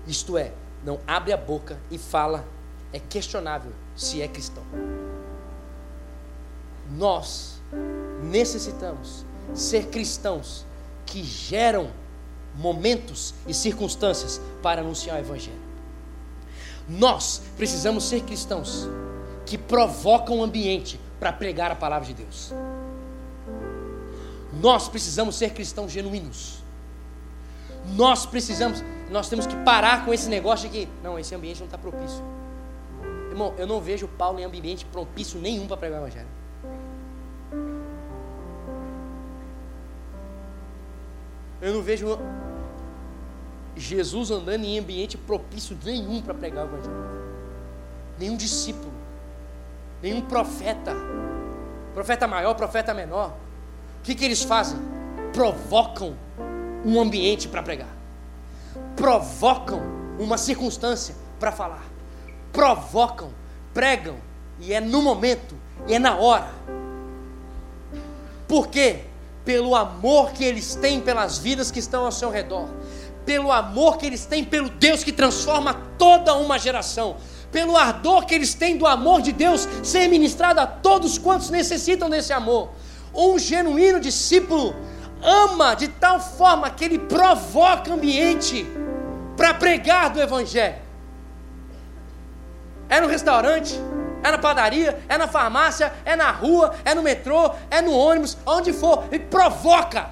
isto 0.06 0.38
é, 0.38 0.52
não 0.84 1.00
abre 1.04 1.32
a 1.32 1.36
boca 1.36 1.76
e 1.90 1.98
fala, 1.98 2.46
é 2.92 3.00
questionável 3.00 3.72
se 3.96 4.22
é 4.22 4.28
cristão. 4.28 4.62
Nós 6.96 7.60
necessitamos 8.22 9.26
ser 9.54 9.86
cristãos 9.86 10.64
que 11.04 11.24
geram 11.24 11.90
momentos 12.54 13.34
e 13.44 13.52
circunstâncias 13.52 14.40
para 14.62 14.82
anunciar 14.82 15.16
o 15.16 15.20
Evangelho. 15.20 15.60
Nós 16.88 17.42
precisamos 17.56 18.04
ser 18.04 18.22
cristãos 18.22 18.88
que 19.44 19.58
provocam 19.58 20.38
o 20.38 20.44
ambiente 20.44 21.00
para 21.18 21.32
pregar 21.32 21.72
a 21.72 21.76
palavra 21.76 22.06
de 22.06 22.14
Deus. 22.14 22.52
Nós 24.60 24.88
precisamos 24.88 25.36
ser 25.36 25.50
cristãos 25.50 25.90
genuínos. 25.90 26.62
Nós 27.96 28.26
precisamos, 28.26 28.84
nós 29.10 29.28
temos 29.28 29.46
que 29.46 29.56
parar 29.64 30.04
com 30.04 30.12
esse 30.12 30.28
negócio 30.28 30.68
de 30.68 30.86
que, 30.86 30.88
não, 31.02 31.18
esse 31.18 31.34
ambiente 31.34 31.60
não 31.60 31.66
está 31.66 31.78
propício. 31.78 32.22
Irmão, 33.30 33.54
eu 33.56 33.66
não 33.66 33.80
vejo 33.80 34.06
Paulo 34.06 34.38
em 34.38 34.44
ambiente 34.44 34.84
propício 34.84 35.40
nenhum 35.40 35.66
para 35.66 35.78
pregar 35.78 36.00
o 36.00 36.06
Evangelho. 36.06 36.28
Eu 41.62 41.74
não 41.74 41.82
vejo 41.82 42.18
Jesus 43.76 44.30
andando 44.30 44.64
em 44.64 44.78
ambiente 44.78 45.16
propício 45.16 45.76
nenhum 45.82 46.20
para 46.20 46.34
pregar 46.34 46.66
o 46.66 46.68
Evangelho. 46.68 47.10
Nenhum 48.18 48.36
discípulo, 48.36 48.92
nenhum 50.02 50.20
profeta, 50.20 50.94
profeta 51.94 52.26
maior, 52.28 52.54
profeta 52.54 52.92
menor. 52.92 53.34
O 54.00 54.02
que, 54.02 54.14
que 54.14 54.24
eles 54.24 54.42
fazem? 54.42 54.78
Provocam 55.32 56.16
um 56.84 56.98
ambiente 56.98 57.46
para 57.46 57.62
pregar, 57.62 57.94
provocam 58.96 59.82
uma 60.18 60.38
circunstância 60.38 61.14
para 61.38 61.52
falar, 61.52 61.84
provocam, 62.50 63.30
pregam, 63.74 64.16
e 64.58 64.72
é 64.72 64.80
no 64.80 65.02
momento, 65.02 65.54
e 65.86 65.94
é 65.94 65.98
na 65.98 66.16
hora. 66.16 66.50
Por 68.48 68.68
quê? 68.68 69.00
Pelo 69.44 69.76
amor 69.76 70.32
que 70.32 70.44
eles 70.44 70.74
têm 70.74 71.00
pelas 71.00 71.38
vidas 71.38 71.70
que 71.70 71.78
estão 71.78 72.06
ao 72.06 72.12
seu 72.12 72.30
redor, 72.30 72.68
pelo 73.26 73.52
amor 73.52 73.98
que 73.98 74.06
eles 74.06 74.24
têm 74.24 74.42
pelo 74.42 74.70
Deus 74.70 75.04
que 75.04 75.12
transforma 75.12 75.74
toda 75.98 76.34
uma 76.34 76.58
geração, 76.58 77.16
pelo 77.52 77.76
ardor 77.76 78.24
que 78.24 78.34
eles 78.34 78.54
têm 78.54 78.78
do 78.78 78.86
amor 78.86 79.20
de 79.20 79.32
Deus 79.32 79.68
ser 79.82 80.08
ministrado 80.08 80.58
a 80.60 80.66
todos 80.66 81.18
quantos 81.18 81.50
necessitam 81.50 82.08
desse 82.08 82.32
amor. 82.32 82.70
Um 83.14 83.38
genuíno 83.38 84.00
discípulo 84.00 84.74
ama 85.22 85.74
de 85.74 85.88
tal 85.88 86.20
forma 86.20 86.70
que 86.70 86.84
ele 86.84 86.98
provoca 86.98 87.92
ambiente 87.92 88.66
para 89.36 89.54
pregar 89.54 90.10
do 90.10 90.20
Evangelho. 90.20 90.76
É 92.88 93.00
no 93.00 93.06
restaurante, 93.06 93.80
é 94.22 94.30
na 94.30 94.38
padaria, 94.38 95.00
é 95.08 95.16
na 95.16 95.28
farmácia, 95.28 95.92
é 96.04 96.16
na 96.16 96.30
rua, 96.30 96.74
é 96.84 96.94
no 96.94 97.02
metrô, 97.02 97.52
é 97.70 97.80
no 97.80 97.92
ônibus, 97.92 98.36
onde 98.44 98.72
for, 98.72 99.04
e 99.12 99.18
provoca. 99.18 100.10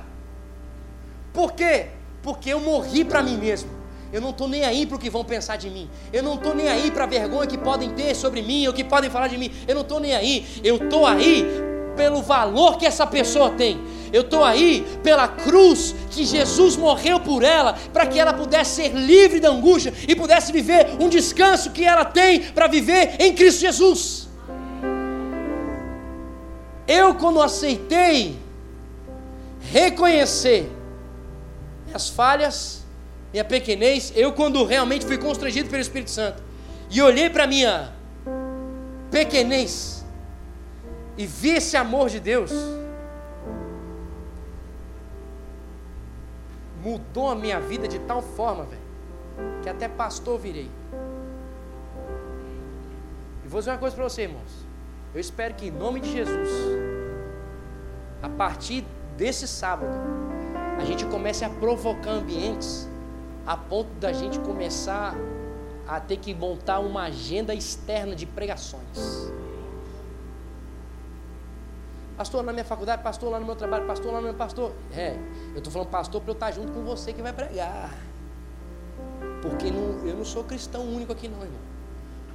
Por 1.32 1.52
quê? 1.52 1.86
Porque 2.22 2.50
eu 2.50 2.60
morri 2.60 3.04
para 3.04 3.22
mim 3.22 3.36
mesmo. 3.36 3.78
Eu 4.10 4.20
não 4.20 4.30
estou 4.30 4.48
nem 4.48 4.64
aí 4.64 4.86
para 4.86 4.96
o 4.96 4.98
que 4.98 5.10
vão 5.10 5.24
pensar 5.24 5.56
de 5.56 5.68
mim. 5.68 5.90
Eu 6.12 6.22
não 6.22 6.34
estou 6.34 6.54
nem 6.54 6.68
aí 6.68 6.90
para 6.90 7.04
a 7.04 7.06
vergonha 7.06 7.46
que 7.46 7.58
podem 7.58 7.90
ter 7.90 8.14
sobre 8.14 8.40
mim 8.40 8.66
ou 8.66 8.72
que 8.72 8.82
podem 8.82 9.10
falar 9.10 9.28
de 9.28 9.36
mim. 9.36 9.52
Eu 9.66 9.74
não 9.74 9.82
estou 9.82 10.00
nem 10.00 10.14
aí. 10.14 10.46
Eu 10.64 10.76
estou 10.76 11.06
aí 11.06 11.67
pelo 11.98 12.22
valor 12.22 12.78
que 12.78 12.86
essa 12.86 13.04
pessoa 13.04 13.50
tem. 13.50 13.80
Eu 14.12 14.22
estou 14.22 14.44
aí 14.44 14.86
pela 15.02 15.26
cruz 15.26 15.94
que 16.12 16.24
Jesus 16.24 16.76
morreu 16.76 17.18
por 17.18 17.42
ela, 17.42 17.76
para 17.92 18.06
que 18.06 18.20
ela 18.20 18.32
pudesse 18.32 18.76
ser 18.76 18.94
livre 18.94 19.40
da 19.40 19.50
angústia 19.50 19.92
e 20.06 20.14
pudesse 20.14 20.52
viver 20.52 20.86
um 21.00 21.08
descanso 21.08 21.72
que 21.72 21.84
ela 21.84 22.04
tem 22.04 22.40
para 22.40 22.68
viver 22.68 23.16
em 23.18 23.34
Cristo 23.34 23.60
Jesus. 23.60 24.28
Eu, 26.86 27.16
quando 27.16 27.42
aceitei 27.42 28.38
reconhecer 29.72 30.70
minhas 31.84 32.08
falhas, 32.08 32.84
minha 33.32 33.44
pequenez, 33.44 34.12
eu, 34.14 34.32
quando 34.32 34.64
realmente 34.64 35.04
fui 35.04 35.18
constrangido 35.18 35.68
pelo 35.68 35.82
Espírito 35.82 36.12
Santo 36.12 36.42
e 36.88 37.02
olhei 37.02 37.28
para 37.28 37.46
minha 37.46 37.92
pequenez 39.10 39.97
e 41.18 41.26
vi 41.26 41.50
esse 41.50 41.76
amor 41.76 42.08
de 42.08 42.20
Deus 42.20 42.52
mudou 46.80 47.28
a 47.28 47.34
minha 47.34 47.60
vida 47.60 47.88
de 47.88 47.98
tal 47.98 48.22
forma, 48.22 48.64
velho, 48.64 49.60
que 49.60 49.68
até 49.68 49.88
pastor 49.88 50.38
virei. 50.38 50.70
E 53.44 53.48
vou 53.48 53.60
dizer 53.60 53.72
uma 53.72 53.78
coisa 53.78 53.96
para 53.96 54.04
você, 54.04 54.22
irmãos. 54.22 54.64
Eu 55.12 55.20
espero 55.20 55.54
que 55.54 55.66
em 55.66 55.70
nome 55.72 55.98
de 55.98 56.12
Jesus, 56.12 56.48
a 58.22 58.28
partir 58.28 58.84
desse 59.16 59.48
sábado, 59.48 59.90
a 60.78 60.84
gente 60.84 61.04
comece 61.06 61.44
a 61.44 61.50
provocar 61.50 62.12
ambientes 62.12 62.88
a 63.44 63.56
ponto 63.56 63.90
da 63.98 64.12
gente 64.12 64.38
começar 64.38 65.16
a 65.86 65.98
ter 65.98 66.18
que 66.18 66.32
montar 66.32 66.78
uma 66.78 67.04
agenda 67.04 67.52
externa 67.52 68.14
de 68.14 68.26
pregações. 68.26 69.32
Pastor, 72.18 72.42
na 72.42 72.52
minha 72.52 72.64
faculdade, 72.64 73.00
pastor, 73.00 73.30
lá 73.30 73.38
no 73.38 73.46
meu 73.46 73.54
trabalho, 73.54 73.86
pastor, 73.86 74.12
lá 74.12 74.18
no 74.18 74.24
meu 74.24 74.34
pastor. 74.34 74.72
É, 74.92 75.16
eu 75.52 75.58
estou 75.58 75.72
falando 75.72 75.88
pastor 75.88 76.20
para 76.20 76.30
eu 76.30 76.34
estar 76.34 76.50
junto 76.50 76.72
com 76.72 76.82
você 76.82 77.12
que 77.12 77.22
vai 77.22 77.32
pregar. 77.32 77.94
Porque 79.40 79.70
não, 79.70 80.04
eu 80.04 80.16
não 80.16 80.24
sou 80.24 80.42
cristão 80.42 80.82
único 80.82 81.12
aqui, 81.12 81.28
não, 81.28 81.40
irmão. 81.40 81.60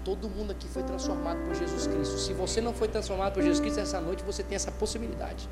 Todo 0.04 0.30
mundo 0.30 0.52
aqui 0.52 0.68
foi 0.68 0.84
transformado 0.84 1.38
por 1.46 1.56
Jesus 1.56 1.88
Cristo. 1.88 2.18
Se 2.18 2.34
você 2.34 2.60
não 2.60 2.74
foi 2.74 2.88
transformado 2.90 3.34
por 3.34 3.42
Jesus 3.42 3.62
Cristo 3.62 3.80
essa 3.80 4.02
noite, 4.02 4.24
você 4.24 4.44
tem 4.44 4.56
essa 4.56 4.72
possibilidade. 4.72 5.50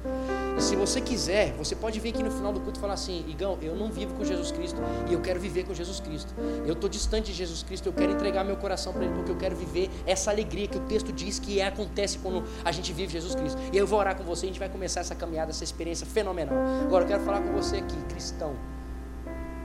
E 0.58 0.62
se 0.62 0.76
você 0.76 1.00
quiser, 1.00 1.54
você 1.54 1.76
pode 1.76 2.00
vir 2.00 2.10
aqui 2.10 2.22
no 2.22 2.32
final 2.32 2.52
do 2.52 2.60
culto 2.60 2.78
e 2.78 2.82
falar 2.82 2.94
assim: 2.94 3.24
Igão, 3.30 3.58
eu 3.62 3.76
não 3.76 3.90
vivo 3.92 4.14
com 4.16 4.26
Jesus 4.26 4.52
Cristo 4.52 4.82
e 5.10 5.14
eu 5.14 5.22
quero 5.22 5.40
viver 5.40 5.64
com 5.64 5.74
Jesus 5.74 6.00
Cristo. 6.00 6.34
Eu 6.66 6.74
estou 6.74 6.90
distante 6.90 7.28
de 7.28 7.34
Jesus 7.34 7.64
Cristo, 7.64 7.88
eu 7.88 7.94
quero 7.94 8.12
entregar 8.12 8.44
meu 8.44 8.58
coração 8.58 8.92
para 8.92 9.06
Ele 9.06 9.14
porque 9.14 9.32
eu 9.32 9.38
quero 9.38 9.56
viver 9.56 9.90
essa 10.06 10.32
alegria 10.32 10.68
que 10.68 10.78
o 10.78 10.82
texto 10.82 11.14
diz 11.14 11.40
que 11.40 11.62
acontece 11.62 12.18
quando 12.20 12.44
a 12.66 12.72
gente 12.72 12.92
vive 12.92 13.14
Jesus 13.14 13.36
Cristo. 13.36 13.60
E 13.72 13.78
eu 13.78 13.88
vou 13.88 14.00
orar 14.00 14.18
com 14.18 14.24
você, 14.24 14.46
a 14.46 14.50
gente 14.50 14.60
vai 14.60 14.70
começar 14.70 15.00
essa 15.00 15.16
caminhada, 15.16 15.52
essa 15.52 15.64
experiência 15.64 16.06
fenomenal. 16.06 16.56
Agora 16.84 17.06
eu 17.06 17.08
quero 17.08 17.24
falar 17.24 17.42
com 17.42 17.54
você 17.54 17.78
aqui, 17.78 17.96
cristão. 18.10 18.71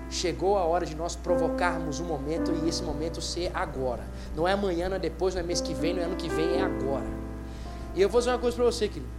Chegou 0.09 0.57
a 0.57 0.65
hora 0.65 0.87
de 0.87 0.95
nós 0.95 1.17
provocarmos 1.17 1.99
um 2.01 2.05
momento 2.05 2.53
e 2.53 2.69
esse 2.69 2.83
momento 2.83 3.21
ser 3.21 3.51
agora. 3.55 4.05
Não 4.35 4.47
é 4.47 4.53
amanhã, 4.53 4.89
não 4.89 4.97
é 4.97 5.01
depois, 5.01 5.35
não 5.35 5.41
é 5.41 5.45
mês 5.45 5.61
que 5.61 5.75
vem, 5.75 5.95
não 5.95 6.03
é 6.03 6.05
ano 6.05 6.17
que 6.17 6.29
vem, 6.29 6.57
é 6.57 6.63
agora. 6.63 7.07
E 7.95 8.03
eu 8.03 8.09
vou 8.09 8.21
dizer 8.21 8.31
uma 8.31 8.39
coisa 8.39 8.57
para 8.57 8.67
você, 8.67 8.89
querido. 8.89 9.11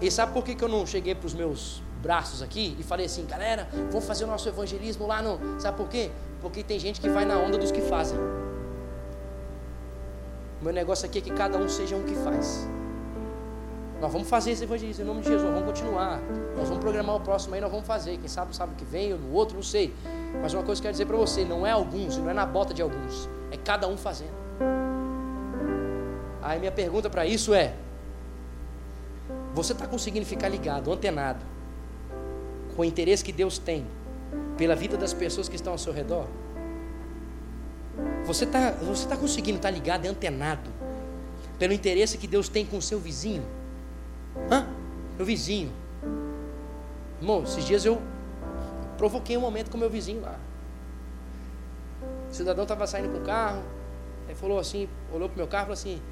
E 0.00 0.10
sabe 0.10 0.32
por 0.32 0.44
que, 0.44 0.54
que 0.54 0.62
eu 0.62 0.68
não 0.68 0.86
cheguei 0.86 1.14
para 1.14 1.26
os 1.26 1.34
meus 1.34 1.82
braços 2.02 2.42
aqui 2.42 2.76
e 2.78 2.82
falei 2.82 3.06
assim, 3.06 3.24
galera, 3.24 3.68
vamos 3.90 4.04
fazer 4.04 4.24
o 4.24 4.26
nosso 4.26 4.48
evangelismo 4.48 5.06
lá 5.06 5.22
no. 5.22 5.60
Sabe 5.60 5.76
por 5.76 5.88
quê? 5.88 6.10
Porque 6.40 6.62
tem 6.62 6.78
gente 6.78 7.00
que 7.00 7.08
vai 7.08 7.24
na 7.24 7.38
onda 7.38 7.56
dos 7.56 7.70
que 7.70 7.80
fazem. 7.80 8.18
O 10.60 10.64
meu 10.64 10.72
negócio 10.72 11.06
aqui 11.06 11.18
é 11.18 11.20
que 11.20 11.32
cada 11.32 11.58
um 11.58 11.68
seja 11.68 11.96
um 11.96 12.02
que 12.02 12.14
faz. 12.16 12.66
Nós 14.02 14.12
vamos 14.12 14.28
fazer 14.28 14.50
esse 14.50 14.64
evangelismo 14.64 15.04
em 15.04 15.06
nome 15.06 15.20
de 15.20 15.28
Jesus, 15.28 15.48
vamos 15.48 15.64
continuar. 15.64 16.20
Nós 16.56 16.68
vamos 16.68 16.82
programar 16.82 17.14
o 17.14 17.20
próximo 17.20 17.54
aí, 17.54 17.60
nós 17.60 17.70
vamos 17.70 17.86
fazer. 17.86 18.16
Quem 18.16 18.26
sabe 18.26 18.54
sabe 18.54 18.74
que 18.74 18.84
vem, 18.84 19.12
ou 19.12 19.18
no 19.20 19.32
outro, 19.32 19.54
não 19.54 19.62
sei. 19.62 19.94
Mas 20.42 20.52
uma 20.52 20.64
coisa 20.64 20.82
que 20.82 20.88
eu 20.88 20.90
quero 20.90 20.92
dizer 20.94 21.06
para 21.06 21.16
você, 21.16 21.44
não 21.44 21.64
é 21.64 21.70
alguns, 21.70 22.16
não 22.16 22.28
é 22.28 22.34
na 22.34 22.44
bota 22.44 22.74
de 22.74 22.82
alguns, 22.82 23.28
é 23.52 23.56
cada 23.56 23.86
um 23.86 23.96
fazendo. 23.96 24.34
Aí 26.42 26.58
minha 26.58 26.72
pergunta 26.72 27.08
para 27.08 27.24
isso 27.24 27.54
é: 27.54 27.76
você 29.54 29.72
está 29.72 29.86
conseguindo 29.86 30.26
ficar 30.26 30.48
ligado, 30.48 30.92
antenado, 30.92 31.46
com 32.74 32.82
o 32.82 32.84
interesse 32.84 33.22
que 33.22 33.32
Deus 33.32 33.56
tem 33.56 33.86
pela 34.58 34.74
vida 34.74 34.96
das 34.96 35.12
pessoas 35.12 35.48
que 35.48 35.54
estão 35.54 35.74
ao 35.74 35.78
seu 35.78 35.92
redor? 35.92 36.26
Você 38.24 38.42
está 38.42 38.72
você 38.72 39.06
tá 39.06 39.16
conseguindo 39.16 39.58
estar 39.58 39.68
tá 39.68 39.72
ligado 39.72 40.06
e 40.06 40.08
antenado 40.08 40.68
pelo 41.56 41.72
interesse 41.72 42.18
que 42.18 42.26
Deus 42.26 42.48
tem 42.48 42.66
com 42.66 42.78
o 42.78 42.82
seu 42.82 42.98
vizinho? 42.98 43.61
Hã? 44.50 44.66
Meu 45.16 45.26
vizinho. 45.26 45.72
Irmão, 47.20 47.42
esses 47.44 47.64
dias 47.64 47.84
eu 47.84 48.00
provoquei 48.96 49.36
um 49.36 49.40
momento 49.40 49.70
com 49.70 49.78
meu 49.78 49.90
vizinho 49.90 50.20
lá. 50.20 50.38
O 52.30 52.34
cidadão 52.34 52.64
estava 52.64 52.86
saindo 52.86 53.10
com 53.10 53.18
o 53.18 53.22
carro, 53.22 53.62
aí 54.28 54.34
falou 54.34 54.58
assim, 54.58 54.88
olhou 55.12 55.28
pro 55.28 55.38
meu 55.38 55.46
carro 55.46 55.64
e 55.64 55.66
falou 55.66 55.74
assim, 55.74 56.02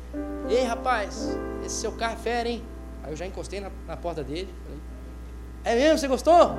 ei 0.48 0.64
rapaz, 0.64 1.36
esse 1.64 1.76
seu 1.76 1.92
carro 1.92 2.14
é 2.14 2.16
fera, 2.16 2.48
hein? 2.48 2.62
Aí 3.02 3.12
eu 3.12 3.16
já 3.16 3.26
encostei 3.26 3.60
na, 3.60 3.70
na 3.86 3.96
porta 3.96 4.22
dele. 4.22 4.52
Falei, 4.64 4.80
é 5.64 5.74
mesmo, 5.74 5.98
você 5.98 6.08
gostou? 6.08 6.58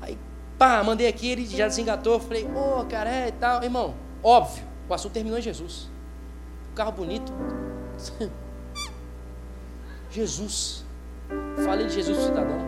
Aí, 0.00 0.18
pá, 0.58 0.82
mandei 0.84 1.06
aqui, 1.06 1.30
ele 1.30 1.46
já 1.46 1.66
desengatou, 1.66 2.20
falei, 2.20 2.44
ô 2.44 2.80
oh, 2.80 2.84
cara, 2.84 3.10
é 3.10 3.28
e 3.28 3.32
tal. 3.32 3.62
Irmão, 3.62 3.94
óbvio, 4.22 4.64
o 4.88 4.94
assunto 4.94 5.12
terminou 5.12 5.38
em 5.38 5.42
Jesus. 5.42 5.90
carro 6.74 6.92
bonito. 6.92 7.32
Jesus. 10.14 10.84
Falei 11.64 11.86
de 11.86 11.94
Jesus 11.94 12.16
o 12.16 12.22
cidadão. 12.22 12.58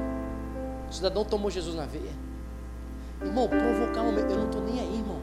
O 0.88 0.92
cidadão 0.92 1.24
tomou 1.24 1.50
Jesus 1.50 1.76
na 1.76 1.86
veia. 1.86 2.12
Irmão, 3.22 3.48
provocar 3.48 4.02
um 4.02 4.06
momento. 4.06 4.30
Eu 4.30 4.36
não 4.36 4.46
estou 4.46 4.62
nem 4.62 4.80
aí, 4.80 4.94
irmão. 4.94 5.20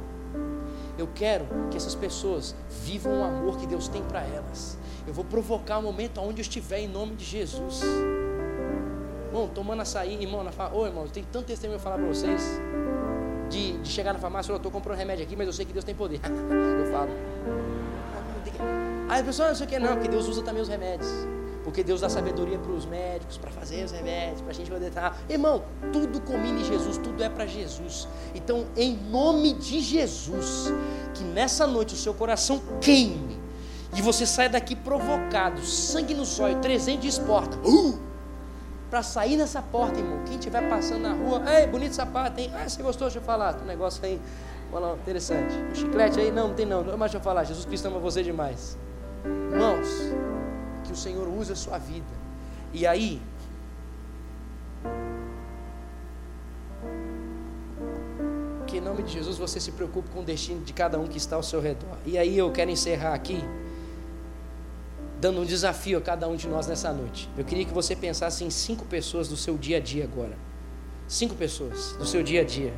Eu 0.97 1.09
quero 1.13 1.45
que 1.69 1.75
essas 1.75 1.95
pessoas 1.95 2.55
vivam 2.83 3.19
o 3.19 3.23
amor 3.23 3.57
que 3.57 3.67
Deus 3.67 3.87
tem 3.87 4.01
para 4.03 4.21
elas. 4.21 4.77
Eu 5.05 5.13
vou 5.13 5.25
provocar 5.25 5.79
um 5.79 5.81
momento 5.81 6.21
onde 6.21 6.39
eu 6.39 6.43
estiver 6.43 6.79
em 6.79 6.87
nome 6.87 7.15
de 7.15 7.25
Jesus. 7.25 7.81
Irmão, 9.27 9.49
tomando 9.49 9.81
açaí, 9.81 10.21
irmão, 10.21 10.43
na 10.43 10.51
fa... 10.51 10.71
Ô, 10.71 10.85
irmão, 10.85 11.07
tem 11.07 11.25
tanto 11.29 11.47
testemunho 11.47 11.79
para 11.79 11.91
falar 11.91 12.01
para 12.01 12.13
vocês. 12.13 12.41
De, 13.49 13.77
de, 13.79 13.89
chegar 13.89 14.13
na 14.13 14.19
farmácia, 14.19 14.51
eu 14.51 14.57
estou 14.57 14.71
comprando 14.71 14.97
remédio 14.97 15.25
aqui, 15.25 15.35
mas 15.35 15.47
eu 15.47 15.53
sei 15.53 15.65
que 15.65 15.73
Deus 15.73 15.83
tem 15.83 15.93
poder. 15.93 16.21
eu 16.23 16.91
falo. 16.91 17.09
Aí 19.09 19.21
a 19.21 19.23
pessoa 19.23 19.49
não 19.49 19.55
sei 19.55 19.65
o 19.65 19.69
que, 19.69 19.79
não, 19.79 19.93
porque 19.93 20.07
Deus 20.07 20.27
usa 20.27 20.41
também 20.41 20.61
os 20.61 20.69
remédios. 20.69 21.11
Porque 21.63 21.83
Deus 21.83 22.01
dá 22.01 22.09
sabedoria 22.09 22.59
para 22.59 22.71
os 22.71 22.85
médicos, 22.85 23.37
para 23.37 23.49
fazer 23.51 23.83
os 23.85 23.91
remédios, 23.91 24.41
para 24.41 24.51
a 24.51 24.53
gente 24.53 24.69
poder 24.69 24.87
estar. 24.87 25.17
Irmão, 25.29 25.63
tudo 25.91 26.19
combina 26.21 26.59
em 26.59 26.65
Jesus, 26.65 26.97
tudo 26.97 27.23
é 27.23 27.29
para 27.29 27.45
Jesus. 27.45 28.07
Então, 28.35 28.65
em 28.75 28.95
nome 28.95 29.53
de 29.53 29.79
Jesus, 29.79 30.73
que 31.13 31.23
nessa 31.23 31.65
noite 31.65 31.93
o 31.93 31.97
seu 31.97 32.13
coração 32.13 32.61
queime 32.81 33.39
e 33.95 34.01
você 34.01 34.25
saia 34.25 34.49
daqui 34.49 34.75
provocado, 34.75 35.61
sangue 35.61 36.13
no 36.13 36.25
zóio, 36.25 36.59
300 36.59 37.15
de 37.15 37.21
porta. 37.21 37.57
Uh! 37.67 37.99
Para 38.89 39.01
sair 39.01 39.37
nessa 39.37 39.61
porta, 39.61 39.99
irmão. 39.99 40.23
Quem 40.25 40.35
estiver 40.35 40.69
passando 40.69 41.01
na 41.01 41.13
rua, 41.13 41.41
ei, 41.51 41.65
bonito 41.65 41.95
sapato, 41.95 42.39
hein? 42.39 42.51
Ah, 42.53 42.67
você 42.67 42.83
gostou? 42.83 43.07
Deixa 43.07 43.19
eu 43.19 43.23
falar. 43.23 43.53
Tem 43.53 43.63
um 43.63 43.67
negócio 43.67 44.05
aí, 44.05 44.19
Olha 44.73 44.95
interessante. 44.95 45.53
Um 45.71 45.75
chiclete 45.75 46.19
aí? 46.19 46.31
Não, 46.31 46.47
não 46.47 46.55
tem 46.55 46.65
não. 46.65 46.83
Mas 46.83 47.11
deixa 47.11 47.17
eu 47.17 47.21
falar. 47.21 47.43
Jesus 47.43 47.65
Cristo 47.65 47.87
ama 47.87 47.99
você 47.99 48.23
demais. 48.23 48.77
Irmãos, 49.23 49.87
o 50.93 50.95
Senhor 50.95 51.27
use 51.27 51.51
a 51.51 51.55
sua 51.55 51.77
vida. 51.77 52.13
E 52.71 52.87
aí, 52.87 53.21
que 58.65 58.77
em 58.77 58.81
nome 58.81 59.03
de 59.03 59.13
Jesus 59.13 59.37
você 59.37 59.59
se 59.59 59.71
preocupe 59.71 60.09
com 60.09 60.21
o 60.21 60.23
destino 60.23 60.63
de 60.63 60.73
cada 60.73 60.99
um 60.99 61.05
que 61.05 61.17
está 61.17 61.35
ao 61.35 61.43
seu 61.43 61.59
redor. 61.59 61.97
E 62.05 62.17
aí 62.17 62.37
eu 62.37 62.51
quero 62.51 62.71
encerrar 62.71 63.13
aqui, 63.13 63.43
dando 65.19 65.41
um 65.41 65.45
desafio 65.45 65.97
a 65.99 66.01
cada 66.01 66.27
um 66.27 66.35
de 66.35 66.47
nós 66.47 66.65
nessa 66.65 66.91
noite. 66.91 67.29
Eu 67.37 67.43
queria 67.43 67.65
que 67.65 67.73
você 67.73 67.95
pensasse 67.95 68.43
em 68.43 68.49
cinco 68.49 68.85
pessoas 68.85 69.27
do 69.27 69.37
seu 69.37 69.57
dia 69.57 69.77
a 69.77 69.79
dia 69.79 70.03
agora. 70.03 70.35
Cinco 71.07 71.35
pessoas 71.35 71.95
do 71.97 72.05
seu 72.05 72.23
dia 72.23 72.41
a 72.41 72.43
dia. 72.43 72.73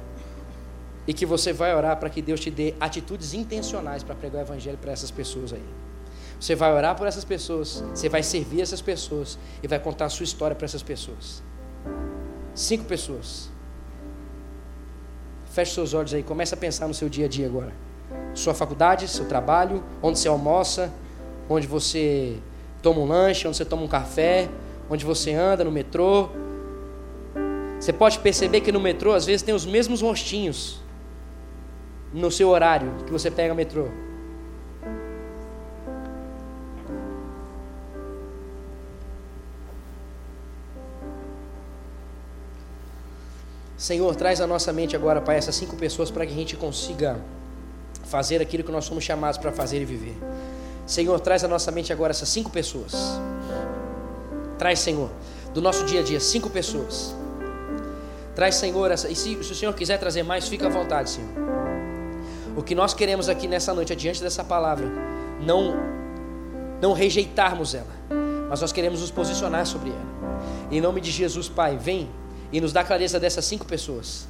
E 1.07 1.13
que 1.13 1.25
você 1.25 1.53
vai 1.53 1.73
orar 1.73 1.97
para 1.97 2.09
que 2.09 2.21
Deus 2.21 2.39
te 2.39 2.49
dê 2.49 2.73
atitudes 2.79 3.33
intencionais 3.33 4.03
para 4.03 4.15
pregar 4.15 4.41
o 4.43 4.45
Evangelho 4.45 4.77
para 4.77 4.91
essas 4.91 5.11
pessoas 5.11 5.53
aí. 5.53 5.84
Você 6.39 6.55
vai 6.55 6.73
orar 6.73 6.95
por 6.95 7.07
essas 7.07 7.23
pessoas, 7.23 7.83
você 7.93 8.09
vai 8.09 8.21
servir 8.21 8.61
essas 8.61 8.81
pessoas 8.81 9.37
e 9.63 9.67
vai 9.67 9.79
contar 9.79 10.05
a 10.05 10.09
sua 10.09 10.23
história 10.23 10.55
para 10.55 10.65
essas 10.65 10.83
pessoas. 10.83 11.41
Cinco 12.53 12.85
pessoas. 12.85 13.49
Feche 15.45 15.73
seus 15.73 15.93
olhos 15.93 16.13
aí, 16.13 16.23
comece 16.23 16.53
a 16.53 16.57
pensar 16.57 16.87
no 16.87 16.93
seu 16.93 17.07
dia 17.07 17.25
a 17.25 17.29
dia 17.29 17.45
agora. 17.45 17.73
Sua 18.33 18.53
faculdade, 18.53 19.07
seu 19.07 19.25
trabalho, 19.25 19.83
onde 20.03 20.19
você 20.19 20.27
almoça, 20.27 20.91
onde 21.49 21.65
você 21.65 22.37
toma 22.81 22.99
um 22.99 23.07
lanche, 23.07 23.47
onde 23.47 23.57
você 23.57 23.65
toma 23.65 23.83
um 23.83 23.87
café, 23.87 24.49
onde 24.89 25.05
você 25.05 25.33
anda 25.33 25.63
no 25.63 25.71
metrô. 25.71 26.29
Você 27.79 27.93
pode 27.93 28.19
perceber 28.19 28.61
que 28.61 28.71
no 28.71 28.79
metrô 28.79 29.13
às 29.13 29.25
vezes 29.25 29.41
tem 29.41 29.55
os 29.55 29.65
mesmos 29.65 30.01
rostinhos 30.01 30.81
no 32.13 32.31
seu 32.31 32.49
horário 32.49 32.91
que 33.05 33.11
você 33.11 33.31
pega 33.31 33.53
metrô. 33.53 33.87
Senhor, 43.77 44.15
traz 44.15 44.39
a 44.39 44.47
nossa 44.47 44.71
mente 44.71 44.95
agora, 44.95 45.19
Pai, 45.19 45.37
essas 45.37 45.55
cinco 45.55 45.75
pessoas 45.75 46.09
para 46.09 46.25
que 46.25 46.31
a 46.31 46.35
gente 46.35 46.55
consiga 46.55 47.19
fazer 48.05 48.41
aquilo 48.41 48.63
que 48.63 48.71
nós 48.71 48.85
somos 48.85 49.03
chamados 49.03 49.37
para 49.37 49.51
fazer 49.51 49.81
e 49.81 49.85
viver. 49.85 50.15
Senhor, 50.85 51.19
traz 51.19 51.43
a 51.43 51.47
nossa 51.47 51.71
mente 51.71 51.91
agora 51.91 52.11
essas 52.11 52.29
cinco 52.29 52.49
pessoas. 52.49 52.93
Traz, 54.57 54.79
Senhor, 54.79 55.09
do 55.53 55.61
nosso 55.61 55.83
dia 55.85 55.99
a 55.99 56.03
dia, 56.03 56.19
cinco 56.19 56.49
pessoas. 56.49 57.13
Traz, 58.33 58.55
Senhor, 58.55 58.91
essa, 58.91 59.09
e 59.09 59.15
se, 59.15 59.43
se 59.43 59.51
o 59.51 59.55
Senhor 59.55 59.73
quiser 59.73 59.97
trazer 59.97 60.23
mais, 60.23 60.47
fica 60.47 60.67
à 60.67 60.69
vontade, 60.69 61.09
Senhor. 61.09 61.29
O 62.55 62.63
que 62.63 62.73
nós 62.73 62.93
queremos 62.93 63.27
aqui 63.27 63.47
nessa 63.47 63.73
noite, 63.73 63.91
adiante 63.91 64.21
dessa 64.21 64.43
palavra, 64.43 64.87
não, 65.41 65.75
não 66.81 66.93
rejeitarmos 66.93 67.75
ela, 67.75 67.87
mas 68.49 68.61
nós 68.61 68.71
queremos 68.71 69.01
nos 69.01 69.11
posicionar 69.11 69.65
sobre 69.65 69.89
ela. 69.89 70.39
Em 70.71 70.79
nome 70.79 71.01
de 71.01 71.11
Jesus, 71.11 71.49
Pai, 71.49 71.77
vem 71.77 72.09
e 72.51 72.61
nos 72.61 72.71
dá 72.71 72.83
clareza 72.83 73.19
dessas 73.19 73.45
cinco 73.45 73.65
pessoas. 73.65 74.27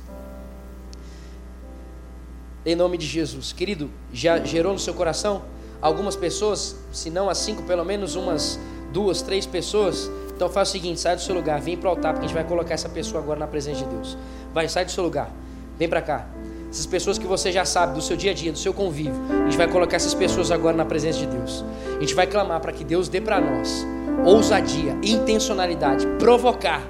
Em 2.66 2.76
nome 2.76 2.98
de 2.98 3.06
Jesus. 3.06 3.54
Querido, 3.54 3.90
já 4.12 4.40
gerou 4.44 4.74
no 4.74 4.80
seu 4.80 4.94
coração 4.94 5.44
algumas 5.82 6.16
pessoas, 6.16 6.76
se 6.92 7.10
não 7.10 7.30
as 7.30 7.38
cinco, 7.38 7.64
pelo 7.64 7.86
menos 7.86 8.16
umas 8.16 8.60
duas, 8.92 9.22
três 9.22 9.46
pessoas. 9.46 10.10
Então 10.36 10.50
faz 10.50 10.70
o 10.70 10.72
seguinte, 10.72 11.00
sai 11.00 11.16
do 11.16 11.22
seu 11.22 11.36
lugar, 11.36 11.62
vem 11.62 11.78
para 11.78 11.88
o 11.88 11.90
altar, 11.92 12.14
porque 12.14 12.26
a 12.26 12.28
gente 12.28 12.36
vai 12.36 12.44
colocar 12.44 12.74
essa 12.74 12.90
pessoa 12.90 13.22
agora 13.22 13.40
na 13.40 13.48
presença 13.48 13.80
de 13.80 13.86
Deus. 13.86 14.18
Vai, 14.54 14.68
sai 14.68 14.86
do 14.86 14.92
seu 14.92 15.04
lugar, 15.04 15.32
vem 15.78 15.88
para 15.88 16.02
cá. 16.02 16.28
Essas 16.70 16.86
pessoas 16.86 17.18
que 17.18 17.26
você 17.26 17.52
já 17.52 17.64
sabe 17.64 17.94
do 17.94 18.02
seu 18.02 18.18
dia 18.18 18.32
a 18.32 18.34
dia, 18.34 18.52
do 18.52 18.58
seu 18.58 18.74
convívio, 18.74 19.22
a 19.30 19.46
gente 19.46 19.58
vai 19.58 19.68
colocar 19.68 19.96
essas 19.96 20.14
pessoas 20.14 20.52
agora 20.52 20.76
na 20.76 20.84
presença 20.84 21.20
de 21.20 21.28
Deus. 21.28 21.64
A 21.96 22.02
gente 22.02 22.14
vai 22.14 22.28
clamar 22.28 22.60
para 22.60 22.72
que 22.74 22.84
Deus 22.84 23.08
dê 23.08 23.22
para 23.22 23.40
nós 23.40 23.86
ousadia, 24.26 24.98
intencionalidade, 25.04 26.08
provocar 26.20 26.82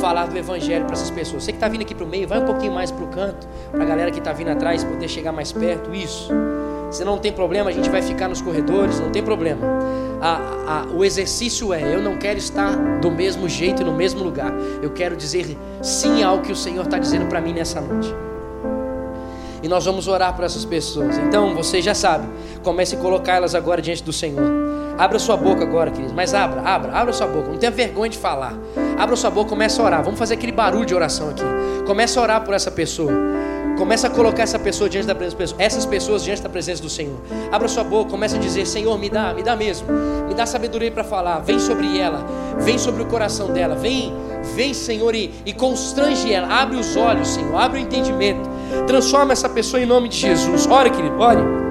falar 0.00 0.26
do 0.26 0.36
Evangelho 0.36 0.84
para 0.84 0.94
essas 0.94 1.10
pessoas. 1.10 1.44
Você 1.44 1.52
que 1.52 1.56
está 1.56 1.68
vindo 1.68 1.82
aqui 1.82 1.94
para 1.94 2.04
o 2.04 2.08
meio, 2.08 2.26
vai 2.26 2.40
um 2.40 2.44
pouquinho 2.46 2.72
mais 2.72 2.90
para 2.90 3.04
o 3.04 3.08
canto, 3.08 3.46
para 3.70 3.82
a 3.82 3.86
galera 3.86 4.10
que 4.10 4.18
está 4.18 4.32
vindo 4.32 4.48
atrás 4.48 4.84
poder 4.84 5.08
chegar 5.08 5.32
mais 5.32 5.52
perto. 5.52 5.94
Isso. 5.94 6.30
Se 6.90 7.04
não 7.04 7.18
tem 7.18 7.32
problema, 7.32 7.70
a 7.70 7.72
gente 7.72 7.88
vai 7.88 8.02
ficar 8.02 8.28
nos 8.28 8.42
corredores, 8.42 9.00
não 9.00 9.10
tem 9.10 9.22
problema. 9.22 9.66
A, 10.20 10.82
a, 10.82 10.86
o 10.94 11.04
exercício 11.04 11.72
é: 11.72 11.94
eu 11.94 12.02
não 12.02 12.16
quero 12.18 12.38
estar 12.38 12.76
do 13.00 13.10
mesmo 13.10 13.48
jeito 13.48 13.84
no 13.84 13.92
mesmo 13.92 14.22
lugar. 14.22 14.52
Eu 14.82 14.90
quero 14.90 15.16
dizer 15.16 15.56
sim 15.82 16.22
ao 16.22 16.40
que 16.40 16.52
o 16.52 16.56
Senhor 16.56 16.84
está 16.84 16.98
dizendo 16.98 17.26
para 17.26 17.40
mim 17.40 17.52
nessa 17.54 17.80
noite. 17.80 18.14
E 19.62 19.68
nós 19.68 19.84
vamos 19.84 20.08
orar 20.08 20.34
por 20.34 20.44
essas 20.44 20.64
pessoas. 20.64 21.16
Então, 21.18 21.54
você 21.54 21.80
já 21.80 21.94
sabe, 21.94 22.26
comece 22.62 22.96
a 22.96 22.98
colocar 22.98 23.34
elas 23.34 23.54
agora 23.54 23.80
diante 23.80 24.02
do 24.02 24.12
Senhor. 24.12 24.42
Abra 24.98 25.18
sua 25.18 25.36
boca 25.36 25.62
agora, 25.62 25.90
queridos. 25.90 26.12
Mas 26.12 26.34
abra, 26.34 26.60
abra, 26.62 26.92
abra 26.92 27.12
sua 27.12 27.26
boca. 27.26 27.48
Não 27.48 27.56
tenha 27.56 27.72
vergonha 27.72 28.10
de 28.10 28.18
falar. 28.18 28.54
Abra 28.98 29.16
sua 29.16 29.30
boca, 29.30 29.50
comece 29.50 29.80
a 29.80 29.84
orar. 29.84 30.02
Vamos 30.02 30.18
fazer 30.18 30.34
aquele 30.34 30.52
barulho 30.52 30.84
de 30.84 30.94
oração 30.94 31.30
aqui. 31.30 31.44
Comece 31.86 32.18
a 32.18 32.22
orar 32.22 32.44
por 32.44 32.54
essa 32.54 32.70
pessoa. 32.70 33.12
Comece 33.76 34.06
a 34.06 34.10
colocar 34.10 34.42
essa 34.42 34.58
pessoa 34.58 34.88
diante 34.88 35.06
da 35.06 35.14
presença, 35.14 35.54
essas 35.58 35.86
pessoas 35.86 36.22
diante 36.22 36.42
da 36.42 36.48
presença 36.48 36.82
do 36.82 36.90
Senhor. 36.90 37.18
Abra 37.50 37.66
sua 37.68 37.82
boca, 37.82 38.10
comece 38.10 38.36
a 38.36 38.38
dizer: 38.38 38.66
Senhor, 38.66 38.96
me 38.98 39.08
dá, 39.08 39.32
me 39.32 39.42
dá 39.42 39.56
mesmo, 39.56 39.88
me 40.28 40.34
dá 40.34 40.44
sabedoria 40.44 40.90
para 40.90 41.02
falar. 41.02 41.40
Vem 41.40 41.58
sobre 41.58 41.98
ela, 41.98 42.24
vem 42.58 42.78
sobre 42.78 43.02
o 43.02 43.06
coração 43.06 43.52
dela, 43.52 43.74
vem, 43.74 44.14
vem, 44.54 44.74
Senhor, 44.74 45.14
e, 45.14 45.32
e 45.46 45.52
constrange 45.52 46.32
ela. 46.32 46.48
Abre 46.48 46.76
os 46.76 46.96
olhos, 46.96 47.28
Senhor, 47.28 47.56
abre 47.56 47.80
o 47.80 47.82
entendimento. 47.82 48.51
Transforma 48.86 49.32
essa 49.32 49.48
pessoa 49.48 49.82
em 49.82 49.86
nome 49.86 50.08
de 50.08 50.16
Jesus. 50.16 50.66
Ore, 50.66 50.90
querido, 50.90 51.18
ore. 51.18 51.61